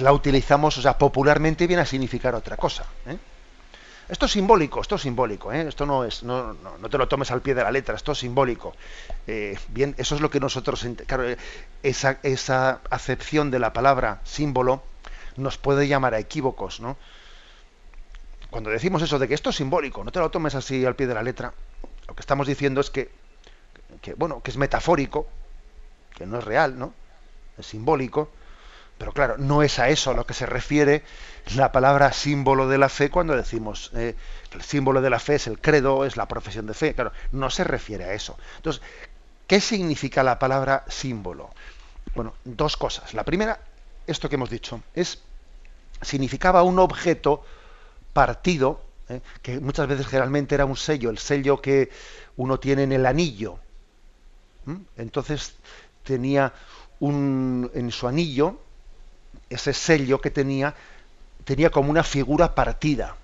la 0.00 0.12
utilizamos, 0.12 0.76
o 0.78 0.82
sea, 0.82 0.98
popularmente 0.98 1.66
viene 1.66 1.82
a 1.82 1.86
significar 1.86 2.34
otra 2.34 2.56
cosa. 2.56 2.84
Esto 4.08 4.26
es 4.26 4.32
simbólico, 4.32 4.80
esto 4.80 4.96
es 4.96 5.02
simbólico, 5.02 5.52
¿eh? 5.52 5.66
esto 5.68 5.86
no 5.86 6.04
es, 6.04 6.22
no, 6.22 6.52
no, 6.52 6.88
te 6.90 6.98
lo 6.98 7.08
tomes 7.08 7.30
al 7.30 7.40
pie 7.40 7.54
de 7.54 7.62
la 7.62 7.70
letra, 7.70 7.94
esto 7.94 8.12
es 8.12 8.18
simbólico. 8.18 8.74
Eh, 9.26 9.56
bien, 9.68 9.94
eso 9.96 10.14
es 10.16 10.20
lo 10.20 10.28
que 10.28 10.40
nosotros, 10.40 10.86
claro, 11.06 11.24
esa, 11.82 12.18
esa 12.22 12.80
acepción 12.90 13.50
de 13.50 13.58
la 13.58 13.72
palabra 13.72 14.20
símbolo 14.24 14.82
nos 15.36 15.58
puede 15.58 15.88
llamar 15.88 16.14
a 16.14 16.18
equívocos, 16.18 16.80
¿no? 16.80 16.96
Cuando 18.50 18.70
decimos 18.70 19.02
eso 19.02 19.18
de 19.18 19.28
que 19.28 19.34
esto 19.34 19.50
es 19.50 19.56
simbólico, 19.56 20.04
no 20.04 20.12
te 20.12 20.20
lo 20.20 20.30
tomes 20.30 20.54
así 20.54 20.84
al 20.84 20.94
pie 20.94 21.06
de 21.06 21.14
la 21.14 21.22
letra, 21.22 21.54
lo 22.06 22.14
que 22.14 22.20
estamos 22.20 22.46
diciendo 22.46 22.80
es 22.80 22.90
que, 22.90 23.10
bueno, 24.16 24.42
que 24.42 24.50
es 24.50 24.56
metafórico, 24.56 25.26
que 26.14 26.26
no 26.26 26.38
es 26.38 26.44
real, 26.44 26.78
¿no? 26.78 26.92
Es 27.56 27.66
simbólico, 27.66 28.30
pero 28.98 29.12
claro, 29.12 29.36
no 29.38 29.62
es 29.62 29.78
a 29.78 29.88
eso 29.88 30.10
a 30.10 30.14
lo 30.14 30.26
que 30.26 30.34
se 30.34 30.46
refiere 30.46 31.02
la 31.56 31.72
palabra 31.72 32.12
símbolo 32.12 32.68
de 32.68 32.78
la 32.78 32.88
fe 32.88 33.10
cuando 33.10 33.34
decimos 33.34 33.90
eh, 33.94 34.14
que 34.50 34.58
el 34.58 34.62
símbolo 34.62 35.00
de 35.00 35.10
la 35.10 35.18
fe 35.18 35.36
es 35.36 35.46
el 35.46 35.58
credo, 35.58 36.04
es 36.04 36.16
la 36.16 36.28
profesión 36.28 36.66
de 36.66 36.74
fe. 36.74 36.94
Claro, 36.94 37.12
no 37.32 37.50
se 37.50 37.64
refiere 37.64 38.04
a 38.04 38.12
eso. 38.12 38.38
Entonces, 38.56 38.82
¿qué 39.46 39.60
significa 39.60 40.22
la 40.22 40.38
palabra 40.38 40.84
símbolo? 40.88 41.50
Bueno, 42.14 42.34
dos 42.44 42.76
cosas. 42.76 43.14
La 43.14 43.24
primera, 43.24 43.58
esto 44.06 44.28
que 44.28 44.36
hemos 44.36 44.50
dicho, 44.50 44.82
es 44.94 45.18
significaba 46.00 46.62
un 46.62 46.78
objeto 46.78 47.44
partido, 48.12 48.82
eh, 49.08 49.20
que 49.40 49.60
muchas 49.60 49.86
veces 49.86 50.06
generalmente 50.06 50.54
era 50.54 50.64
un 50.64 50.76
sello, 50.76 51.10
el 51.10 51.18
sello 51.18 51.60
que 51.60 51.90
uno 52.36 52.58
tiene 52.58 52.84
en 52.84 52.92
el 52.92 53.06
anillo. 53.06 53.58
Entonces 54.96 55.54
tenía 56.04 56.52
un, 57.00 57.68
en 57.74 57.90
su 57.90 58.06
anillo 58.06 58.58
ese 59.50 59.72
sello 59.72 60.20
que 60.20 60.30
tenía, 60.30 60.74
tenía 61.44 61.70
como 61.70 61.90
una 61.90 62.02
figura 62.02 62.54
partida. 62.54 63.16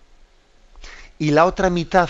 Y 1.19 1.31
la 1.31 1.47
otra 1.47 1.71
mitad, 1.71 2.09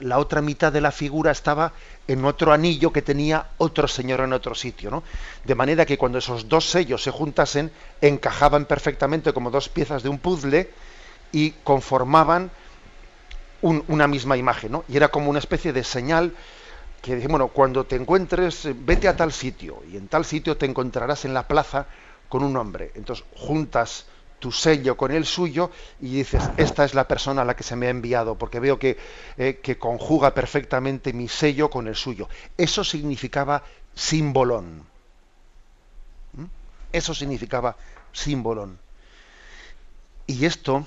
la 0.00 0.18
otra 0.18 0.40
mitad 0.42 0.72
de 0.72 0.80
la 0.80 0.92
figura 0.92 1.30
estaba 1.30 1.72
en 2.06 2.24
otro 2.24 2.52
anillo 2.52 2.92
que 2.92 3.02
tenía 3.02 3.48
otro 3.58 3.88
señor 3.88 4.20
en 4.20 4.32
otro 4.32 4.54
sitio, 4.54 4.90
¿no? 4.90 5.02
De 5.44 5.54
manera 5.54 5.84
que 5.84 5.98
cuando 5.98 6.18
esos 6.18 6.48
dos 6.48 6.70
sellos 6.70 7.02
se 7.02 7.10
juntasen, 7.10 7.70
encajaban 8.00 8.64
perfectamente 8.64 9.32
como 9.32 9.50
dos 9.50 9.68
piezas 9.68 10.02
de 10.02 10.08
un 10.08 10.18
puzzle 10.18 10.70
y 11.32 11.50
conformaban 11.64 12.50
una 13.60 14.06
misma 14.06 14.36
imagen, 14.36 14.72
¿no? 14.72 14.84
Y 14.88 14.96
era 14.96 15.08
como 15.08 15.30
una 15.30 15.40
especie 15.40 15.72
de 15.72 15.82
señal 15.82 16.32
que 17.02 17.16
dice, 17.16 17.28
bueno, 17.28 17.48
cuando 17.48 17.84
te 17.84 17.96
encuentres, 17.96 18.68
vete 18.84 19.08
a 19.08 19.16
tal 19.16 19.32
sitio, 19.32 19.82
y 19.90 19.96
en 19.96 20.08
tal 20.08 20.24
sitio 20.24 20.56
te 20.56 20.66
encontrarás 20.66 21.24
en 21.24 21.34
la 21.34 21.46
plaza 21.46 21.86
con 22.28 22.42
un 22.42 22.56
hombre. 22.56 22.92
Entonces 22.94 23.24
juntas 23.34 24.06
tu 24.38 24.52
sello 24.52 24.96
con 24.96 25.10
el 25.10 25.24
suyo 25.24 25.70
y 26.00 26.16
dices, 26.16 26.42
esta 26.56 26.84
es 26.84 26.94
la 26.94 27.08
persona 27.08 27.42
a 27.42 27.44
la 27.44 27.56
que 27.56 27.62
se 27.62 27.76
me 27.76 27.86
ha 27.86 27.90
enviado, 27.90 28.36
porque 28.36 28.60
veo 28.60 28.78
que, 28.78 28.96
eh, 29.36 29.60
que 29.62 29.78
conjuga 29.78 30.34
perfectamente 30.34 31.12
mi 31.12 31.28
sello 31.28 31.70
con 31.70 31.88
el 31.88 31.96
suyo. 31.96 32.28
Eso 32.56 32.84
significaba 32.84 33.62
símbolón. 33.94 34.84
¿Mm? 36.34 36.44
Eso 36.92 37.14
significaba 37.14 37.76
símbolón. 38.12 38.78
Y 40.26 40.44
esto, 40.44 40.86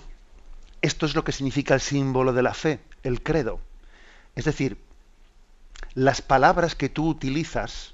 esto 0.81 1.05
es 1.05 1.15
lo 1.15 1.23
que 1.23 1.31
significa 1.31 1.73
el 1.73 1.81
símbolo 1.81 2.33
de 2.33 2.43
la 2.43 2.53
fe, 2.53 2.79
el 3.03 3.21
credo. 3.21 3.59
Es 4.35 4.45
decir, 4.45 4.77
las 5.93 6.21
palabras 6.21 6.75
que 6.75 6.89
tú 6.89 7.07
utilizas 7.09 7.93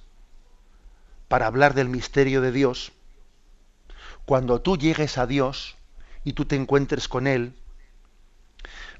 para 1.27 1.47
hablar 1.47 1.73
del 1.73 1.89
misterio 1.89 2.41
de 2.41 2.51
Dios, 2.51 2.91
cuando 4.27 4.59
tú 4.59 4.77
llegues 4.77 5.17
a 5.17 5.25
Dios 5.25 5.77
y 6.25 6.33
tú 6.33 6.43
te 6.43 6.57
encuentres 6.57 7.07
con 7.07 7.27
Él, 7.27 7.55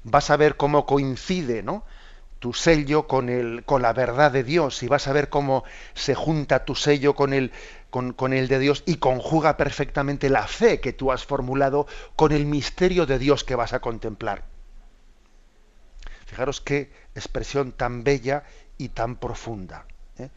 vas 0.02 0.30
a 0.30 0.38
ver 0.38 0.56
cómo 0.56 0.86
coincide 0.86 1.62
¿no? 1.62 1.84
tu 2.38 2.54
sello 2.54 3.06
con, 3.06 3.28
el, 3.28 3.62
con 3.66 3.82
la 3.82 3.92
verdad 3.92 4.32
de 4.32 4.42
Dios 4.42 4.82
y 4.82 4.88
vas 4.88 5.06
a 5.06 5.12
ver 5.12 5.28
cómo 5.28 5.64
se 5.92 6.14
junta 6.14 6.64
tu 6.64 6.74
sello 6.74 7.14
con 7.14 7.34
el, 7.34 7.52
con, 7.90 8.32
el 8.32 8.48
de 8.48 8.58
Dios 8.58 8.82
y 8.86 8.96
conjuga 8.96 9.58
perfectamente 9.58 10.30
la 10.30 10.46
fe 10.46 10.80
que 10.80 10.94
tú 10.94 11.12
has 11.12 11.26
formulado 11.26 11.86
con 12.16 12.32
el 12.32 12.46
misterio 12.46 13.04
de 13.04 13.18
Dios 13.18 13.44
que 13.44 13.54
vas 13.54 13.74
a 13.74 13.80
contemplar. 13.80 14.44
Fijaros 16.24 16.62
qué 16.62 16.90
expresión 17.14 17.72
tan 17.72 18.02
bella 18.02 18.44
y 18.78 18.88
tan 18.88 19.16
profunda. 19.16 19.84
¿eh? 20.16 20.30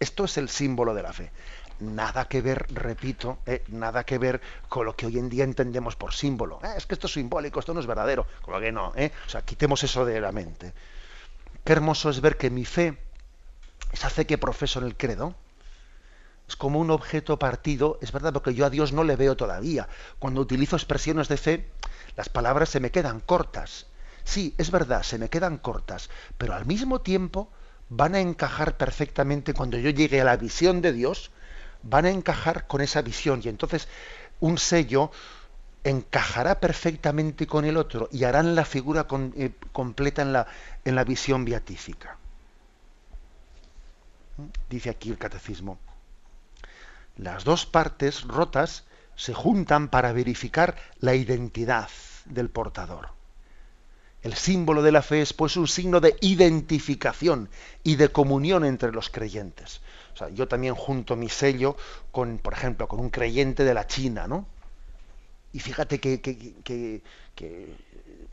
Esto 0.00 0.24
es 0.24 0.38
el 0.38 0.48
símbolo 0.48 0.94
de 0.94 1.02
la 1.02 1.12
fe 1.12 1.32
nada 1.80 2.26
que 2.26 2.40
ver, 2.40 2.66
repito, 2.72 3.38
eh, 3.46 3.64
nada 3.68 4.04
que 4.04 4.18
ver 4.18 4.40
con 4.68 4.86
lo 4.86 4.96
que 4.96 5.06
hoy 5.06 5.18
en 5.18 5.28
día 5.28 5.44
entendemos 5.44 5.96
por 5.96 6.12
símbolo. 6.12 6.60
Eh, 6.62 6.74
es 6.76 6.86
que 6.86 6.94
esto 6.94 7.06
es 7.06 7.12
simbólico, 7.12 7.60
esto 7.60 7.74
no 7.74 7.80
es 7.80 7.86
verdadero. 7.86 8.26
Como 8.42 8.60
que 8.60 8.72
no, 8.72 8.92
eh. 8.96 9.12
O 9.26 9.28
sea, 9.28 9.42
quitemos 9.42 9.82
eso 9.84 10.04
de 10.04 10.20
la 10.20 10.32
mente. 10.32 10.72
Qué 11.64 11.72
hermoso 11.72 12.10
es 12.10 12.20
ver 12.20 12.36
que 12.36 12.50
mi 12.50 12.64
fe, 12.64 12.98
esa 13.92 14.10
fe 14.10 14.26
que 14.26 14.38
profeso 14.38 14.78
en 14.78 14.86
el 14.86 14.96
credo, 14.96 15.34
es 16.48 16.56
como 16.56 16.80
un 16.80 16.90
objeto 16.90 17.38
partido, 17.38 17.98
es 18.00 18.10
verdad, 18.10 18.32
porque 18.32 18.54
yo 18.54 18.64
a 18.64 18.70
Dios 18.70 18.92
no 18.92 19.04
le 19.04 19.16
veo 19.16 19.36
todavía. 19.36 19.88
Cuando 20.18 20.40
utilizo 20.40 20.76
expresiones 20.76 21.28
de 21.28 21.36
fe, 21.36 21.70
las 22.16 22.28
palabras 22.28 22.70
se 22.70 22.80
me 22.80 22.90
quedan 22.90 23.20
cortas. 23.20 23.86
sí, 24.24 24.54
es 24.58 24.70
verdad, 24.70 25.02
se 25.04 25.18
me 25.18 25.30
quedan 25.30 25.56
cortas, 25.56 26.10
pero 26.36 26.54
al 26.54 26.66
mismo 26.66 27.00
tiempo 27.00 27.50
van 27.88 28.14
a 28.14 28.20
encajar 28.20 28.76
perfectamente 28.76 29.54
cuando 29.54 29.78
yo 29.78 29.90
llegue 29.90 30.20
a 30.20 30.24
la 30.24 30.36
visión 30.36 30.82
de 30.82 30.92
Dios, 30.92 31.30
van 31.82 32.06
a 32.06 32.10
encajar 32.10 32.66
con 32.66 32.80
esa 32.80 33.02
visión 33.02 33.40
y 33.44 33.48
entonces 33.48 33.88
un 34.40 34.58
sello 34.58 35.10
encajará 35.84 36.60
perfectamente 36.60 37.46
con 37.46 37.64
el 37.64 37.76
otro 37.76 38.08
y 38.12 38.24
harán 38.24 38.54
la 38.54 38.64
figura 38.64 39.06
eh, 39.36 39.52
completa 39.72 40.22
en 40.22 40.32
la, 40.32 40.46
en 40.84 40.94
la 40.94 41.04
visión 41.04 41.44
beatífica. 41.44 42.18
Dice 44.68 44.90
aquí 44.90 45.10
el 45.10 45.18
catecismo. 45.18 45.78
Las 47.16 47.44
dos 47.44 47.66
partes 47.66 48.22
rotas 48.22 48.84
se 49.16 49.34
juntan 49.34 49.88
para 49.88 50.12
verificar 50.12 50.76
la 51.00 51.14
identidad 51.14 51.88
del 52.24 52.50
portador. 52.50 53.08
El 54.22 54.34
símbolo 54.34 54.82
de 54.82 54.92
la 54.92 55.02
fe 55.02 55.22
es 55.22 55.32
pues 55.32 55.56
un 55.56 55.66
signo 55.66 56.00
de 56.00 56.16
identificación 56.20 57.48
y 57.82 57.96
de 57.96 58.10
comunión 58.10 58.64
entre 58.64 58.92
los 58.92 59.10
creyentes. 59.10 59.80
O 60.18 60.26
sea, 60.26 60.30
yo 60.30 60.48
también 60.48 60.74
junto 60.74 61.14
mi 61.14 61.28
sello 61.28 61.76
con, 62.10 62.38
por 62.38 62.52
ejemplo, 62.52 62.88
con 62.88 62.98
un 62.98 63.08
creyente 63.08 63.62
de 63.62 63.72
la 63.72 63.86
China, 63.86 64.26
¿no? 64.26 64.46
Y 65.52 65.60
fíjate 65.60 66.00
que, 66.00 67.02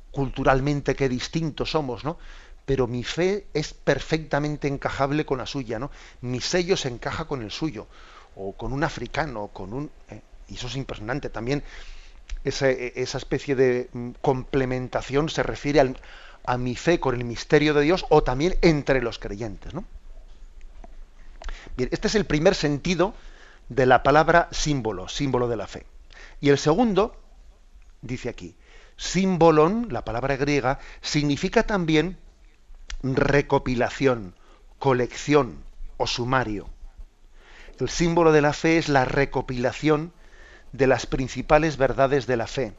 culturalmente 0.09 0.95
qué 0.95 1.07
distintos 1.07 1.69
somos, 1.69 2.03
¿no? 2.03 2.17
Pero 2.65 2.88
mi 2.88 3.03
fe 3.03 3.45
es 3.53 3.75
perfectamente 3.75 4.67
encajable 4.67 5.27
con 5.27 5.38
la 5.38 5.45
suya, 5.45 5.77
¿no? 5.77 5.91
Mi 6.21 6.41
sello 6.41 6.75
se 6.75 6.88
encaja 6.88 7.25
con 7.25 7.43
el 7.43 7.51
suyo, 7.51 7.86
o 8.36 8.53
con 8.53 8.73
un 8.73 8.83
africano, 8.83 9.51
con 9.53 9.71
un... 9.71 9.91
¿eh? 10.09 10.21
Y 10.47 10.55
eso 10.55 10.65
es 10.65 10.75
impresionante. 10.77 11.29
También 11.29 11.61
esa, 12.43 12.67
especie 12.71 13.55
de 13.55 13.89
mm, 13.93 14.09
complementación 14.21 15.29
se 15.29 15.43
refiere 15.43 15.93
a 16.45 16.57
mi 16.57 16.75
fe 16.75 16.99
con 16.99 17.13
el 17.13 17.25
misterio 17.25 17.75
de 17.75 17.83
Dios 17.83 18.07
o 18.09 18.23
también 18.23 18.55
entre 18.63 19.03
los 19.03 19.19
creyentes. 19.19 19.75
¿no? 19.75 19.86
Bien, 21.78 21.89
este 21.91 22.07
es 22.07 22.15
el 22.15 22.26
primer 22.26 22.55
sentido 22.55 23.13
de 23.69 23.86
la 23.86 24.03
palabra 24.03 24.47
símbolo, 24.51 25.07
símbolo 25.09 25.47
de 25.47 25.57
la 25.57 25.67
fe. 25.67 25.86
Y 26.39 26.49
el 26.49 26.57
segundo, 26.57 27.21
dice 28.01 28.30
aquí, 28.30 28.55
símbolon, 28.97 29.88
la 29.91 30.05
palabra 30.05 30.36
griega, 30.38 30.80
significa 31.01 31.63
también 31.63 32.17
recopilación, 33.03 34.36
colección 34.80 35.63
o 35.97 36.07
sumario. 36.07 36.69
El 37.80 37.89
símbolo 37.89 38.32
de 38.32 38.41
la 38.41 38.53
fe 38.53 38.78
es 38.78 38.88
la 38.88 39.05
recopilación 39.05 40.13
de 40.71 40.88
las 40.88 41.05
principales 41.05 41.78
verdades 41.78 42.26
de 42.26 42.38
la 42.38 42.47
fe. 42.47 42.73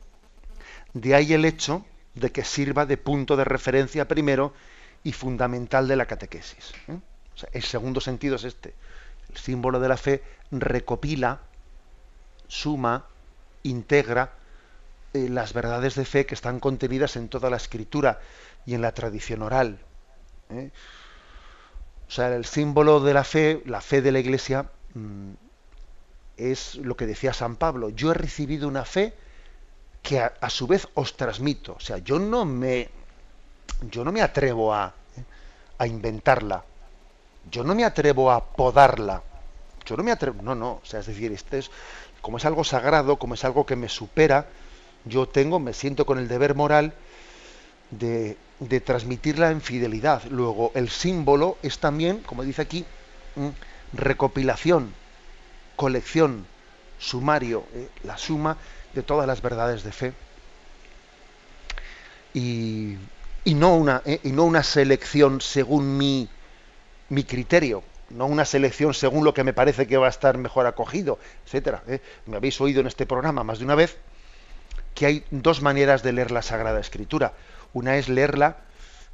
De 0.94 1.14
ahí 1.14 1.34
el 1.34 1.44
hecho 1.44 1.84
de 2.14 2.32
que 2.32 2.44
sirva 2.44 2.86
de 2.86 2.96
punto 2.96 3.36
de 3.36 3.44
referencia 3.44 4.08
primero 4.08 4.54
y 5.04 5.12
fundamental 5.12 5.86
de 5.86 5.96
la 5.96 6.06
catequesis. 6.06 6.72
¿eh? 6.88 6.98
El 7.52 7.62
segundo 7.62 8.00
sentido 8.00 8.36
es 8.36 8.44
este. 8.44 8.74
El 9.30 9.36
símbolo 9.36 9.80
de 9.80 9.88
la 9.88 9.96
fe 9.96 10.22
recopila, 10.50 11.40
suma, 12.48 13.04
integra 13.62 14.32
eh, 15.12 15.28
las 15.28 15.52
verdades 15.52 15.94
de 15.94 16.04
fe 16.04 16.26
que 16.26 16.34
están 16.34 16.60
contenidas 16.60 17.16
en 17.16 17.28
toda 17.28 17.50
la 17.50 17.56
escritura 17.56 18.20
y 18.64 18.74
en 18.74 18.82
la 18.82 18.92
tradición 18.92 19.42
oral. 19.42 19.78
¿eh? 20.50 20.70
O 22.08 22.10
sea, 22.10 22.34
el 22.34 22.44
símbolo 22.44 23.00
de 23.00 23.14
la 23.14 23.24
fe, 23.24 23.62
la 23.66 23.80
fe 23.80 24.02
de 24.02 24.12
la 24.12 24.20
Iglesia, 24.20 24.70
mm, 24.94 25.32
es 26.36 26.76
lo 26.76 26.96
que 26.96 27.06
decía 27.06 27.32
San 27.32 27.56
Pablo, 27.56 27.88
yo 27.88 28.10
he 28.10 28.14
recibido 28.14 28.68
una 28.68 28.84
fe 28.84 29.14
que 30.02 30.20
a, 30.20 30.50
su 30.50 30.66
vez 30.66 30.86
os 30.94 31.16
transmito. 31.16 31.74
O 31.74 31.80
sea, 31.80 31.98
yo 31.98 32.18
no 32.18 32.44
me, 32.44 32.90
yo 33.90 34.04
no 34.04 34.12
me 34.12 34.22
atrevo 34.22 34.72
a, 34.72 34.94
a 35.78 35.86
inventarla, 35.86 36.64
yo 37.50 37.64
no 37.64 37.74
me 37.74 37.84
atrevo 37.84 38.30
a 38.30 38.44
podarla, 38.44 39.22
yo 39.84 39.96
no 39.96 40.02
me 40.02 40.12
atrevo, 40.12 40.42
no, 40.42 40.54
no, 40.54 40.80
o 40.82 40.84
sea, 40.84 41.00
es 41.00 41.06
decir, 41.06 41.32
este 41.32 41.58
es, 41.58 41.70
como 42.20 42.38
es 42.38 42.44
algo 42.44 42.64
sagrado, 42.64 43.16
como 43.16 43.34
es 43.34 43.44
algo 43.44 43.66
que 43.66 43.76
me 43.76 43.88
supera, 43.88 44.46
yo 45.04 45.28
tengo, 45.28 45.60
me 45.60 45.72
siento 45.72 46.06
con 46.06 46.18
el 46.18 46.28
deber 46.28 46.54
moral 46.54 46.92
de, 47.90 48.36
de 48.58 48.80
transmitirla 48.80 49.50
en 49.52 49.60
fidelidad. 49.60 50.24
Luego, 50.30 50.72
el 50.74 50.88
símbolo 50.88 51.56
es 51.62 51.78
también, 51.78 52.18
como 52.26 52.42
dice 52.42 52.62
aquí, 52.62 52.84
recopilación 53.92 54.92
colección, 55.76 56.46
sumario, 56.98 57.64
eh, 57.74 57.88
la 58.02 58.18
suma 58.18 58.56
de 58.94 59.02
todas 59.02 59.26
las 59.26 59.42
verdades 59.42 59.84
de 59.84 59.92
fe. 59.92 60.12
Y, 62.34 62.96
no, 63.46 63.76
una, 63.76 64.02
eh, 64.04 64.20
y 64.24 64.32
no 64.32 64.44
una 64.44 64.62
selección 64.62 65.40
según 65.40 65.96
mi, 65.96 66.28
mi 67.08 67.24
criterio, 67.24 67.82
no 68.10 68.26
una 68.26 68.44
selección 68.44 68.94
según 68.94 69.24
lo 69.24 69.34
que 69.34 69.44
me 69.44 69.52
parece 69.52 69.86
que 69.86 69.96
va 69.96 70.06
a 70.06 70.10
estar 70.10 70.38
mejor 70.38 70.66
acogido, 70.66 71.18
etcétera. 71.44 71.82
Eh. 71.86 72.00
Me 72.26 72.36
habéis 72.36 72.60
oído 72.60 72.80
en 72.80 72.86
este 72.86 73.06
programa 73.06 73.44
más 73.44 73.58
de 73.58 73.64
una 73.64 73.74
vez 73.74 73.96
que 74.94 75.06
hay 75.06 75.24
dos 75.30 75.60
maneras 75.60 76.02
de 76.02 76.12
leer 76.12 76.30
la 76.30 76.42
Sagrada 76.42 76.80
Escritura. 76.80 77.34
Una 77.72 77.96
es 77.96 78.08
leerla 78.08 78.58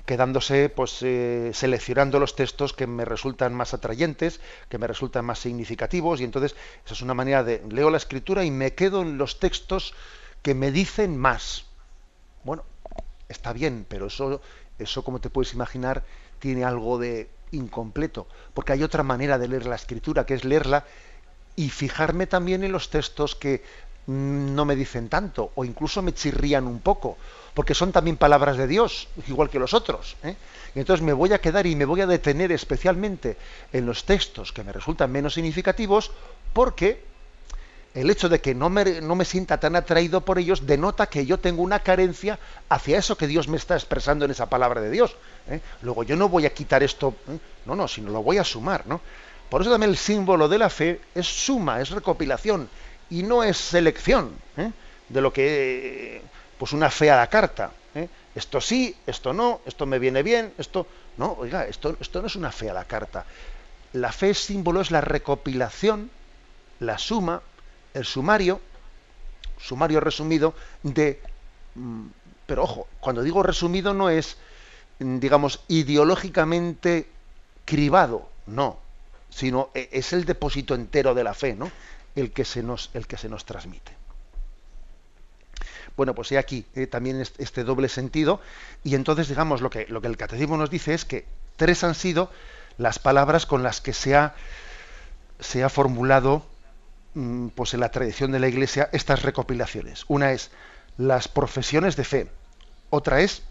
quedándose, 0.07 0.69
pues, 0.69 0.99
eh, 1.03 1.51
seleccionando 1.55 2.19
los 2.19 2.35
textos 2.35 2.73
que 2.73 2.87
me 2.87 3.05
resultan 3.05 3.55
más 3.55 3.73
atrayentes, 3.73 4.41
que 4.69 4.79
me 4.79 4.87
resultan 4.87 5.25
más 5.25 5.39
significativos, 5.39 6.21
y 6.21 6.25
entonces 6.25 6.57
esa 6.85 6.95
es 6.95 7.03
una 7.03 7.15
manera 7.15 7.45
de 7.45 7.63
leo 7.69 7.91
la 7.91 7.99
escritura 7.99 8.45
y 8.45 8.51
me 8.51 8.75
quedo 8.75 9.03
en 9.03 9.17
los 9.17 9.39
textos 9.39 9.95
que 10.43 10.55
me 10.55 10.73
dicen 10.73 11.17
más. 11.17 11.67
Bueno, 12.43 12.65
está 13.29 13.53
bien, 13.53 13.87
pero 13.89 14.07
eso, 14.07 14.41
eso 14.79 15.05
como 15.05 15.21
te 15.21 15.31
puedes 15.31 15.55
imaginar, 15.55 16.03
tiene 16.41 16.65
algo 16.65 16.99
de 16.99 17.31
incompleto, 17.53 18.27
porque 18.55 18.73
hay 18.73 18.83
otra 18.83 19.03
manera 19.03 19.39
de 19.39 19.49
leer 19.49 19.67
la 19.67 19.77
escritura, 19.77 20.27
que 20.27 20.35
es 20.35 20.45
leerla 20.45 20.85
y 21.57 21.71
fijarme 21.71 22.27
también 22.27 22.65
en 22.65 22.73
los 22.73 22.91
textos 22.91 23.37
que 23.37 23.63
mm, 24.07 24.55
no 24.55 24.65
me 24.65 24.77
dicen 24.77 25.09
tanto, 25.09 25.53
o 25.55 25.65
incluso 25.65 26.03
me 26.03 26.15
chirrían 26.15 26.67
un 26.67 26.81
poco, 26.81 27.17
porque 27.55 27.75
son 27.75 27.93
también 27.93 28.17
palabras 28.17 28.57
de 28.57 28.67
Dios, 28.67 29.09
igual 29.29 29.51
que 29.51 29.59
los 29.59 29.75
otros. 29.75 30.17
¿eh? 30.23 30.37
Y 30.75 30.81
entonces 30.81 31.05
me 31.05 31.13
voy 31.13 31.33
a 31.33 31.41
quedar 31.41 31.67
y 31.67 31.77
me 31.77 31.85
voy 31.85 32.01
a 32.01 32.07
detener 32.07 32.51
especialmente 32.53 33.37
en 33.73 33.87
los 33.87 34.05
textos 34.05 34.53
que 34.53 34.65
me 34.65 34.73
resultan 34.73 35.13
menos 35.13 35.35
significativos, 35.35 36.11
porque 36.53 37.12
el 37.95 38.09
hecho 38.11 38.29
de 38.29 38.41
que 38.41 38.55
no 38.55 38.71
me, 38.71 39.25
sienta 39.25 39.61
tan 39.61 39.77
atraído 39.77 40.23
por 40.23 40.39
ellos 40.39 40.67
denota 40.67 41.07
que 41.07 41.27
yo 41.27 41.39
tengo 41.39 41.63
una 41.63 41.81
carencia 41.81 42.39
hacia 42.69 42.99
eso 42.99 43.17
que 43.17 43.27
Dios 43.27 43.49
me 43.49 43.57
está 43.57 43.75
expresando 43.75 44.25
en 44.25 44.31
esa 44.31 44.49
palabra 44.49 44.81
de 44.81 44.91
Dios. 44.91 45.15
¿eh? 45.49 45.61
Luego 45.83 46.03
yo 46.03 46.17
no 46.17 46.29
voy 46.29 46.47
a 46.47 46.55
quitar 46.55 46.83
esto, 46.83 47.15
¿eh? 47.29 47.39
no, 47.67 47.77
no, 47.77 47.87
sino 47.89 48.11
lo 48.11 48.23
voy 48.23 48.39
a 48.39 48.45
sumar. 48.45 48.87
¿no? 48.87 49.01
Por 49.51 49.61
eso 49.61 49.71
también 49.71 49.91
el 49.91 49.99
símbolo 49.99 50.49
de 50.49 50.59
la 50.59 50.71
fe 50.71 51.01
es 51.15 51.27
suma, 51.27 51.81
es 51.81 51.91
recopilación 51.91 52.69
y 53.11 53.23
no 53.23 53.45
es 53.45 53.59
selección 53.59 54.33
de 55.09 55.21
lo 55.21 55.33
que 55.33 56.23
pues 56.59 56.73
una 56.73 56.91
fe 56.91 57.11
a 57.11 57.17
la 57.17 57.27
carta. 57.27 57.73
¿eh? 57.95 58.09
Esto 58.35 58.61
sí, 58.61 58.97
esto 59.07 59.35
no, 59.35 59.61
esto 59.67 59.85
me 59.85 59.99
viene 59.99 60.23
bien, 60.23 60.55
esto 60.57 60.87
no, 61.19 61.33
oiga, 61.33 61.67
esto, 61.67 61.97
esto 62.01 62.23
no 62.23 62.27
es 62.27 62.37
una 62.37 62.51
fe 62.51 62.71
a 62.71 62.73
la 62.73 62.85
carta. 62.85 63.27
La 63.93 64.11
fe 64.13 64.33
símbolo 64.33 64.81
es 64.81 64.91
la 64.91 65.03
recopilación, 65.03 66.11
la 66.81 66.97
suma, 66.97 67.43
el 67.95 68.05
sumario, 68.05 68.61
sumario 69.59 70.01
resumido 70.01 70.55
de, 70.83 71.21
mm, 71.75 72.07
pero 72.47 72.65
ojo, 72.65 72.89
cuando 73.01 73.23
digo 73.23 73.43
resumido 73.43 73.95
no 73.95 74.11
es, 74.11 74.37
mm, 74.99 75.19
digamos, 75.19 75.61
ideológicamente 75.69 77.09
cribado, 77.65 78.29
no, 78.47 78.79
sino 79.31 79.71
e, 79.75 79.89
es 79.93 80.13
el 80.13 80.25
depósito 80.25 80.75
entero 80.75 81.15
de 81.15 81.25
la 81.25 81.35
fe, 81.35 81.55
¿no? 81.55 81.71
El 82.15 82.33
que 82.33 82.45
se 82.45 82.63
nos, 82.63 82.91
el 82.95 83.07
que 83.07 83.17
se 83.17 83.29
nos 83.29 83.45
transmite. 83.45 83.93
Bueno, 85.97 86.15
pues 86.15 86.33
he 86.33 86.39
aquí 86.39 86.65
eh, 86.75 86.87
también 86.87 87.21
este 87.21 87.65
doble 87.65 87.89
sentido. 87.89 88.41
Y 88.83 88.95
entonces, 88.95 89.29
digamos, 89.29 89.61
lo 89.61 89.71
que, 89.71 89.87
lo 89.89 90.01
que 90.01 90.09
el 90.09 90.17
catecismo 90.17 90.57
nos 90.57 90.71
dice 90.71 90.95
es 90.95 91.05
que 91.05 91.27
tres 91.57 91.85
han 91.85 91.95
sido 91.95 92.31
las 92.79 92.99
palabras 92.99 93.47
con 93.47 93.63
las 93.63 93.81
que 93.81 93.93
se 93.93 94.17
ha, 94.17 94.35
se 95.41 95.63
ha 95.63 95.69
formulado 95.69 96.47
pues 97.55 97.75
en 97.75 97.81
la 97.81 97.91
tradición 97.91 98.33
de 98.33 98.41
la 98.41 98.49
Iglesia 98.49 98.89
estas 98.93 99.23
recopilaciones. 99.23 100.05
Una 100.09 100.33
es 100.33 100.51
las 100.97 101.29
profesiones 101.29 101.97
de 101.97 102.05
fe, 102.05 102.31
otra 102.91 103.21
es 103.21 103.43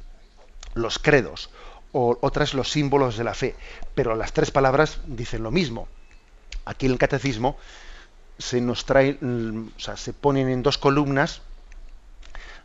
los 0.74 1.00
credos, 1.00 1.50
o 1.92 2.18
otra 2.22 2.44
es 2.44 2.54
los 2.54 2.72
símbolos 2.72 3.18
de 3.18 3.24
la 3.24 3.34
fe. 3.34 3.56
Pero 3.96 4.16
las 4.16 4.34
tres 4.34 4.52
palabras 4.52 5.00
dicen 5.06 5.44
lo 5.44 5.52
mismo. 5.52 5.88
Aquí 6.66 6.86
en 6.86 6.94
el 6.94 6.98
catecismo 6.98 7.58
se 8.38 8.62
nos 8.62 8.86
trae, 8.86 9.18
mm, 9.20 9.68
o 9.76 9.80
sea, 9.80 9.98
se 9.98 10.14
ponen 10.14 10.50
en 10.50 10.64
dos 10.64 10.78
columnas 10.78 11.42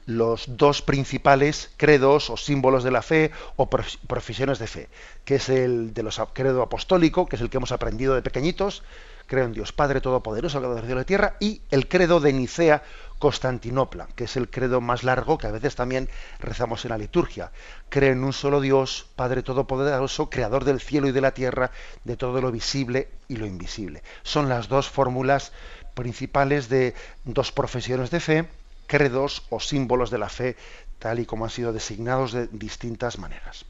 los 0.07 0.57
dos 0.57 0.82
principales 0.82 1.70
credos 1.76 2.30
o 2.30 2.36
símbolos 2.36 2.84
de 2.84 2.92
la 2.92 3.03
fe 3.03 3.32
o 3.57 3.68
profesiones 3.68 4.61
de 4.61 4.68
fe, 4.68 4.88
que 5.24 5.34
es 5.34 5.49
el 5.49 5.92
de 5.94 6.05
los 6.05 6.20
credo 6.32 6.62
apostólico, 6.62 7.26
que 7.26 7.34
es 7.34 7.42
el 7.42 7.51
que 7.51 7.57
hemos 7.57 7.72
aprendido 7.72 8.14
de 8.14 8.22
pequeñitos, 8.22 8.84
creo 9.27 9.45
en 9.45 9.53
Dios 9.53 9.72
Padre 9.72 10.01
Todopoderoso, 10.01 10.61
que 10.61 10.68
del 10.68 10.79
cielo 10.79 10.95
y 10.95 11.03
la 11.03 11.05
tierra, 11.05 11.37
y 11.41 11.62
el 11.70 11.89
credo 11.89 12.20
de 12.20 12.33
Nicea 12.33 12.83
Constantinopla, 13.18 14.09
que 14.14 14.24
es 14.24 14.37
el 14.37 14.51
credo 14.51 14.81
más 14.81 15.03
largo 15.03 15.39
que 15.39 15.47
a 15.47 15.51
veces 15.51 15.74
también 15.74 16.09
rezamos 16.39 16.85
en 16.85 16.91
la 16.91 16.99
liturgia. 16.99 17.51
Creo 17.89 18.12
en 18.12 18.24
un 18.24 18.33
solo 18.33 18.61
Dios, 18.61 19.09
Padre 19.16 19.43
Todopoderoso, 19.43 20.29
Creador 20.31 20.64
del 20.64 20.81
cielo 20.81 21.09
y 21.09 21.12
de 21.12 21.20
la 21.20 21.33
tierra, 21.33 21.70
de 22.05 22.16
todo 22.16 22.41
lo 22.41 22.53
visible 22.53 23.09
y 23.29 23.37
lo 23.37 23.47
invisible. 23.47 24.03
Son 24.22 24.49
las 24.49 24.68
dos 24.68 24.89
fórmulas 24.89 25.53
principales 25.95 26.68
de 26.68 26.95
dos 27.24 27.53
profesiones 27.53 28.11
de 28.11 28.20
fe, 28.20 28.49
credos 28.87 29.45
o 29.51 29.61
símbolos 29.61 30.11
de 30.11 30.18
la 30.18 30.29
fe, 30.29 30.57
tal 30.99 31.18
y 31.20 31.27
como 31.27 31.45
han 31.45 31.51
sido 31.51 31.72
designados 31.72 32.33
de 32.33 32.49
distintas 32.49 33.18
maneras. 33.18 33.64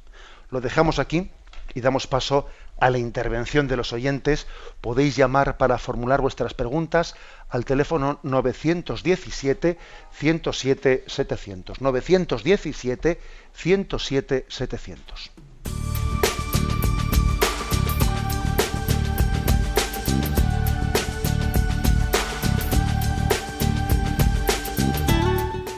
Lo 0.50 0.60
dejamos 0.60 0.98
aquí 0.98 1.30
y 1.74 1.80
damos 1.80 2.06
paso 2.06 2.46
a 2.78 2.90
la 2.90 2.98
intervención 2.98 3.68
de 3.68 3.76
los 3.76 3.92
oyentes. 3.92 4.46
Podéis 4.80 5.16
llamar 5.16 5.56
para 5.56 5.78
formular 5.78 6.20
vuestras 6.20 6.54
preguntas 6.54 7.14
al 7.48 7.64
teléfono 7.64 8.20
917 8.22 9.78
107 10.12 11.04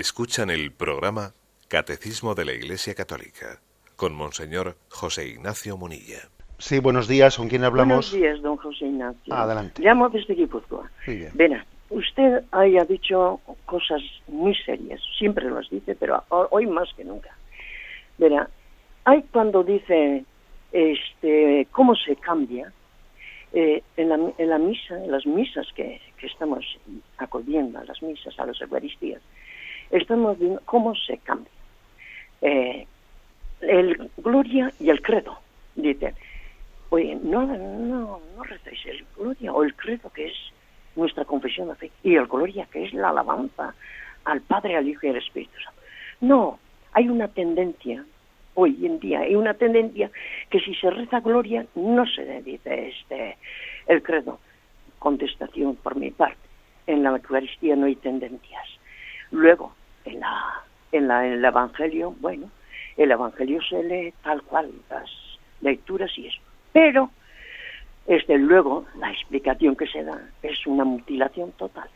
Escuchan 0.00 0.50
el 0.50 0.72
programa 0.72 1.30
Catecismo 1.68 2.34
de 2.34 2.44
la 2.44 2.52
Iglesia 2.52 2.96
Católica 2.96 3.60
con 3.94 4.12
Monseñor 4.12 4.74
José 4.88 5.28
Ignacio 5.28 5.76
Munilla. 5.76 6.18
Sí, 6.58 6.80
buenos 6.80 7.06
días. 7.06 7.36
¿Con 7.36 7.48
quién 7.48 7.62
hablamos? 7.62 8.10
Buenos 8.10 8.12
días, 8.12 8.42
don 8.42 8.56
José 8.56 8.86
Ignacio. 8.86 9.32
Adelante. 9.32 9.80
Llamo 9.80 10.08
desde 10.08 10.34
Guipúzcoa. 10.34 10.90
Muy 11.06 11.16
bien. 11.16 11.30
Verá, 11.34 11.64
usted 11.90 12.42
haya 12.50 12.84
dicho 12.84 13.40
cosas 13.66 14.02
muy 14.26 14.56
serias. 14.56 15.00
Siempre 15.16 15.48
las 15.48 15.70
dice, 15.70 15.94
pero 15.94 16.24
hoy 16.28 16.66
más 16.66 16.92
que 16.96 17.04
nunca. 17.04 17.30
Verá, 18.18 18.50
hay 19.04 19.22
cuando 19.30 19.62
dice 19.62 20.24
este 20.72 21.68
cómo 21.70 21.94
se 21.94 22.16
cambia 22.16 22.72
eh, 23.52 23.80
en, 23.96 24.08
la, 24.08 24.18
en, 24.38 24.50
la, 24.50 24.58
misa, 24.58 24.96
en 25.04 25.12
las 25.12 25.24
misas 25.24 25.68
que, 25.76 26.00
que 26.18 26.26
estamos 26.26 26.64
acudiendo, 27.18 27.78
a 27.78 27.84
las 27.84 28.02
misas, 28.02 28.36
a 28.40 28.46
las 28.46 28.60
Eucaristías, 28.60 29.22
estamos 29.98 30.38
viendo 30.38 30.60
cómo 30.64 30.94
se 30.94 31.18
cambia. 31.18 31.50
Eh, 32.42 32.86
el 33.60 34.10
gloria 34.18 34.72
y 34.78 34.90
el 34.90 35.00
credo. 35.02 35.38
Dicen, 35.74 36.14
oye, 36.90 37.18
no, 37.22 37.46
no, 37.46 38.20
no 38.36 38.42
recéis 38.42 38.84
el 38.86 39.04
gloria 39.16 39.52
o 39.52 39.62
el 39.62 39.74
credo 39.74 40.10
que 40.10 40.26
es 40.26 40.36
nuestra 40.96 41.24
confesión 41.24 41.68
de 41.68 41.74
fe 41.74 41.90
y 42.02 42.14
el 42.14 42.26
gloria 42.26 42.66
que 42.70 42.84
es 42.84 42.92
la 42.92 43.08
alabanza 43.08 43.74
al 44.24 44.40
Padre, 44.42 44.76
al 44.76 44.88
Hijo 44.88 45.06
y 45.06 45.10
al 45.10 45.16
Espíritu 45.16 45.58
Santo. 45.62 45.80
No, 46.20 46.58
hay 46.92 47.08
una 47.08 47.28
tendencia, 47.28 48.04
hoy 48.54 48.86
en 48.86 49.00
día, 49.00 49.20
hay 49.20 49.34
una 49.34 49.54
tendencia 49.54 50.10
que 50.50 50.60
si 50.60 50.74
se 50.74 50.90
reza 50.90 51.20
gloria 51.20 51.66
no 51.74 52.06
se 52.06 52.42
dice 52.42 52.88
este 52.88 53.36
el 53.86 54.02
credo. 54.02 54.38
Contestación 54.98 55.76
por 55.76 55.96
mi 55.96 56.10
parte. 56.10 56.38
En 56.86 57.02
la 57.02 57.10
Eucaristía 57.10 57.76
no 57.76 57.86
hay 57.86 57.96
tendencias. 57.96 58.66
Luego, 59.30 59.74
en 60.04 60.20
la 60.20 60.64
en, 60.94 61.08
la, 61.08 61.26
en 61.26 61.32
el 61.34 61.44
Evangelio, 61.44 62.14
bueno, 62.20 62.50
el 62.96 63.10
Evangelio 63.10 63.60
se 63.62 63.82
lee 63.82 64.14
tal 64.22 64.42
cual, 64.42 64.70
las 64.88 65.10
lecturas 65.60 66.10
y 66.16 66.28
eso. 66.28 66.40
Pero, 66.72 67.10
este, 68.06 68.38
luego, 68.38 68.86
la 68.98 69.10
explicación 69.10 69.76
que 69.76 69.86
se 69.86 70.04
da 70.04 70.20
es 70.42 70.66
una 70.66 70.84
mutilación 70.84 71.52
total. 71.52 71.88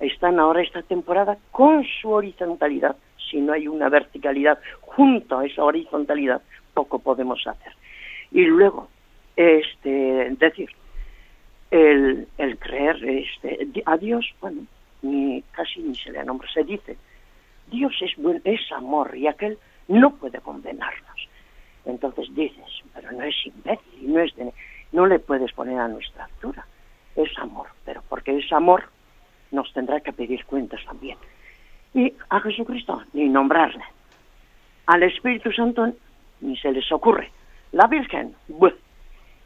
Están 0.00 0.38
ahora 0.40 0.62
esta 0.62 0.82
temporada 0.82 1.36
con 1.50 1.84
su 1.84 2.10
horizontalidad. 2.10 2.96
Si 3.30 3.40
no 3.40 3.52
hay 3.52 3.68
una 3.68 3.88
verticalidad 3.88 4.58
junto 4.80 5.38
a 5.38 5.46
esa 5.46 5.64
horizontalidad, 5.64 6.42
poco 6.72 6.98
podemos 6.98 7.46
hacer. 7.46 7.72
Y 8.32 8.44
luego, 8.46 8.88
este, 9.36 10.30
decir, 10.38 10.70
el, 11.70 12.26
el 12.38 12.58
creer 12.58 13.04
este, 13.04 13.68
a 13.86 13.96
Dios, 13.96 14.26
bueno, 14.40 14.62
ni, 15.02 15.42
casi 15.52 15.80
ni 15.80 15.94
se 15.94 16.10
le 16.10 16.24
nombra, 16.24 16.48
se 16.52 16.64
dice, 16.64 16.96
Dios 17.68 17.92
es, 18.00 18.16
buen, 18.16 18.40
es 18.44 18.60
amor 18.72 19.16
y 19.16 19.26
aquel 19.26 19.58
no 19.88 20.14
puede 20.16 20.40
condenarnos. 20.40 21.28
Entonces 21.84 22.26
dices, 22.34 22.82
pero 22.94 23.12
no 23.12 23.22
es 23.22 23.34
imbécil, 23.44 24.12
no, 24.12 24.20
es 24.20 24.32
no 24.92 25.06
le 25.06 25.18
puedes 25.18 25.52
poner 25.52 25.78
a 25.78 25.88
nuestra 25.88 26.24
altura. 26.24 26.66
Es 27.16 27.36
amor, 27.38 27.68
pero 27.84 28.02
porque 28.08 28.36
es 28.38 28.52
amor 28.52 28.84
nos 29.50 29.72
tendrá 29.72 30.00
que 30.00 30.12
pedir 30.12 30.44
cuentas 30.44 30.84
también. 30.84 31.16
Y 31.94 32.12
a 32.28 32.40
Jesucristo 32.40 33.02
ni 33.12 33.28
nombrarle. 33.28 33.84
Al 34.86 35.02
Espíritu 35.04 35.52
Santo 35.52 35.92
ni 36.40 36.56
se 36.56 36.72
les 36.72 36.90
ocurre. 36.92 37.30
La 37.72 37.86
Virgen, 37.86 38.34
buh. 38.48 38.72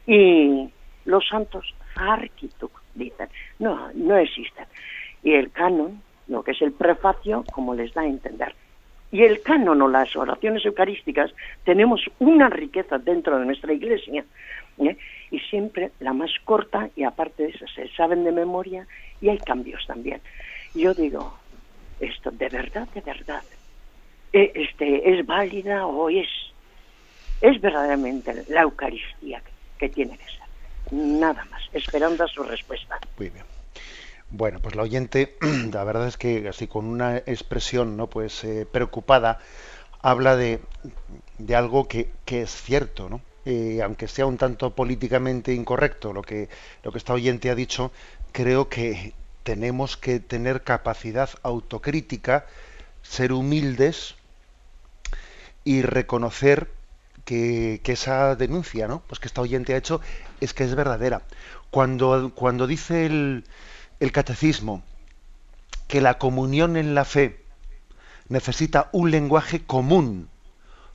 y 0.07 0.69
los 1.05 1.27
santos, 1.27 1.73
arquituk, 1.95 2.81
dicen. 2.95 3.29
No, 3.59 3.89
no 3.93 4.17
existen. 4.17 4.65
Y 5.23 5.33
el 5.33 5.51
canon, 5.51 6.01
lo 6.29 6.43
que 6.43 6.51
es 6.51 6.61
el 6.61 6.71
prefacio, 6.71 7.43
como 7.51 7.73
les 7.75 7.93
da 7.93 8.01
a 8.01 8.07
entender. 8.07 8.55
Y 9.11 9.23
el 9.23 9.41
canon 9.41 9.81
o 9.81 9.87
las 9.87 10.15
oraciones 10.15 10.63
eucarísticas 10.65 11.33
tenemos 11.63 12.01
una 12.19 12.47
riqueza 12.49 12.99
dentro 12.99 13.39
de 13.39 13.45
nuestra 13.45 13.73
iglesia. 13.73 14.23
¿eh? 14.77 14.97
Y 15.31 15.39
siempre 15.39 15.91
la 15.99 16.13
más 16.13 16.31
corta, 16.45 16.89
y 16.95 17.03
aparte 17.03 17.43
de 17.43 17.49
eso, 17.49 17.65
se 17.67 17.89
saben 17.89 18.23
de 18.23 18.31
memoria 18.31 18.87
y 19.19 19.29
hay 19.29 19.39
cambios 19.39 19.85
también. 19.87 20.21
Yo 20.75 20.93
digo, 20.93 21.33
esto 21.99 22.29
de 22.31 22.49
verdad, 22.49 22.87
de 22.93 23.01
verdad, 23.01 23.43
eh, 24.31 24.51
este, 24.53 25.11
es 25.11 25.25
válida 25.25 25.87
o 25.87 26.09
es, 26.09 26.29
es 27.41 27.59
verdaderamente 27.59 28.45
la 28.49 28.61
Eucaristía 28.61 29.41
que 29.79 29.89
tiene 29.89 30.17
que 30.17 30.25
ser. 30.25 30.39
Nada 30.91 31.45
más, 31.49 31.63
esperando 31.73 32.23
a 32.23 32.27
su 32.27 32.43
respuesta. 32.43 32.99
Muy 33.17 33.29
bien. 33.29 33.58
Bueno, 34.31 34.59
pues 34.59 34.75
la 34.75 34.83
oyente, 34.83 35.35
la 35.73 35.83
verdad 35.83 36.07
es 36.07 36.17
que 36.17 36.47
así 36.47 36.67
con 36.67 36.85
una 36.85 37.17
expresión 37.17 37.97
no 37.97 38.07
pues 38.07 38.43
eh, 38.43 38.67
preocupada, 38.71 39.39
habla 40.01 40.35
de, 40.35 40.61
de 41.39 41.55
algo 41.55 41.87
que, 41.87 42.11
que, 42.25 42.43
es 42.43 42.51
cierto, 42.51 43.09
¿no? 43.09 43.21
Eh, 43.45 43.81
aunque 43.83 44.07
sea 44.07 44.27
un 44.27 44.37
tanto 44.37 44.75
políticamente 44.75 45.53
incorrecto 45.53 46.13
lo 46.13 46.21
que, 46.21 46.49
lo 46.83 46.91
que 46.91 46.99
esta 46.99 47.13
oyente 47.13 47.49
ha 47.49 47.55
dicho, 47.55 47.91
creo 48.31 48.69
que 48.69 49.13
tenemos 49.43 49.97
que 49.97 50.19
tener 50.19 50.61
capacidad 50.63 51.29
autocrítica, 51.41 52.45
ser 53.01 53.33
humildes 53.33 54.15
y 55.63 55.81
reconocer 55.81 56.69
que, 57.25 57.81
que, 57.83 57.93
esa 57.93 58.35
denuncia, 58.35 58.87
¿no? 58.87 59.01
Pues 59.07 59.19
que 59.19 59.27
esta 59.27 59.41
oyente 59.41 59.73
ha 59.73 59.77
hecho 59.77 60.01
es 60.39 60.53
que 60.53 60.65
es 60.65 60.75
verdadera. 60.75 61.23
Cuando, 61.71 62.31
cuando 62.35 62.67
dice 62.67 63.05
el, 63.05 63.43
el 63.99 64.11
catecismo 64.11 64.83
que 65.87 66.01
la 66.01 66.17
comunión 66.17 66.77
en 66.77 66.95
la 66.95 67.05
fe 67.05 67.43
necesita 68.27 68.89
un 68.91 69.11
lenguaje 69.11 69.65
común, 69.65 70.29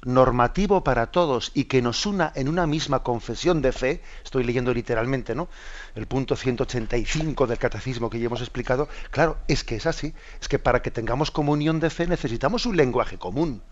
normativo 0.05 0.85
para 0.85 1.07
todos 1.09 1.51
y 1.55 1.65
que 1.65 1.83
nos 1.83 2.07
una 2.07 2.33
en 2.35 2.49
una 2.49 2.67
misma 2.67 3.03
confesión 3.03 3.63
de 3.63 3.73
fe, 3.73 4.03
estoy 4.23 4.45
leyendo 4.45 4.73
literalmente, 4.73 5.35
¿no? 5.35 5.49
El 5.95 6.07
punto 6.07 6.37
185 6.37 7.47
del 7.47 7.59
catecismo 7.59 8.11
que 8.11 8.19
ya 8.19 8.27
hemos 8.27 8.41
explicado, 8.41 8.89
claro, 9.11 9.39
es 9.49 9.65
que 9.65 9.77
es 9.77 9.87
así, 9.87 10.15
es 10.41 10.49
que 10.49 10.59
para 10.59 10.83
que 10.83 10.91
tengamos 10.91 11.31
comunión 11.31 11.81
de 11.81 11.91
fe 11.91 12.07
necesitamos 12.07 12.67
un 12.67 12.77
lenguaje 12.77 13.19
común 13.19 13.63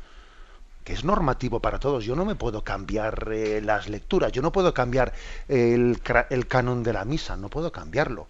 que 0.85 0.93
es 0.93 1.05
normativo 1.05 1.61
para 1.61 1.78
todos. 1.78 2.05
Yo 2.05 2.16
no 2.16 2.24
me 2.24 2.35
puedo 2.35 2.64
cambiar 2.64 3.28
eh, 3.33 3.61
las 3.62 3.89
lecturas, 3.89 4.33
yo 4.33 4.43
no 4.43 4.51
puedo 4.51 4.74
cambiar 4.74 5.12
el, 5.47 6.01
el, 6.30 6.47
canon 6.49 6.83
de 6.83 6.93
la 6.93 7.05
misa, 7.05 7.37
no 7.37 7.49
puedo 7.49 7.70
cambiarlo. 7.70 8.26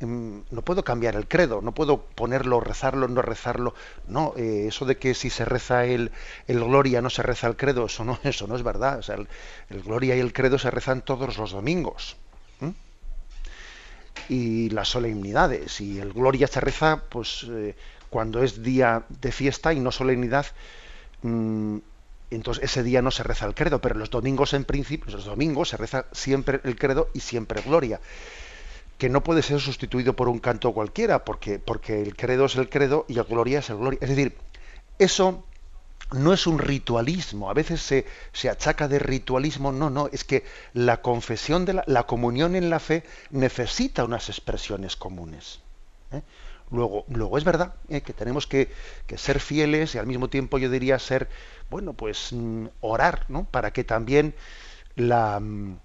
No 0.00 0.62
puedo 0.62 0.84
cambiar 0.84 1.16
el 1.16 1.26
credo, 1.26 1.60
no 1.60 1.72
puedo 1.72 2.02
ponerlo, 2.02 2.60
rezarlo, 2.60 3.08
no 3.08 3.20
rezarlo. 3.20 3.74
No, 4.06 4.32
eh, 4.36 4.66
eso 4.68 4.84
de 4.84 4.96
que 4.96 5.14
si 5.14 5.28
se 5.28 5.44
reza 5.44 5.84
el, 5.86 6.12
el, 6.46 6.60
gloria 6.60 7.02
no 7.02 7.10
se 7.10 7.22
reza 7.22 7.48
el 7.48 7.56
credo, 7.56 7.86
eso 7.86 8.04
no, 8.04 8.18
eso 8.24 8.46
no 8.46 8.54
es 8.54 8.62
verdad. 8.62 8.98
O 8.98 9.02
sea, 9.02 9.16
el, 9.16 9.82
gloria 9.82 10.14
y 10.14 10.20
el 10.20 10.32
credo 10.32 10.58
se 10.58 10.70
rezan 10.70 11.02
todos 11.02 11.36
los 11.38 11.52
domingos. 11.52 12.16
Y 14.28 14.68
las 14.70 14.88
solemnidades. 14.88 15.80
Y 15.80 15.98
el 16.00 16.12
gloria 16.12 16.46
se 16.46 16.60
reza 16.60 17.02
pues 17.08 17.46
eh, 17.48 17.74
cuando 18.10 18.42
es 18.42 18.62
día 18.62 19.04
de 19.08 19.32
fiesta 19.32 19.72
y 19.72 19.80
no 19.80 19.90
solemnidad 19.90 20.46
Mm, 21.22 21.78
entonces 22.30 22.64
ese 22.64 22.82
día 22.82 23.02
no 23.02 23.10
se 23.10 23.22
reza 23.22 23.46
el 23.46 23.54
credo, 23.54 23.80
pero 23.80 23.96
los 23.96 24.10
domingos 24.10 24.52
en 24.54 24.64
principio, 24.64 25.10
los 25.12 25.24
domingos 25.24 25.70
se 25.70 25.76
reza 25.76 26.06
siempre 26.12 26.60
el 26.64 26.76
credo 26.76 27.08
y 27.14 27.20
siempre 27.20 27.62
gloria, 27.62 28.00
que 28.98 29.08
no 29.08 29.22
puede 29.22 29.42
ser 29.42 29.60
sustituido 29.60 30.14
por 30.14 30.28
un 30.28 30.40
canto 30.40 30.72
cualquiera, 30.72 31.24
porque, 31.24 31.58
porque 31.58 32.02
el 32.02 32.16
credo 32.16 32.46
es 32.46 32.56
el 32.56 32.68
credo 32.68 33.06
y 33.08 33.14
la 33.14 33.22
gloria 33.22 33.60
es 33.60 33.70
el 33.70 33.78
gloria. 33.78 33.98
Es 34.02 34.08
decir, 34.08 34.36
eso 34.98 35.44
no 36.10 36.32
es 36.32 36.46
un 36.46 36.58
ritualismo, 36.58 37.50
a 37.50 37.54
veces 37.54 37.80
se, 37.80 38.06
se 38.32 38.48
achaca 38.48 38.88
de 38.88 38.98
ritualismo, 38.98 39.72
no, 39.72 39.90
no, 39.90 40.08
es 40.10 40.24
que 40.24 40.44
la 40.72 41.00
confesión 41.02 41.64
de 41.64 41.74
la, 41.74 41.84
la 41.86 42.04
comunión 42.04 42.56
en 42.56 42.70
la 42.70 42.80
fe 42.80 43.04
necesita 43.30 44.04
unas 44.04 44.28
expresiones 44.28 44.96
comunes. 44.96 45.60
¿eh? 46.12 46.22
Luego, 46.70 47.04
luego 47.08 47.38
es 47.38 47.44
verdad 47.44 47.74
eh, 47.88 48.00
que 48.00 48.12
tenemos 48.12 48.46
que, 48.46 48.70
ser 49.16 49.40
fieles 49.40 49.94
y 49.94 49.98
al 49.98 50.06
mismo 50.06 50.28
tiempo 50.28 50.58
yo 50.58 50.70
diría 50.70 50.98
ser, 50.98 51.28
bueno, 51.70 51.92
pues 51.92 52.32
mm, 52.32 52.66
orar, 52.80 53.24
¿no? 53.28 53.44
Para 53.44 53.72
que 53.72 53.84
también 53.84 54.34
la, 54.96 55.40
mm, 55.40 55.78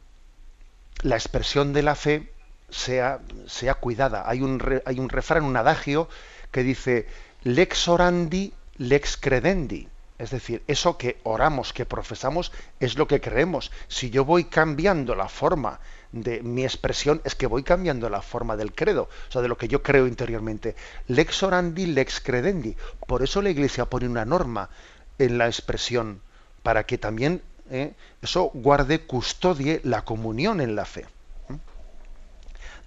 la 1.04 1.16
expresión 1.16 1.74
de 1.74 1.84
la 1.84 1.96
fe 1.96 2.33
sea, 2.74 3.20
sea 3.48 3.76
cuidada. 3.76 4.24
Hay 4.28 4.42
un, 4.42 4.62
hay 4.86 5.00
un 5.00 5.10
refrán, 5.10 5.44
un 5.44 5.56
adagio 5.56 6.10
que 6.52 6.64
dice 6.64 7.08
lex 7.44 7.88
orandi, 7.88 8.54
lex 8.78 9.18
credendi. 9.18 9.88
Es 10.20 10.32
decir, 10.32 10.64
eso 10.68 10.98
que 10.98 11.20
oramos, 11.24 11.74
que 11.74 11.86
profesamos, 11.86 12.52
es 12.80 12.98
lo 12.98 13.08
que 13.08 13.20
creemos. 13.20 13.72
Si 13.88 14.10
yo 14.10 14.26
voy 14.26 14.46
cambiando 14.46 15.16
la 15.16 15.28
forma 15.28 15.80
de 16.12 16.44
mi 16.44 16.64
expresión 16.64 17.22
es 17.26 17.34
que 17.34 17.48
voy 17.48 17.64
cambiando 17.64 18.08
la 18.08 18.22
forma 18.22 18.56
del 18.56 18.74
credo, 18.74 19.10
o 19.28 19.32
sea, 19.32 19.42
de 19.42 19.48
lo 19.48 19.58
que 19.58 19.68
yo 19.68 19.82
creo 19.82 20.08
interiormente. 20.08 20.76
Lex 21.08 21.44
orandi, 21.44 21.88
lex 21.88 22.22
credendi. 22.22 22.78
Por 23.08 23.24
eso 23.24 23.42
la 23.42 23.50
Iglesia 23.50 23.86
pone 23.86 24.08
una 24.08 24.24
norma 24.24 24.70
en 25.18 25.38
la 25.38 25.48
expresión, 25.48 26.22
para 26.62 26.86
que 26.86 26.98
también 26.98 27.42
eh, 27.70 27.94
eso 28.22 28.52
guarde, 28.54 29.00
custodie 29.02 29.82
la 29.84 30.06
comunión 30.06 30.62
en 30.62 30.76
la 30.76 30.86
fe. 30.86 31.06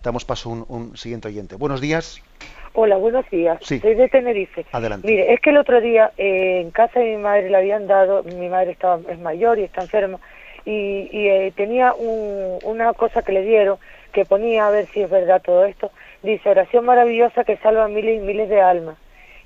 Damos 0.02 0.24
paso 0.24 0.50
a 0.50 0.72
un, 0.72 0.96
siguiente 0.96 1.28
oyente. 1.28 1.56
Buenos 1.56 1.80
días. 1.80 2.22
Hola, 2.74 2.96
buenos 2.96 3.28
días. 3.30 3.58
Sí. 3.62 3.80
Soy 3.80 3.94
de 3.94 4.08
Tenerife. 4.08 4.66
Adelante. 4.72 5.08
Mire, 5.08 5.32
es 5.32 5.40
que 5.40 5.50
el 5.50 5.56
otro 5.56 5.80
día 5.80 6.12
eh, 6.18 6.60
en 6.60 6.70
casa 6.70 7.00
de 7.00 7.16
mi 7.16 7.22
madre 7.22 7.50
le 7.50 7.56
habían 7.56 7.86
dado, 7.86 8.22
mi 8.22 8.48
madre 8.48 8.72
estaba, 8.72 9.00
es 9.10 9.18
mayor 9.18 9.58
y 9.58 9.64
está 9.64 9.82
enferma, 9.82 10.20
y, 10.64 11.08
eh, 11.12 11.52
tenía 11.56 11.94
una 11.94 12.92
cosa 12.92 13.22
que 13.22 13.32
le 13.32 13.42
dieron 13.42 13.78
que 14.12 14.24
ponía 14.24 14.66
a 14.66 14.70
ver 14.70 14.86
si 14.86 15.02
es 15.02 15.10
verdad 15.10 15.42
todo 15.42 15.64
esto. 15.66 15.90
Dice, 16.22 16.48
oración 16.48 16.86
maravillosa 16.86 17.44
que 17.44 17.56
salva 17.58 17.86
miles 17.86 18.16
y 18.16 18.24
miles 18.24 18.48
de 18.48 18.60
almas. 18.60 18.96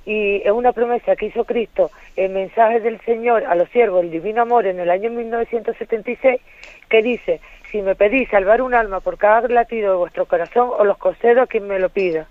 Y 0.06 0.36
es 0.44 0.52
una 0.52 0.72
promesa 0.72 1.16
que 1.16 1.26
hizo 1.26 1.44
Cristo 1.44 1.90
en 2.16 2.32
mensaje 2.32 2.80
del 2.80 3.00
Señor 3.02 3.44
a 3.44 3.54
los 3.54 3.68
siervos 3.70 4.02
del 4.02 4.12
Divino 4.12 4.42
Amor 4.42 4.66
en 4.66 4.80
el 4.80 4.90
año 4.90 5.10
1976, 5.10 6.40
que 6.88 7.02
dice, 7.02 7.40
si 7.70 7.82
me 7.82 7.94
pedís 7.94 8.28
salvar 8.30 8.62
un 8.62 8.74
alma 8.74 9.00
por 9.00 9.18
cada 9.18 9.48
latido 9.48 9.92
de 9.92 9.96
vuestro 9.96 10.26
corazón, 10.26 10.70
os 10.78 10.86
los 10.86 10.98
concedo 10.98 11.42
a 11.42 11.46
quien 11.46 11.66
me 11.66 11.78
lo 11.78 11.88
pida. 11.88 12.26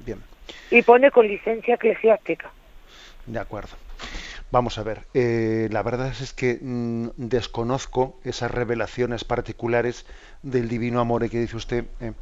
Bien. 0.00 0.22
Y 0.70 0.82
pone 0.82 1.10
con 1.10 1.26
licencia 1.26 1.74
eclesiástica. 1.74 2.50
De 3.26 3.38
acuerdo. 3.38 3.76
Vamos 4.50 4.78
a 4.78 4.84
ver, 4.84 5.00
eh, 5.14 5.68
la 5.72 5.82
verdad 5.82 6.12
es 6.20 6.32
que 6.32 6.58
mm, 6.60 7.08
desconozco 7.16 8.20
esas 8.22 8.50
revelaciones 8.50 9.24
particulares 9.24 10.06
del 10.42 10.68
divino 10.68 11.00
amor 11.00 11.28
que 11.28 11.40
dice 11.40 11.56
usted. 11.56 11.86
Eh, 12.00 12.12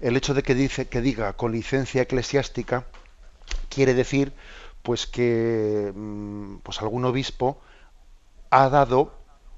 el 0.00 0.16
hecho 0.16 0.32
de 0.32 0.44
que 0.44 0.54
dice 0.54 0.86
que 0.86 1.00
diga 1.00 1.32
con 1.32 1.50
licencia 1.50 2.02
eclesiástica 2.02 2.84
quiere 3.68 3.94
decir 3.94 4.32
pues 4.82 5.06
que 5.06 5.92
mm, 5.92 6.58
pues 6.58 6.80
algún 6.82 7.04
obispo 7.04 7.60
ha 8.50 8.68
dado 8.68 9.14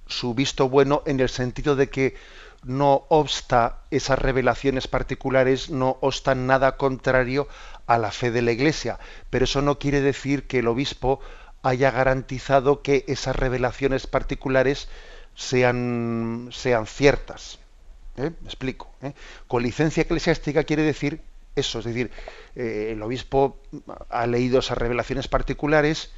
su 0.06 0.34
visto 0.34 0.68
bueno 0.68 1.02
en 1.06 1.20
el 1.20 1.28
sentido 1.28 1.76
de 1.76 1.88
que 1.88 2.14
no 2.64 3.04
obsta 3.08 3.80
esas 3.90 4.18
revelaciones 4.18 4.88
particulares, 4.88 5.70
no 5.70 5.98
obstan 6.00 6.46
nada 6.46 6.76
contrario 6.76 7.46
a 7.86 7.98
la 7.98 8.10
fe 8.10 8.30
de 8.30 8.42
la 8.42 8.52
Iglesia. 8.52 8.98
Pero 9.30 9.44
eso 9.44 9.62
no 9.62 9.78
quiere 9.78 10.00
decir 10.00 10.46
que 10.46 10.60
el 10.60 10.68
obispo 10.68 11.20
haya 11.62 11.90
garantizado 11.90 12.82
que 12.82 13.04
esas 13.08 13.36
revelaciones 13.36 14.06
particulares 14.06 14.88
sean, 15.34 16.48
sean 16.52 16.86
ciertas. 16.86 17.58
¿Eh? 18.16 18.30
Me 18.40 18.46
explico. 18.46 18.90
¿eh? 19.02 19.12
Con 19.46 19.62
licencia 19.62 20.02
eclesiástica 20.02 20.64
quiere 20.64 20.82
decir 20.82 21.20
eso, 21.56 21.78
es 21.78 21.84
decir, 21.84 22.10
eh, 22.56 22.90
el 22.92 23.02
obispo 23.02 23.60
ha 24.08 24.26
leído 24.26 24.58
esas 24.58 24.76
revelaciones 24.78 25.28
particulares 25.28 26.12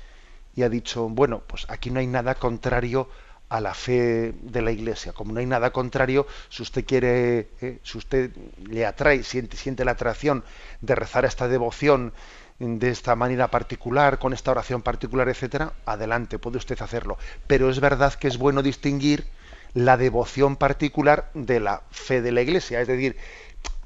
y 0.55 0.63
ha 0.63 0.69
dicho, 0.69 1.09
bueno, 1.09 1.43
pues 1.47 1.67
aquí 1.69 1.91
no 1.91 2.01
hay 2.01 2.07
nada 2.07 2.35
contrario 2.35 3.03
a 3.03 3.26
la 3.51 3.75
fe 3.75 4.35
de 4.43 4.63
la 4.63 4.73
Iglesia. 4.73 5.13
Como 5.13 5.33
no 5.33 5.41
hay 5.41 5.47
nada 5.47 5.71
contrario, 5.71 6.27
si 6.49 6.63
usted 6.63 6.85
quiere, 6.85 7.49
si 7.83 7.99
usted 7.99 8.31
le 8.69 8.85
atrae, 8.85 9.23
siente, 9.23 9.57
siente 9.57 9.85
la 9.85 9.93
atracción 9.93 10.45
de 10.81 10.95
rezar 10.95 11.25
esta 11.25 11.49
devoción 11.49 12.13
de 12.59 12.91
esta 12.91 13.15
manera 13.17 13.49
particular, 13.49 14.19
con 14.19 14.33
esta 14.33 14.51
oración 14.51 14.83
particular, 14.83 15.29
etcétera, 15.29 15.75
adelante, 15.85 16.39
puede 16.39 16.59
usted 16.59 16.81
hacerlo. 16.81 17.19
Pero 17.47 17.71
es 17.71 17.81
verdad 17.81 18.15
que 18.15 18.29
es 18.29 18.39
bueno 18.39 18.63
distinguir 18.63 19.27
la 19.75 19.97
devoción 19.97 20.57
particular 20.57 21.31
de 21.35 21.61
la 21.61 21.83
fe 21.91 22.23
de 22.23 22.33
la 22.33 22.41
Iglesia, 22.41 22.81
es 22.81 22.89
decir, 22.89 23.17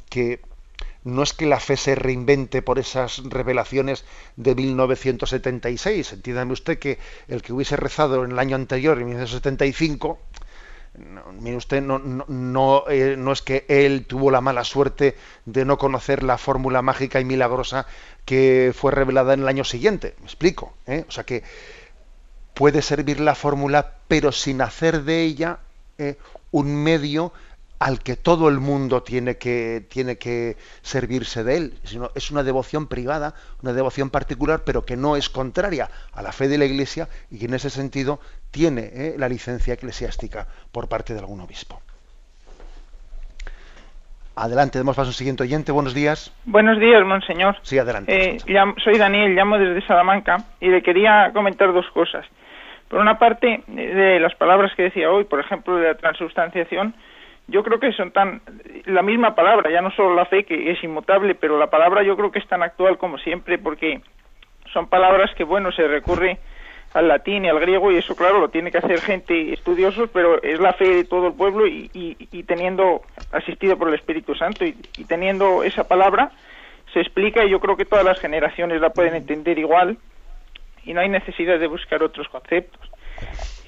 que 0.08 0.40
no 1.04 1.22
es 1.22 1.32
que 1.32 1.46
la 1.46 1.60
fe 1.60 1.76
se 1.76 1.94
reinvente 1.94 2.62
por 2.62 2.78
esas 2.78 3.22
revelaciones 3.24 4.04
de 4.36 4.54
1976. 4.54 6.12
Entiéndame 6.12 6.52
usted 6.52 6.78
que 6.78 6.98
el 7.28 7.42
que 7.42 7.52
hubiese 7.52 7.76
rezado 7.76 8.24
en 8.24 8.32
el 8.32 8.38
año 8.38 8.56
anterior, 8.56 8.98
en 8.98 9.06
1975, 9.06 10.18
no, 10.98 11.32
mire 11.32 11.56
usted, 11.56 11.82
no, 11.82 11.98
no, 11.98 12.84
eh, 12.88 13.14
no, 13.16 13.32
es 13.32 13.42
que 13.42 13.64
él 13.68 14.06
tuvo 14.06 14.30
la 14.30 14.40
mala 14.40 14.64
suerte 14.64 15.16
de 15.46 15.64
no 15.64 15.78
conocer 15.78 16.22
la 16.22 16.36
fórmula 16.36 16.82
mágica 16.82 17.20
y 17.20 17.24
milagrosa 17.24 17.86
que 18.24 18.72
fue 18.74 18.90
revelada 18.92 19.34
en 19.34 19.40
el 19.40 19.48
año 19.48 19.64
siguiente. 19.64 20.14
¿Me 20.18 20.26
explico? 20.26 20.74
¿Eh? 20.86 21.04
O 21.08 21.12
sea 21.12 21.24
que 21.24 21.44
puede 22.54 22.82
servir 22.82 23.20
la 23.20 23.34
fórmula, 23.34 23.94
pero 24.08 24.32
sin 24.32 24.60
hacer 24.60 25.04
de 25.04 25.22
ella 25.22 25.60
eh, 25.96 26.18
un 26.50 26.74
medio 26.74 27.32
al 27.80 28.00
que 28.00 28.14
todo 28.14 28.48
el 28.50 28.60
mundo 28.60 29.02
tiene 29.02 29.38
que, 29.38 29.82
tiene 29.90 30.16
que 30.18 30.56
servirse 30.82 31.42
de 31.42 31.56
él. 31.56 31.72
Sino 31.82 32.10
es 32.14 32.30
una 32.30 32.42
devoción 32.42 32.86
privada, 32.86 33.34
una 33.62 33.72
devoción 33.72 34.10
particular, 34.10 34.60
pero 34.64 34.84
que 34.84 34.96
no 34.96 35.16
es 35.16 35.30
contraria 35.30 35.88
a 36.12 36.22
la 36.22 36.30
fe 36.30 36.46
de 36.48 36.58
la 36.58 36.66
Iglesia 36.66 37.08
y 37.30 37.38
que 37.38 37.46
en 37.46 37.54
ese 37.54 37.70
sentido 37.70 38.20
tiene 38.50 38.90
eh, 38.92 39.14
la 39.16 39.28
licencia 39.28 39.74
eclesiástica 39.74 40.46
por 40.70 40.88
parte 40.88 41.14
de 41.14 41.20
algún 41.20 41.40
obispo. 41.40 41.80
Adelante, 44.36 44.78
demos 44.78 44.94
paso 44.94 45.08
al 45.08 45.14
siguiente 45.14 45.42
oyente. 45.42 45.72
Buenos 45.72 45.94
días. 45.94 46.34
Buenos 46.44 46.78
días, 46.78 47.04
monseñor. 47.04 47.56
Sí, 47.62 47.78
adelante. 47.78 48.36
Eh, 48.36 48.38
soy 48.84 48.98
Daniel, 48.98 49.34
llamo 49.34 49.58
desde 49.58 49.86
Salamanca 49.86 50.36
y 50.60 50.68
le 50.68 50.82
quería 50.82 51.30
comentar 51.32 51.72
dos 51.72 51.86
cosas. 51.92 52.26
Por 52.88 53.00
una 53.00 53.18
parte, 53.18 53.62
de 53.66 54.20
las 54.20 54.34
palabras 54.34 54.72
que 54.76 54.84
decía 54.84 55.10
hoy, 55.10 55.24
por 55.24 55.40
ejemplo, 55.40 55.76
de 55.76 55.88
la 55.88 55.94
transubstanciación, 55.94 56.94
yo 57.50 57.62
creo 57.62 57.80
que 57.80 57.92
son 57.92 58.12
tan 58.12 58.40
la 58.86 59.02
misma 59.02 59.34
palabra, 59.34 59.70
ya 59.70 59.82
no 59.82 59.90
solo 59.90 60.14
la 60.14 60.24
fe 60.24 60.44
que 60.44 60.70
es 60.70 60.82
inmutable, 60.82 61.34
pero 61.34 61.58
la 61.58 61.68
palabra 61.68 62.02
yo 62.02 62.16
creo 62.16 62.30
que 62.30 62.38
es 62.38 62.48
tan 62.48 62.62
actual 62.62 62.96
como 62.96 63.18
siempre 63.18 63.58
porque 63.58 64.00
son 64.72 64.88
palabras 64.88 65.34
que 65.34 65.44
bueno, 65.44 65.72
se 65.72 65.86
recurre 65.86 66.38
al 66.94 67.08
latín 67.08 67.44
y 67.44 67.48
al 67.48 67.60
griego 67.60 67.92
y 67.92 67.98
eso 67.98 68.16
claro 68.16 68.40
lo 68.40 68.48
tiene 68.48 68.70
que 68.70 68.78
hacer 68.78 69.00
gente 69.00 69.52
estudiosos, 69.52 70.10
pero 70.12 70.42
es 70.42 70.58
la 70.60 70.72
fe 70.72 70.88
de 70.88 71.04
todo 71.04 71.28
el 71.28 71.34
pueblo 71.34 71.66
y, 71.66 71.90
y, 71.92 72.42
teniendo 72.44 73.02
asistido 73.32 73.76
por 73.76 73.88
el 73.88 73.94
Espíritu 73.94 74.34
Santo 74.34 74.64
y, 74.64 74.74
teniendo 75.04 75.62
esa 75.62 75.84
palabra 75.84 76.32
se 76.92 77.00
explica 77.00 77.44
y 77.44 77.50
yo 77.50 77.60
creo 77.60 77.76
que 77.76 77.84
todas 77.84 78.04
las 78.04 78.18
generaciones 78.18 78.80
la 78.80 78.90
pueden 78.90 79.14
entender 79.14 79.58
igual 79.58 79.98
y 80.84 80.92
no 80.92 81.00
hay 81.00 81.08
necesidad 81.08 81.60
de 81.60 81.68
buscar 81.68 82.02
otros 82.02 82.28
conceptos. 82.28 82.80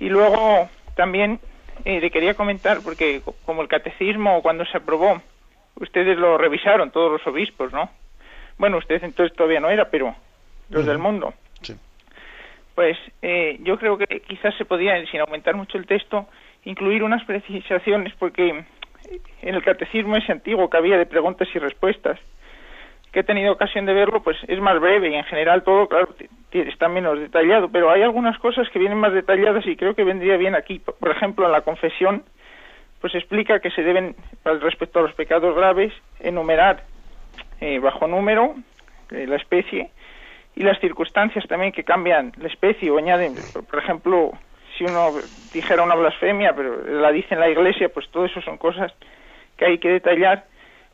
Y 0.00 0.08
luego 0.08 0.68
también 0.96 1.38
eh, 1.84 2.00
le 2.00 2.10
quería 2.10 2.34
comentar, 2.34 2.80
porque 2.82 3.22
como 3.44 3.62
el 3.62 3.68
catecismo 3.68 4.42
cuando 4.42 4.64
se 4.64 4.76
aprobó, 4.78 5.20
ustedes 5.76 6.16
lo 6.18 6.38
revisaron, 6.38 6.90
todos 6.90 7.12
los 7.12 7.26
obispos, 7.26 7.72
¿no? 7.72 7.90
Bueno, 8.58 8.78
usted 8.78 9.02
entonces 9.02 9.36
todavía 9.36 9.60
no 9.60 9.70
era, 9.70 9.88
pero 9.90 10.14
los 10.70 10.86
del 10.86 10.98
mundo. 10.98 11.34
Sí. 11.62 11.74
Pues 12.74 12.96
eh, 13.20 13.58
yo 13.60 13.78
creo 13.78 13.98
que 13.98 14.20
quizás 14.20 14.54
se 14.56 14.64
podía, 14.64 15.04
sin 15.06 15.20
aumentar 15.20 15.54
mucho 15.54 15.78
el 15.78 15.86
texto, 15.86 16.26
incluir 16.64 17.02
unas 17.02 17.24
precisaciones, 17.24 18.14
porque 18.18 18.64
en 19.42 19.54
el 19.54 19.62
catecismo 19.62 20.16
ese 20.16 20.32
antiguo 20.32 20.70
que 20.70 20.76
había 20.76 20.96
de 20.96 21.06
preguntas 21.06 21.48
y 21.54 21.58
respuestas, 21.58 22.18
que 23.12 23.20
he 23.20 23.24
tenido 23.24 23.52
ocasión 23.52 23.84
de 23.84 23.92
verlo, 23.92 24.22
pues 24.22 24.38
es 24.48 24.58
más 24.60 24.80
breve 24.80 25.10
y 25.10 25.14
en 25.14 25.24
general 25.24 25.62
todo, 25.62 25.86
claro, 25.86 26.08
está 26.50 26.88
menos 26.88 27.18
detallado, 27.18 27.68
pero 27.68 27.90
hay 27.90 28.02
algunas 28.02 28.38
cosas 28.38 28.68
que 28.70 28.78
vienen 28.78 28.98
más 28.98 29.12
detalladas 29.12 29.66
y 29.66 29.76
creo 29.76 29.94
que 29.94 30.02
vendría 30.02 30.38
bien 30.38 30.54
aquí. 30.54 30.78
Por 30.78 31.10
ejemplo, 31.10 31.44
en 31.44 31.52
la 31.52 31.60
confesión, 31.60 32.24
pues 33.02 33.14
explica 33.14 33.60
que 33.60 33.70
se 33.70 33.82
deben, 33.82 34.16
respecto 34.44 34.98
a 34.98 35.02
los 35.02 35.14
pecados 35.14 35.54
graves, 35.54 35.92
enumerar 36.20 36.84
eh, 37.60 37.78
bajo 37.78 38.06
número 38.06 38.54
eh, 39.10 39.26
la 39.26 39.36
especie 39.36 39.90
y 40.54 40.62
las 40.62 40.80
circunstancias 40.80 41.46
también 41.46 41.72
que 41.72 41.84
cambian 41.84 42.32
la 42.38 42.48
especie 42.48 42.90
o 42.90 42.98
añaden, 42.98 43.34
por 43.52 43.78
ejemplo, 43.78 44.32
si 44.76 44.84
uno 44.84 45.10
dijera 45.52 45.82
una 45.82 45.94
blasfemia, 45.94 46.54
pero 46.54 46.82
la 46.86 47.12
dice 47.12 47.34
en 47.34 47.40
la 47.40 47.50
iglesia, 47.50 47.90
pues 47.90 48.08
todo 48.10 48.24
eso 48.24 48.40
son 48.40 48.56
cosas 48.56 48.92
que 49.56 49.66
hay 49.66 49.78
que 49.78 49.90
detallar 49.90 50.44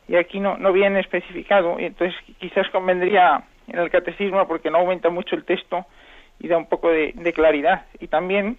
y 0.09 0.15
aquí 0.15 0.39
no, 0.39 0.57
no 0.57 0.73
viene 0.73 0.99
especificado. 0.99 1.77
Entonces 1.77 2.19
quizás 2.39 2.67
convendría 2.69 3.43
en 3.67 3.79
el 3.79 3.91
catecismo 3.91 4.47
porque 4.47 4.71
no 4.71 4.79
aumenta 4.79 5.09
mucho 5.09 5.35
el 5.35 5.45
texto 5.45 5.85
y 6.39 6.47
da 6.47 6.57
un 6.57 6.65
poco 6.65 6.89
de, 6.89 7.33
claridad. 7.33 7.85
Y 7.99 8.07
también 8.07 8.57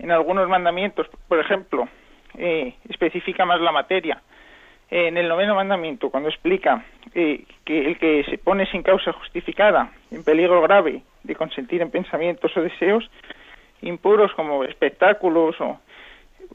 en 0.00 0.10
algunos 0.10 0.48
mandamientos 0.48 1.06
por 1.28 1.38
ejemplo 1.38 1.88
eh, 2.36 2.74
especifica 2.88 3.44
más 3.44 3.60
la 3.60 3.70
materia. 3.70 4.20
En 4.90 5.16
el 5.16 5.28
noveno 5.28 5.54
mandamiento 5.54 6.10
cuando 6.10 6.28
explica 6.28 6.84
eh, 7.14 7.44
que 7.64 7.86
el 7.86 7.98
que 7.98 8.24
se 8.24 8.38
pone 8.38 8.66
sin 8.66 8.82
causa 8.82 9.12
justificada 9.12 9.92
en 10.10 10.24
peligro 10.24 10.60
grave 10.62 11.02
de 11.22 11.34
consentir 11.36 11.80
en 11.80 11.92
pensamientos 11.92 12.56
o 12.56 12.60
deseos 12.60 13.08
impuros 13.82 14.32
como 14.34 14.64
espectáculos 14.64 15.60
o 15.60 15.78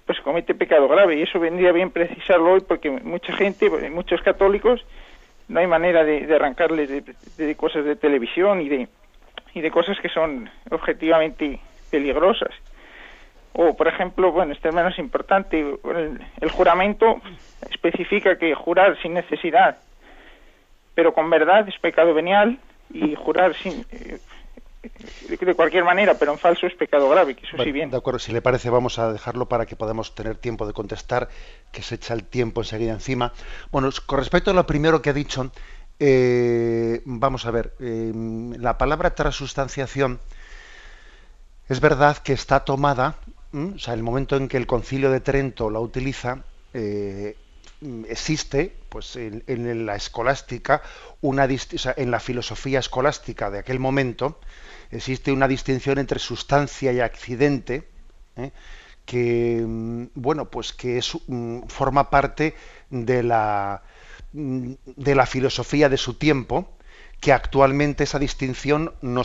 pues 0.06 0.20
comete 0.22 0.56
pecado 0.56 0.88
grave 0.88 1.18
y 1.18 1.22
eso 1.24 1.40
vendría 1.40 1.72
bien 1.72 1.92
precisarlo 1.92 2.54
hoy 2.54 2.62
porque 2.62 2.90
mucha 2.90 3.34
gente, 3.34 3.70
muchos 3.90 4.22
católicos, 4.22 4.86
no 5.48 5.60
hay 5.60 5.68
manera 5.68 6.04
de, 6.04 6.34
arrancarles 6.34 6.90
de, 7.38 7.56
cosas 7.56 7.86
de 7.86 7.96
televisión 7.96 8.62
y 8.62 8.70
de, 8.70 8.88
y 9.54 9.62
de 9.62 9.72
cosas 9.72 10.00
que 10.00 10.10
son 10.10 10.50
objetivamente 10.70 11.60
peligrosas. 11.90 12.52
O, 13.54 13.76
por 13.76 13.88
ejemplo, 13.90 14.32
bueno, 14.32 14.54
este 14.54 14.70
es 14.70 14.76
menos 14.76 14.98
importante, 14.98 15.60
el, 16.40 16.50
juramento 16.52 17.22
especifica 17.70 18.38
que 18.38 18.56
jurar 18.56 18.98
sin 19.02 19.14
necesidad, 19.14 19.78
pero 20.96 21.14
con 21.14 21.30
verdad 21.30 21.68
es 21.68 21.78
pecado 21.80 22.14
venial 22.14 22.58
y 22.94 23.16
jurar 23.16 23.54
sin, 23.56 23.86
eh, 23.92 24.20
de 24.82 25.56
cualquier 25.56 25.84
manera, 25.84 26.16
pero 26.16 26.32
en 26.32 26.40
falso 26.40 26.66
es 26.66 26.74
pecado 26.74 27.08
grave, 27.10 27.36
que 27.36 27.46
eso 27.46 27.58
sí 27.64 27.72
bien. 27.72 27.92
De 27.92 27.98
acuerdo, 27.98 28.20
si 28.20 28.32
le 28.32 28.42
parece 28.42 28.70
vamos 28.70 28.98
a 28.98 29.14
dejarlo 29.14 29.48
para 29.48 29.66
que 29.66 29.76
podamos 29.76 30.16
tener 30.16 30.38
tiempo 30.38 30.66
de 30.66 30.74
contestar, 30.74 31.30
que 31.72 31.84
se 31.84 31.96
echa 31.96 32.14
el 32.14 32.24
tiempo 32.24 32.62
enseguida 32.62 32.92
encima. 32.92 33.34
Bueno, 33.72 33.90
con 34.06 34.20
respecto 34.20 34.52
a 34.52 34.54
lo 34.54 34.66
primero 34.66 35.02
que 35.02 35.12
ha 35.12 35.14
dicho, 35.14 35.52
eh, 36.00 37.02
vamos 37.06 37.46
a 37.46 37.52
ver, 37.52 37.76
eh, 37.80 38.12
la 38.58 38.78
palabra 38.80 39.14
transustanciación 39.14 40.20
es 41.70 41.80
verdad 41.80 42.18
que 42.18 42.34
está 42.34 42.62
tomada, 42.66 43.18
o 43.54 43.78
sea, 43.78 43.94
el 43.94 44.02
momento 44.02 44.36
en 44.36 44.48
que 44.48 44.58
el 44.58 44.66
concilio 44.66 45.12
de 45.12 45.20
Trento 45.20 45.70
la 45.70 45.80
utiliza, 45.80 46.44
eh, 46.74 47.38
existe 48.08 48.76
pues 48.90 49.16
en, 49.16 49.86
la 49.86 49.96
escolástica 49.96 50.82
una 51.22 51.46
en 51.46 52.12
la 52.12 52.20
filosofía 52.20 52.80
escolástica 52.80 53.50
de 53.50 53.60
aquel 53.60 53.80
momento 53.80 54.40
existe 54.92 55.32
una 55.32 55.48
distinción 55.48 55.98
entre 55.98 56.20
sustancia 56.20 56.92
y 56.92 57.00
accidente, 57.00 57.88
¿eh? 58.36 58.52
que 59.06 59.64
mm, 59.66 60.08
bueno, 60.16 60.50
pues 60.50 60.74
que 60.74 60.98
es, 60.98 61.18
mm, 61.28 61.64
forma 61.68 62.10
parte 62.10 62.56
de 62.90 63.24
la, 63.24 63.82
mm, 64.34 64.74
de 64.86 65.16
la 65.16 65.26
filosofía 65.26 65.90
de 65.90 65.98
su 65.98 66.16
tiempo, 66.16 66.78
que 67.20 67.34
actualmente 67.34 68.04
esa 68.04 68.20
distinción 68.20 68.94
no 69.02 69.24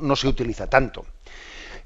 no 0.00 0.16
se 0.16 0.28
utiliza 0.28 0.68
tanto. 0.68 1.06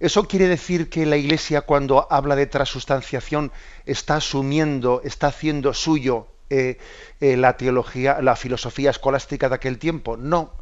¿Eso 0.00 0.26
quiere 0.28 0.48
decir 0.48 0.90
que 0.90 1.06
la 1.06 1.16
Iglesia 1.16 1.62
cuando 1.62 2.06
habla 2.10 2.36
de 2.36 2.46
transustanciación 2.46 3.52
está 3.86 4.16
asumiendo, 4.16 5.00
está 5.04 5.28
haciendo 5.28 5.72
suyo 5.74 6.28
eh, 6.50 6.78
eh, 7.20 7.36
la 7.36 7.56
teología, 7.56 8.20
la 8.20 8.36
filosofía 8.36 8.90
escolástica 8.90 9.48
de 9.48 9.54
aquel 9.54 9.78
tiempo? 9.78 10.16
No, 10.16 10.52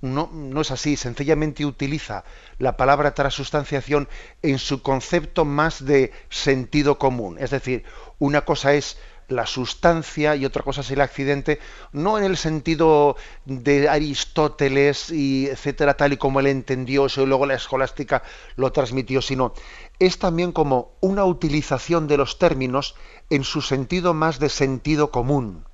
no, 0.00 0.30
no 0.32 0.60
es 0.60 0.70
así, 0.70 0.96
sencillamente 0.96 1.66
utiliza 1.66 2.24
la 2.58 2.76
palabra 2.76 3.14
transustanciación 3.14 4.08
en 4.42 4.58
su 4.58 4.82
concepto 4.82 5.44
más 5.44 5.84
de 5.84 6.12
sentido 6.30 6.98
común. 6.98 7.36
Es 7.40 7.50
decir, 7.50 7.84
una 8.18 8.44
cosa 8.44 8.74
es 8.74 8.98
la 9.28 9.46
sustancia 9.46 10.34
y 10.36 10.44
otra 10.44 10.62
cosa 10.62 10.80
es 10.80 10.90
el 10.90 11.00
accidente, 11.00 11.60
no 11.92 12.18
en 12.18 12.24
el 12.24 12.36
sentido 12.36 13.16
de 13.44 13.88
Aristóteles 13.88 15.10
y 15.10 15.46
etcétera, 15.46 15.94
tal 15.94 16.14
y 16.14 16.16
como 16.16 16.40
él 16.40 16.46
entendió 16.46 17.06
eso 17.06 17.22
y 17.22 17.26
luego 17.26 17.46
la 17.46 17.54
escolástica 17.54 18.22
lo 18.56 18.72
transmitió, 18.72 19.20
sino 19.22 19.52
es 19.98 20.18
también 20.18 20.52
como 20.52 20.92
una 21.00 21.24
utilización 21.24 22.08
de 22.08 22.16
los 22.16 22.38
términos 22.38 22.94
en 23.30 23.44
su 23.44 23.60
sentido 23.60 24.14
más 24.14 24.38
de 24.38 24.48
sentido 24.48 25.10
común. 25.10 25.64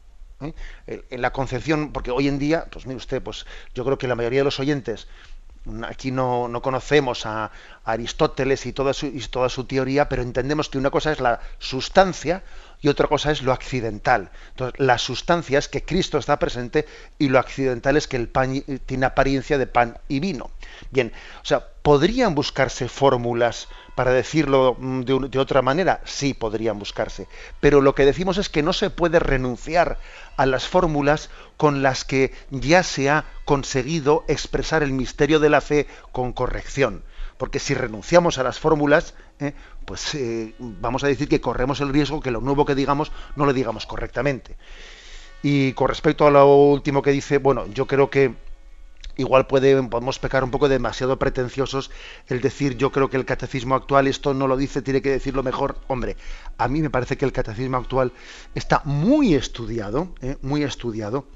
¿eh? 0.41 0.53
En 0.87 1.23
la 1.23 1.33
concepción, 1.33 1.93
porque 1.93 2.11
hoy 2.11 2.29
en 2.29 2.39
día, 2.39 2.67
pues 2.71 2.87
mire 2.87 2.97
usted, 2.97 3.23
pues 3.23 3.47
yo 3.75 3.85
creo 3.85 3.99
que 3.99 4.09
la 4.09 4.17
mayoría 4.17 4.41
de 4.41 4.45
los 4.45 4.59
oyentes 4.59 5.07
aquí 5.87 6.11
no, 6.11 6.51
conocemos 6.63 7.27
a, 7.27 7.51
Aristóteles 7.85 8.66
y 8.66 8.72
toda, 8.72 8.95
su, 8.95 9.07
y 9.07 9.20
toda 9.20 9.49
su 9.49 9.64
teoría, 9.64 10.09
pero 10.09 10.22
entendemos 10.22 10.68
que 10.68 10.78
una 10.78 10.91
cosa 10.91 11.12
es 11.12 11.20
la 11.20 11.41
sustancia 11.59 12.43
y 12.80 12.89
otra 12.89 13.09
cosa 13.09 13.30
es 13.30 13.43
lo 13.43 13.53
accidental. 13.53 14.30
Entonces, 14.51 14.78
la 14.78 14.99
sustancia 14.99 15.59
es 15.59 15.68
que 15.68 15.85
Cristo 15.85 16.18
está 16.18 16.39
presente 16.39 16.87
y 17.18 17.28
lo 17.28 17.39
accidental 17.39 17.97
es 17.97 18.07
que 18.07 18.16
el 18.16 18.28
pan 18.28 18.62
tiene 18.85 19.07
apariencia 19.07 19.57
de 19.57 19.66
pan 19.66 19.99
y 20.07 20.20
vino. 20.20 20.51
Bien, 20.91 21.12
o 21.43 21.45
sea, 21.47 21.66
¿podrían 21.82 22.35
buscarse 22.35 22.89
fórmulas 22.89 23.68
para 23.95 24.12
decirlo 24.12 24.76
mm, 24.78 25.01
de, 25.03 25.39
otra 25.39 25.62
manera? 25.62 26.01
Sí, 26.05 26.35
podrían 26.35 26.78
buscarse. 26.78 27.26
Pero 27.61 27.80
lo 27.80 27.95
que 27.95 28.05
decimos 28.05 28.39
es 28.39 28.51
que 28.51 28.62
no 28.62 28.72
se 28.72 28.91
puede 28.91 29.18
renunciar 29.18 29.99
a 30.37 30.47
las 30.47 30.68
fórmulas 30.68 31.30
con 31.57 31.82
las 31.82 32.05
que 32.05 32.32
ya 32.51 32.82
se 32.82 33.09
ha 33.09 33.24
conseguido 33.45 34.24
expresar 34.28 34.82
el 34.82 34.93
misterio 34.93 35.41
de 35.41 35.51
la 35.51 35.61
fe 35.61 35.87
con 36.12 36.32
corrección. 36.32 37.03
Porque 37.45 37.59
si 37.59 37.74
renunciamos 37.74 38.38
a 38.38 38.42
las 38.42 38.59
fórmulas, 38.59 39.12
eh, 39.38 39.53
pues 39.84 40.14
eh, 40.14 40.55
vamos 40.59 41.05
a 41.05 41.09
decir 41.09 41.28
que 41.28 41.42
corremos 41.42 41.82
el 41.82 41.90
riesgo 41.90 42.22
que 42.22 42.30
lo 42.30 42.40
nuevo 42.40 42.64
que 42.64 42.74
digamos 42.74 43.12
no 43.36 43.45
lo 43.45 43.53
digamos 43.53 43.84
correctamente. 43.84 44.57
Y 45.42 45.74
con 45.74 45.88
respecto 45.88 46.26
a 46.26 46.30
lo 46.30 46.47
último 46.47 47.03
que 47.03 47.11
dice, 47.11 47.36
bueno, 47.36 47.66
yo 47.66 47.86
creo 47.86 48.09
que 48.09 48.34
igual 49.18 49.47
puede, 49.47 49.82
podemos 49.82 50.18
pecar 50.18 50.42
un 50.42 50.51
poco 50.51 50.70
demasiado 50.70 51.18
pretenciosos 51.18 51.90
el 52.28 52.40
decir 52.40 52.78
yo 52.78 52.90
creo 52.90 53.11
que 53.11 53.18
el 53.18 53.26
catecismo 53.26 53.74
actual 53.74 54.07
esto 54.07 54.32
no 54.32 54.47
lo 54.49 54.57
dice, 54.57 54.80
tiene 54.80 55.03
que 55.03 55.11
decirlo 55.11 55.42
mejor. 55.42 55.76
Hombre, 55.86 56.16
a 56.57 56.66
mí 56.66 56.80
me 56.80 56.88
parece 56.88 57.18
que 57.18 57.26
el 57.26 57.32
catecismo 57.32 57.76
actual 57.76 58.14
está 58.55 58.80
muy 58.86 59.34
estudiado, 59.34 60.14
¿eh? 60.22 60.38
muy 60.40 60.62
estudiado. 60.62 61.26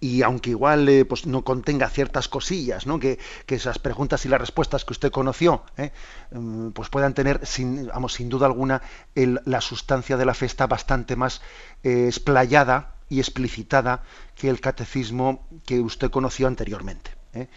Y 0.00 0.22
aunque 0.22 0.50
igual 0.50 0.88
eh, 0.88 1.04
pues 1.04 1.26
no 1.26 1.42
contenga 1.42 1.88
ciertas 1.90 2.28
cosillas, 2.28 2.86
¿no? 2.86 3.00
que, 3.00 3.18
esas 3.48 3.78
preguntas 3.78 4.24
y 4.24 4.28
las 4.28 4.40
respuestas 4.40 4.84
que 4.84 4.92
usted 4.92 5.10
conoció, 5.10 5.64
¿eh? 5.76 5.90
mm, 6.30 6.70
pues 6.70 6.88
puedan 6.88 7.14
tener, 7.14 7.44
sin, 7.44 7.88
vamos, 7.88 8.12
sin 8.12 8.28
duda 8.28 8.46
alguna, 8.46 8.82
la 9.14 9.60
sustancia 9.60 10.16
de 10.16 10.24
la 10.24 10.34
fe 10.34 10.46
está 10.46 10.66
bastante 10.66 11.16
más 11.16 11.42
explayada 11.82 12.94
y 13.08 13.20
explicitada 13.20 14.02
que 14.34 14.48
el 14.48 14.60
catecismo 14.60 15.46
que 15.66 15.80
usted 15.80 16.10
conoció 16.10 16.46
anteriormente. 16.46 17.10
¿eh? 17.32 17.48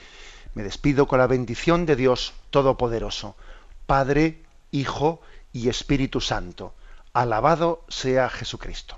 Me 0.53 0.63
despido 0.63 1.07
con 1.07 1.19
la 1.19 1.27
bendición 1.27 1.85
de 1.85 1.95
Dios 1.95 2.33
Todopoderoso, 2.49 3.35
Padre, 3.85 4.43
Hijo 4.71 5.21
y 5.53 5.69
Espíritu 5.69 6.21
Santo. 6.21 6.73
Alabado 7.13 7.83
sea 7.89 8.29
Jesucristo. 8.29 8.97